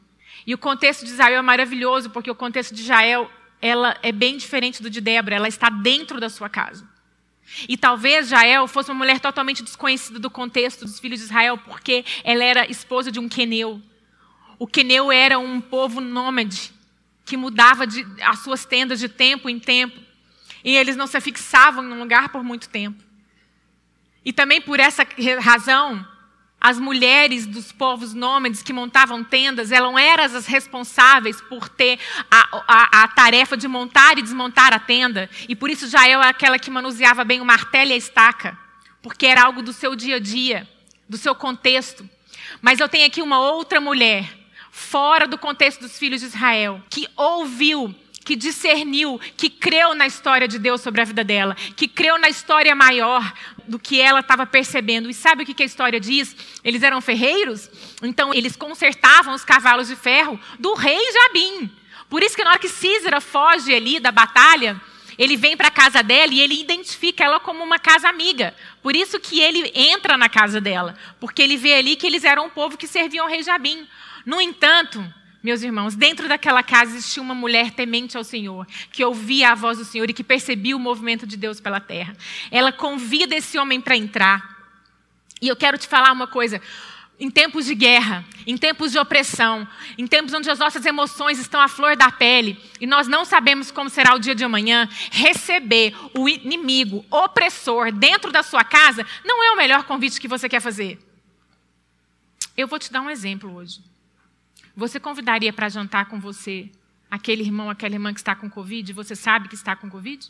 E 0.48 0.54
o 0.54 0.58
contexto 0.58 1.04
de 1.06 1.12
Israel 1.12 1.40
é 1.40 1.42
maravilhoso, 1.42 2.10
porque 2.10 2.32
o 2.32 2.36
contexto 2.36 2.74
de 2.74 2.84
Jael 2.84 3.30
ela 3.62 3.98
é 4.02 4.12
bem 4.12 4.38
diferente 4.38 4.82
do 4.82 4.90
de 4.90 5.02
Débora, 5.02 5.36
ela 5.36 5.48
está 5.48 5.70
dentro 5.70 6.20
da 6.20 6.30
sua 6.30 6.48
casa. 6.48 6.88
E 7.68 7.78
talvez 7.78 8.28
Jael 8.28 8.68
fosse 8.68 8.90
uma 8.90 8.98
mulher 8.98 9.20
totalmente 9.20 9.64
desconhecida 9.64 10.20
do 10.20 10.30
contexto 10.30 10.86
dos 10.86 11.00
filhos 11.00 11.20
de 11.20 11.26
Israel, 11.26 11.58
porque 11.58 12.04
ela 12.24 12.44
era 12.44 12.70
esposa 12.70 13.12
de 13.12 13.20
um 13.20 13.30
queneu. 13.30 13.82
O 14.58 14.66
queneu 14.66 15.12
era 15.12 15.38
um 15.38 15.62
povo 15.62 16.02
nômade, 16.02 16.72
que 17.24 17.38
mudava 17.38 17.86
de, 17.86 18.06
as 18.22 18.40
suas 18.40 18.66
tendas 18.66 19.00
de 19.00 19.10
tempo 19.10 19.50
em 19.50 19.60
tempo. 19.60 20.00
E 20.64 20.76
eles 20.76 20.96
não 20.96 21.06
se 21.06 21.20
fixavam 21.22 21.84
em 21.84 21.92
um 21.92 22.00
lugar 22.00 22.30
por 22.30 22.44
muito 22.44 22.70
tempo. 22.70 23.05
E 24.26 24.34
também 24.34 24.60
por 24.60 24.80
essa 24.80 25.06
razão, 25.40 26.06
as 26.60 26.80
mulheres 26.80 27.46
dos 27.46 27.72
povos 27.72 28.16
nômades 28.16 28.64
que 28.64 28.74
montavam 28.74 29.24
tendas, 29.24 29.72
elas 29.72 29.96
eram 29.96 30.24
as 30.24 30.48
responsáveis 30.48 31.40
por 31.42 31.70
ter 31.70 32.00
a, 32.32 32.64
a, 32.68 33.04
a, 33.04 33.08
tarefa 33.08 33.56
de 33.56 33.68
montar 33.68 34.18
e 34.18 34.24
desmontar 34.24 34.74
a 34.74 34.80
tenda. 34.80 35.30
E 35.48 35.56
por 35.56 35.70
isso 35.70 35.88
Jael 35.88 36.24
é 36.24 36.28
aquela 36.28 36.58
que 36.58 36.72
manuseava 36.72 37.24
bem 37.24 37.40
o 37.40 37.46
martelo 37.46 37.92
e 37.92 37.94
a 37.94 37.98
estaca, 37.98 38.58
porque 39.04 39.28
era 39.28 39.44
algo 39.44 39.62
do 39.62 39.72
seu 39.72 39.96
dia 39.96 40.16
a 40.16 40.20
dia, 40.20 40.68
do 41.08 41.18
seu 41.18 41.36
contexto. 41.36 42.10
Mas 42.64 42.80
eu 42.80 42.90
tenho 42.90 43.06
aqui 43.06 43.22
uma 43.22 43.40
outra 43.40 43.80
mulher, 43.80 44.28
fora 44.72 45.28
do 45.28 45.38
contexto 45.38 45.82
dos 45.82 46.00
filhos 46.00 46.22
de 46.22 46.28
Israel, 46.28 46.82
que 46.90 47.08
ouviu 47.16 47.94
que 48.26 48.36
discerniu, 48.36 49.22
que 49.38 49.50
creu 49.50 49.94
na 49.94 50.08
história 50.08 50.48
de 50.48 50.58
Deus 50.58 50.82
sobre 50.82 51.00
a 51.00 51.06
vida 51.06 51.24
dela, 51.24 51.56
que 51.76 51.88
creu 51.88 52.18
na 52.18 52.28
história 52.28 52.76
maior 52.76 53.32
do 53.68 53.78
que 53.78 54.02
ela 54.02 54.20
estava 54.20 54.48
percebendo. 54.48 55.10
E 55.10 55.14
sabe 55.14 55.44
o 55.44 55.46
que 55.46 55.62
a 55.62 55.66
história 55.66 56.00
diz? 56.00 56.36
Eles 56.64 56.82
eram 56.82 57.00
ferreiros, 57.02 57.70
então 58.02 58.34
eles 58.34 58.56
consertavam 58.56 59.36
os 59.36 59.46
cavalos 59.46 59.88
de 59.88 59.96
ferro 59.96 60.40
do 60.60 60.74
rei 60.74 61.00
Jabim. 61.14 61.72
Por 62.10 62.24
isso 62.24 62.36
que 62.36 62.44
na 62.44 62.50
hora 62.50 62.60
que 62.60 62.68
Císera 62.68 63.22
foge 63.22 63.74
ali 63.74 64.00
da 64.00 64.12
batalha, 64.12 64.82
ele 65.18 65.38
vem 65.38 65.56
para 65.56 65.68
a 65.68 65.72
casa 65.72 66.02
dela 66.02 66.34
e 66.34 66.42
ele 66.42 66.60
identifica 66.60 67.24
ela 67.24 67.40
como 67.40 67.64
uma 67.64 67.78
casa 67.78 68.10
amiga. 68.10 68.56
Por 68.82 68.96
isso 68.96 69.20
que 69.20 69.40
ele 69.40 69.72
entra 69.74 70.18
na 70.18 70.30
casa 70.30 70.60
dela, 70.60 70.98
porque 71.20 71.44
ele 71.44 71.58
vê 71.58 71.76
ali 71.76 71.96
que 71.96 72.08
eles 72.08 72.24
eram 72.24 72.48
um 72.48 72.50
povo 72.50 72.76
que 72.76 72.88
serviam 72.88 73.26
ao 73.26 73.32
rei 73.32 73.44
Jabim. 73.44 73.88
No 74.26 74.42
entanto, 74.42 75.06
meus 75.46 75.62
irmãos, 75.62 75.96
dentro 75.96 76.28
daquela 76.28 76.64
casa 76.64 76.98
existia 76.98 77.22
uma 77.22 77.36
mulher 77.36 77.70
temente 77.70 78.18
ao 78.18 78.24
Senhor, 78.24 78.66
que 78.92 79.06
ouvia 79.06 79.52
a 79.52 79.56
voz 79.56 79.78
do 79.78 79.86
Senhor 79.86 80.10
e 80.10 80.14
que 80.14 80.24
percebia 80.24 80.76
o 80.76 80.80
movimento 80.80 81.28
de 81.28 81.38
Deus 81.38 81.62
pela 81.62 81.80
terra. 81.80 82.18
Ela 82.50 82.72
convida 82.72 83.36
esse 83.36 83.56
homem 83.60 83.80
para 83.80 83.96
entrar. 83.96 84.74
E 85.40 85.48
eu 85.48 85.56
quero 85.56 85.78
te 85.78 85.88
falar 85.88 86.12
uma 86.12 86.26
coisa. 86.26 86.60
Em 87.20 87.30
tempos 87.30 87.68
de 87.68 87.76
guerra, 87.76 88.26
em 88.48 88.58
tempos 88.58 88.92
de 88.92 88.98
opressão, 88.98 89.68
em 90.00 90.08
tempos 90.08 90.34
onde 90.34 90.50
as 90.50 90.58
nossas 90.58 90.84
emoções 90.84 91.38
estão 91.38 91.62
à 91.62 91.68
flor 91.68 91.96
da 91.96 92.12
pele 92.12 92.60
e 92.82 92.88
nós 92.88 93.08
não 93.08 93.24
sabemos 93.24 93.70
como 93.70 93.88
será 93.88 94.16
o 94.16 94.20
dia 94.20 94.34
de 94.34 94.44
amanhã, 94.44 94.90
receber 95.12 95.96
o 96.18 96.28
inimigo 96.28 97.06
opressor 97.12 97.92
dentro 97.92 98.32
da 98.32 98.42
sua 98.42 98.64
casa 98.64 99.06
não 99.24 99.44
é 99.44 99.52
o 99.52 99.58
melhor 99.58 99.84
convite 99.84 100.20
que 100.20 100.28
você 100.28 100.50
quer 100.50 100.60
fazer. 100.60 101.00
Eu 102.58 102.68
vou 102.68 102.80
te 102.80 102.92
dar 102.92 103.02
um 103.02 103.12
exemplo 103.12 103.54
hoje. 103.54 103.95
Você 104.76 105.00
convidaria 105.00 105.54
para 105.54 105.70
jantar 105.70 106.08
com 106.08 106.20
você 106.20 106.70
aquele 107.10 107.44
irmão, 107.44 107.70
aquela 107.70 107.96
irmã 107.96 108.14
que 108.14 108.20
está 108.20 108.36
com 108.36 108.50
Covid 108.50 108.92
você 108.92 109.16
sabe 109.16 109.48
que 109.48 109.56
está 109.56 109.76
com 109.76 109.90
Covid? 109.90 110.30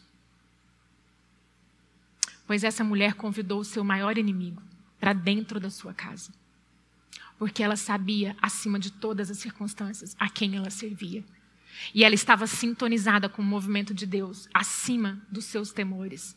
Pois 2.45 2.63
essa 2.63 2.83
mulher 2.83 3.15
convidou 3.15 3.59
o 3.59 3.65
seu 3.65 3.83
maior 3.83 4.17
inimigo 4.17 4.61
para 4.99 5.13
dentro 5.13 5.59
da 5.59 5.69
sua 5.69 5.93
casa. 5.93 6.31
Porque 7.39 7.63
ela 7.63 7.75
sabia, 7.75 8.35
acima 8.41 8.79
de 8.79 8.91
todas 8.91 9.31
as 9.31 9.39
circunstâncias, 9.39 10.15
a 10.19 10.29
quem 10.29 10.55
ela 10.55 10.69
servia. 10.69 11.23
E 11.93 12.03
ela 12.03 12.15
estava 12.15 12.47
sintonizada 12.47 13.27
com 13.27 13.41
o 13.41 13.45
movimento 13.45 13.93
de 13.93 14.05
Deus, 14.05 14.47
acima 14.53 15.21
dos 15.29 15.45
seus 15.45 15.73
temores. 15.73 16.35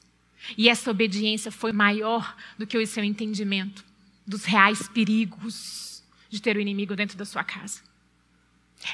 E 0.56 0.68
essa 0.68 0.90
obediência 0.90 1.52
foi 1.52 1.72
maior 1.72 2.34
do 2.56 2.66
que 2.66 2.78
o 2.78 2.86
seu 2.86 3.04
entendimento 3.04 3.84
dos 4.26 4.44
reais 4.44 4.88
perigos 4.88 6.02
de 6.28 6.40
ter 6.40 6.56
o 6.56 6.60
inimigo 6.60 6.96
dentro 6.96 7.16
da 7.16 7.24
sua 7.24 7.44
casa. 7.44 7.87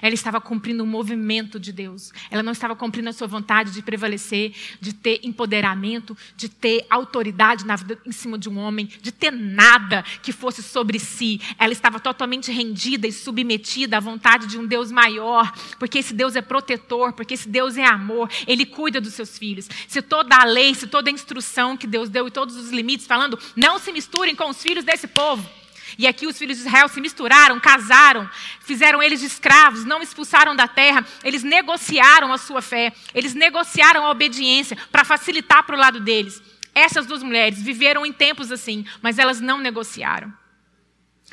Ela 0.00 0.14
estava 0.14 0.40
cumprindo 0.40 0.82
o 0.82 0.86
movimento 0.86 1.60
de 1.60 1.72
Deus. 1.72 2.12
Ela 2.30 2.42
não 2.42 2.52
estava 2.52 2.74
cumprindo 2.74 3.08
a 3.08 3.12
sua 3.12 3.26
vontade 3.26 3.70
de 3.70 3.82
prevalecer, 3.82 4.52
de 4.80 4.92
ter 4.92 5.20
empoderamento, 5.22 6.16
de 6.36 6.48
ter 6.48 6.86
autoridade 6.88 7.64
na 7.64 7.76
vida 7.76 7.98
em 8.04 8.12
cima 8.12 8.38
de 8.38 8.48
um 8.48 8.58
homem, 8.58 8.86
de 8.86 9.12
ter 9.12 9.30
nada 9.30 10.02
que 10.22 10.32
fosse 10.32 10.62
sobre 10.62 10.98
si. 10.98 11.40
Ela 11.58 11.72
estava 11.72 12.00
totalmente 12.00 12.50
rendida 12.50 13.06
e 13.06 13.12
submetida 13.12 13.98
à 13.98 14.00
vontade 14.00 14.46
de 14.46 14.58
um 14.58 14.66
Deus 14.66 14.90
maior, 14.90 15.52
porque 15.78 15.98
esse 15.98 16.14
Deus 16.14 16.34
é 16.36 16.42
protetor, 16.42 17.12
porque 17.12 17.34
esse 17.34 17.48
Deus 17.48 17.76
é 17.76 17.84
amor. 17.84 18.30
Ele 18.46 18.66
cuida 18.66 19.00
dos 19.00 19.14
seus 19.14 19.38
filhos. 19.38 19.68
Se 19.86 20.00
toda 20.02 20.36
a 20.36 20.44
lei, 20.44 20.74
se 20.74 20.86
toda 20.86 21.10
a 21.10 21.12
instrução 21.12 21.76
que 21.76 21.86
Deus 21.86 22.08
deu 22.08 22.26
e 22.26 22.30
todos 22.30 22.56
os 22.56 22.70
limites 22.70 23.06
falando, 23.06 23.38
não 23.54 23.78
se 23.78 23.92
misturem 23.92 24.34
com 24.34 24.48
os 24.48 24.62
filhos 24.62 24.84
desse 24.84 25.06
povo. 25.06 25.63
E 25.98 26.06
aqui 26.06 26.26
os 26.26 26.36
filhos 26.36 26.58
de 26.58 26.66
Israel 26.66 26.88
se 26.88 27.00
misturaram, 27.00 27.60
casaram, 27.60 28.28
fizeram 28.60 29.02
eles 29.02 29.22
escravos, 29.22 29.84
não 29.84 30.02
expulsaram 30.02 30.54
da 30.56 30.66
terra, 30.66 31.04
eles 31.22 31.42
negociaram 31.42 32.32
a 32.32 32.38
sua 32.38 32.60
fé, 32.60 32.92
eles 33.14 33.34
negociaram 33.34 34.04
a 34.04 34.10
obediência 34.10 34.76
para 34.90 35.04
facilitar 35.04 35.64
para 35.64 35.76
o 35.76 35.78
lado 35.78 36.00
deles. 36.00 36.42
Essas 36.74 37.06
duas 37.06 37.22
mulheres 37.22 37.62
viveram 37.62 38.04
em 38.04 38.12
tempos 38.12 38.50
assim, 38.50 38.84
mas 39.00 39.18
elas 39.18 39.40
não 39.40 39.58
negociaram. 39.58 40.32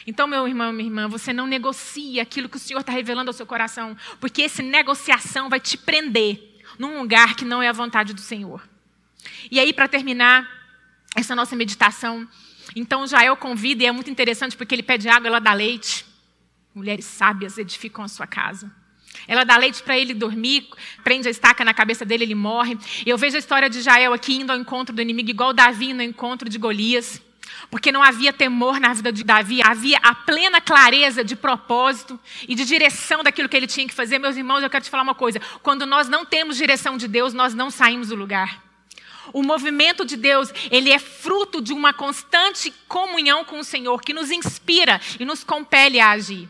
Então, 0.05 0.27
meu 0.27 0.47
irmão, 0.47 0.71
minha 0.71 0.87
irmã, 0.87 1.07
você 1.07 1.33
não 1.33 1.45
negocia 1.45 2.21
aquilo 2.21 2.49
que 2.49 2.57
o 2.57 2.59
Senhor 2.59 2.79
está 2.79 2.91
revelando 2.91 3.29
ao 3.29 3.33
seu 3.33 3.45
coração, 3.45 3.95
porque 4.19 4.43
essa 4.43 4.63
negociação 4.63 5.49
vai 5.49 5.59
te 5.59 5.77
prender 5.77 6.61
num 6.77 6.99
lugar 6.99 7.35
que 7.35 7.45
não 7.45 7.61
é 7.61 7.67
a 7.67 7.73
vontade 7.73 8.13
do 8.13 8.21
Senhor. 8.21 8.67
E 9.49 9.59
aí, 9.59 9.73
para 9.73 9.87
terminar 9.87 10.47
essa 11.15 11.35
nossa 11.35 11.55
meditação, 11.55 12.27
então 12.75 13.07
Jael 13.07 13.35
convida, 13.35 13.83
e 13.83 13.85
é 13.85 13.91
muito 13.91 14.09
interessante 14.09 14.55
porque 14.55 14.73
ele 14.75 14.83
pede 14.83 15.09
água, 15.09 15.27
ela 15.27 15.39
dá 15.39 15.53
leite. 15.53 16.05
Mulheres 16.73 17.05
sábias 17.05 17.57
edificam 17.57 18.03
a 18.03 18.07
sua 18.07 18.25
casa. 18.25 18.71
Ela 19.27 19.43
dá 19.43 19.57
leite 19.57 19.83
para 19.83 19.97
ele 19.97 20.13
dormir, 20.13 20.69
prende 21.03 21.27
a 21.27 21.31
estaca 21.31 21.65
na 21.65 21.73
cabeça 21.73 22.05
dele, 22.05 22.23
ele 22.23 22.35
morre. 22.35 22.77
Eu 23.05 23.17
vejo 23.17 23.35
a 23.35 23.39
história 23.39 23.69
de 23.69 23.81
Jael 23.81 24.13
aqui 24.13 24.35
indo 24.35 24.51
ao 24.51 24.57
encontro 24.57 24.95
do 24.95 25.01
inimigo, 25.01 25.29
igual 25.29 25.53
Davi 25.53 25.93
no 25.93 26.01
encontro 26.01 26.49
de 26.49 26.57
Golias. 26.57 27.21
Porque 27.69 27.91
não 27.91 28.01
havia 28.01 28.31
temor 28.31 28.79
na 28.79 28.93
vida 28.93 29.11
de 29.11 29.23
Davi, 29.23 29.61
havia 29.61 29.97
a 30.01 30.15
plena 30.15 30.61
clareza 30.61 31.23
de 31.23 31.35
propósito 31.35 32.19
e 32.47 32.55
de 32.55 32.65
direção 32.65 33.23
daquilo 33.23 33.49
que 33.49 33.57
ele 33.57 33.67
tinha 33.67 33.87
que 33.87 33.93
fazer. 33.93 34.17
Meus 34.17 34.37
irmãos, 34.37 34.63
eu 34.63 34.69
quero 34.69 34.83
te 34.83 34.89
falar 34.89 35.03
uma 35.03 35.15
coisa: 35.15 35.39
quando 35.61 35.85
nós 35.85 36.07
não 36.07 36.25
temos 36.25 36.57
direção 36.57 36.97
de 36.97 37.07
Deus, 37.07 37.33
nós 37.33 37.53
não 37.53 37.69
saímos 37.69 38.07
do 38.07 38.15
lugar. 38.15 38.70
O 39.33 39.43
movimento 39.43 40.05
de 40.05 40.17
Deus, 40.17 40.51
ele 40.69 40.91
é 40.91 40.99
fruto 40.99 41.61
de 41.61 41.73
uma 41.73 41.93
constante 41.93 42.73
comunhão 42.87 43.45
com 43.45 43.59
o 43.59 43.63
Senhor, 43.63 44.01
que 44.01 44.13
nos 44.13 44.31
inspira 44.31 44.99
e 45.19 45.25
nos 45.25 45.43
compele 45.43 45.99
a 45.99 46.11
agir. 46.11 46.49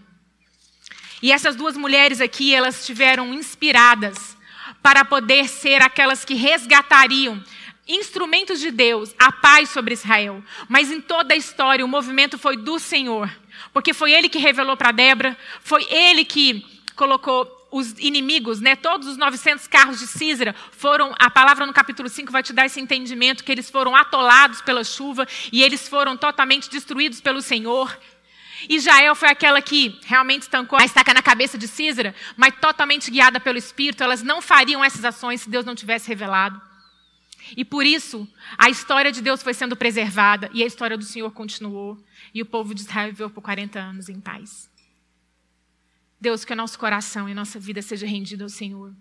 E 1.22 1.32
essas 1.32 1.56
duas 1.56 1.78
mulheres 1.78 2.20
aqui, 2.20 2.54
elas 2.54 2.80
estiveram 2.80 3.34
inspiradas 3.34 4.38
para 4.82 5.06
poder 5.06 5.48
ser 5.48 5.82
aquelas 5.82 6.26
que 6.26 6.34
resgatariam 6.34 7.44
instrumentos 7.88 8.60
de 8.60 8.72
Deus, 8.72 9.14
a 9.20 9.32
paz 9.32 9.70
sobre 9.70 9.94
Israel. 9.94 10.44
Mas 10.68 10.92
em 10.92 11.02
toda 11.02 11.34
a 11.34 11.38
história, 11.38 11.86
o 11.86 11.88
movimento 11.88 12.38
foi 12.38 12.58
do 12.58 12.80
Senhor. 12.80 13.30
Porque 13.74 13.94
foi 13.94 14.12
ele 14.12 14.30
que 14.30 14.40
revelou 14.40 14.76
para 14.76 14.92
Débora, 14.92 15.38
foi 15.62 15.86
ele 15.92 16.26
que 16.26 16.66
colocou 16.96 17.46
os 17.72 17.98
inimigos, 17.98 18.60
né, 18.60 18.76
todos 18.76 19.08
os 19.08 19.18
900 19.18 19.66
carros 19.66 20.00
de 20.00 20.06
Císera 20.06 20.54
foram, 20.72 21.16
a 21.18 21.30
palavra 21.30 21.66
no 21.66 21.74
capítulo 21.74 22.10
5 22.10 22.32
vai 22.32 22.44
te 22.44 22.52
dar 22.52 22.66
esse 22.66 22.82
entendimento 22.82 23.44
que 23.44 23.52
eles 23.52 23.70
foram 23.70 23.96
atolados 23.96 24.62
pela 24.62 24.84
chuva 24.84 25.26
e 25.52 25.64
eles 25.64 25.88
foram 25.88 26.18
totalmente 26.18 26.70
destruídos 26.70 27.22
pelo 27.22 27.42
Senhor. 27.42 27.98
E 28.70 28.80
Jael 28.80 29.16
foi 29.16 29.30
aquela 29.30 29.62
que 29.62 29.98
realmente 30.04 30.44
estancou 30.44 30.78
a 30.78 30.86
estaca 30.86 31.14
na 31.14 31.22
cabeça 31.22 31.58
de 31.58 31.68
Císera, 31.68 32.14
mas 32.36 32.54
totalmente 32.60 33.10
guiada 33.10 33.40
pelo 33.40 33.58
Espírito, 33.58 34.04
elas 34.04 34.22
não 34.22 34.42
fariam 34.42 34.84
essas 34.84 35.06
ações 35.06 35.42
se 35.42 35.50
Deus 35.50 35.66
não 35.66 35.74
tivesse 35.74 36.08
revelado. 36.08 36.62
E 37.58 37.66
por 37.66 37.86
isso, 37.86 38.28
a 38.58 38.70
história 38.70 39.12
de 39.12 39.22
Deus 39.22 39.42
foi 39.42 39.54
sendo 39.54 39.76
preservada 39.76 40.50
e 40.54 40.64
a 40.64 40.66
história 40.66 40.98
do 40.98 41.04
Senhor 41.04 41.32
continuou. 41.32 41.98
E 42.34 42.42
o 42.42 42.46
povo 42.46 42.74
de 42.74 42.82
Israel 42.82 43.10
viveu 43.10 43.30
por 43.30 43.42
40 43.42 43.80
anos 43.80 44.10
em 44.10 44.20
paz. 44.22 44.71
Deus, 46.22 46.46
que 46.46 46.54
o 46.54 46.56
nosso 46.56 46.78
coração 46.78 47.28
e 47.28 47.34
nossa 47.34 47.60
vida 47.60 47.82
seja 47.82 48.06
rendido 48.06 48.44
ao 48.44 48.50
Senhor. 48.50 48.94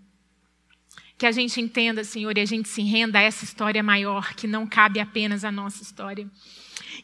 Que 1.19 1.27
a 1.27 1.33
gente 1.33 1.61
entenda, 1.61 2.03
Senhor, 2.03 2.37
e 2.39 2.41
a 2.41 2.47
gente 2.47 2.67
se 2.67 2.81
renda 2.81 3.19
a 3.19 3.23
essa 3.23 3.45
história 3.45 3.83
maior, 3.83 4.33
que 4.33 4.47
não 4.47 4.67
cabe 4.67 4.99
apenas 4.99 5.45
à 5.45 5.53
nossa 5.53 5.83
história. 5.83 6.27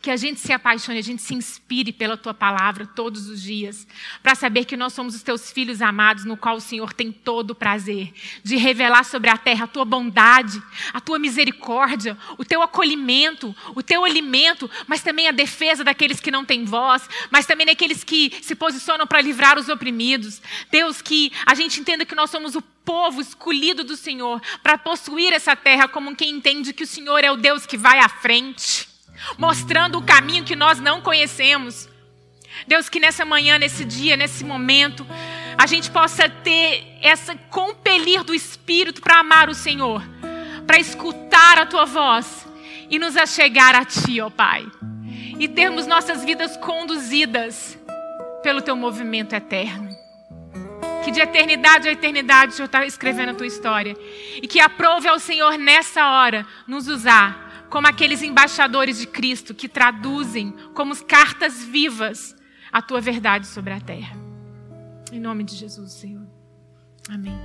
Que 0.01 0.11
a 0.11 0.16
gente 0.16 0.40
se 0.40 0.53
apaixone, 0.53 0.99
a 0.99 1.03
gente 1.03 1.22
se 1.22 1.34
inspire 1.34 1.92
pela 1.92 2.16
tua 2.16 2.34
palavra 2.34 2.86
todos 2.86 3.28
os 3.28 3.42
dias, 3.42 3.86
para 4.22 4.34
saber 4.34 4.64
que 4.64 4.76
nós 4.76 4.92
somos 4.92 5.14
os 5.14 5.22
teus 5.22 5.51
filhos 5.51 5.82
amados, 5.82 6.24
no 6.24 6.36
qual 6.36 6.57
o 6.57 6.61
Senhor 6.61 6.92
tem 6.92 7.11
todo 7.12 7.51
o 7.51 7.55
prazer 7.55 8.12
de 8.42 8.57
revelar 8.57 9.05
sobre 9.05 9.30
a 9.30 9.36
terra 9.36 9.64
a 9.64 9.68
tua 9.68 9.84
bondade, 9.84 10.62
a 10.92 11.01
tua 11.01 11.18
misericórdia, 11.18 12.16
o 12.38 12.44
teu 12.44 12.62
acolhimento, 12.62 13.55
o 13.74 13.82
teu 13.82 14.05
alimento, 14.05 14.70
mas 14.86 15.03
também 15.03 15.28
a 15.28 15.32
defesa 15.32 15.84
daqueles 15.84 16.20
que 16.20 16.30
não 16.30 16.44
têm 16.44 16.64
voz, 16.64 17.09
mas 17.30 17.47
também 17.47 17.66
daqueles 17.66 18.05
que 18.05 18.32
se 18.42 18.55
posicionam 18.55 19.07
para 19.07 19.20
livrar 19.20 19.59
os 19.59 19.68
oprimidos. 19.68 20.40
Deus, 20.70 21.03
que 21.03 21.32
a 21.44 21.55
gente 21.55 21.80
entenda 21.80 22.05
que 22.05 22.14
nós 22.14 22.30
somos 22.30 22.55
o 22.55 22.62
povo 22.62 23.20
escolhido 23.20 23.82
do 23.82 23.97
Senhor 23.97 24.40
para 24.62 24.78
possuir 24.78 25.32
essa 25.32 25.57
terra 25.57 25.88
como 25.88 26.14
quem 26.14 26.30
entende 26.30 26.72
que 26.72 26.84
o 26.84 26.86
Senhor 26.86 27.24
é 27.24 27.30
o 27.30 27.36
Deus 27.36 27.66
que 27.66 27.76
vai 27.76 27.99
à 27.99 28.09
frente 28.09 28.95
mostrando 29.39 29.99
o 29.99 30.03
caminho 30.03 30.45
que 30.45 30.57
nós 30.57 30.81
não 30.81 31.01
conhecemos. 31.01 31.89
Deus, 32.67 32.89
que 32.89 33.01
nessa 33.01 33.25
manhã, 33.25 33.59
nesse 33.59 33.85
dia, 33.85 34.17
nesse 34.17 34.45
momento, 34.45 35.07
a 35.59 35.67
gente 35.67 35.91
possa 35.91 36.29
ter 36.29 36.99
essa 37.03 37.35
compelir 37.51 38.23
do 38.23 38.35
Espírito 38.35 39.01
para 39.01 39.21
amar 39.21 39.49
o 39.49 39.55
Senhor, 39.55 40.03
para 40.67 40.79
escutar 40.79 41.59
a 41.59 41.67
tua 41.67 41.85
voz 41.85 42.47
e 42.91 42.99
nos 42.99 43.17
achegar 43.17 43.75
a 43.75 43.85
ti, 43.85 44.21
ó 44.21 44.31
Pai. 44.31 44.67
E 45.39 45.49
termos 45.49 45.87
nossas 45.87 46.25
vidas 46.25 46.57
conduzidas 46.57 47.79
pelo 48.43 48.62
teu 48.62 48.77
movimento 48.77 49.35
eterno. 49.35 49.91
Que 51.05 51.11
de 51.11 51.21
eternidade 51.21 51.89
a 51.89 51.93
eternidade 51.93 52.53
o 52.53 52.57
Senhor 52.57 52.67
está 52.67 52.87
escrevendo 52.87 53.31
a 53.31 53.35
tua 53.35 53.47
história. 53.47 53.97
E 54.43 54.49
que 54.49 54.61
aprove 54.61 55.09
ao 55.09 55.19
Senhor 55.19 55.59
nessa 55.59 56.09
hora 56.11 56.47
nos 56.67 56.89
usar 56.89 57.45
como 57.71 57.87
aqueles 57.87 58.23
embaixadores 58.23 58.99
de 58.99 59.07
Cristo 59.07 59.55
que 59.55 59.69
traduzem 59.69 60.53
como 60.75 60.97
cartas 61.05 61.62
vivas 61.62 62.35
a 62.73 62.83
tua 62.83 63.01
verdade 63.01 63.47
sobre 63.47 63.73
a 63.73 63.81
terra. 63.81 64.17
Em 65.12 65.21
nome 65.21 65.45
de 65.45 65.55
Jesus, 65.55 65.93
Senhor. 65.93 66.27
Amém. 67.09 67.39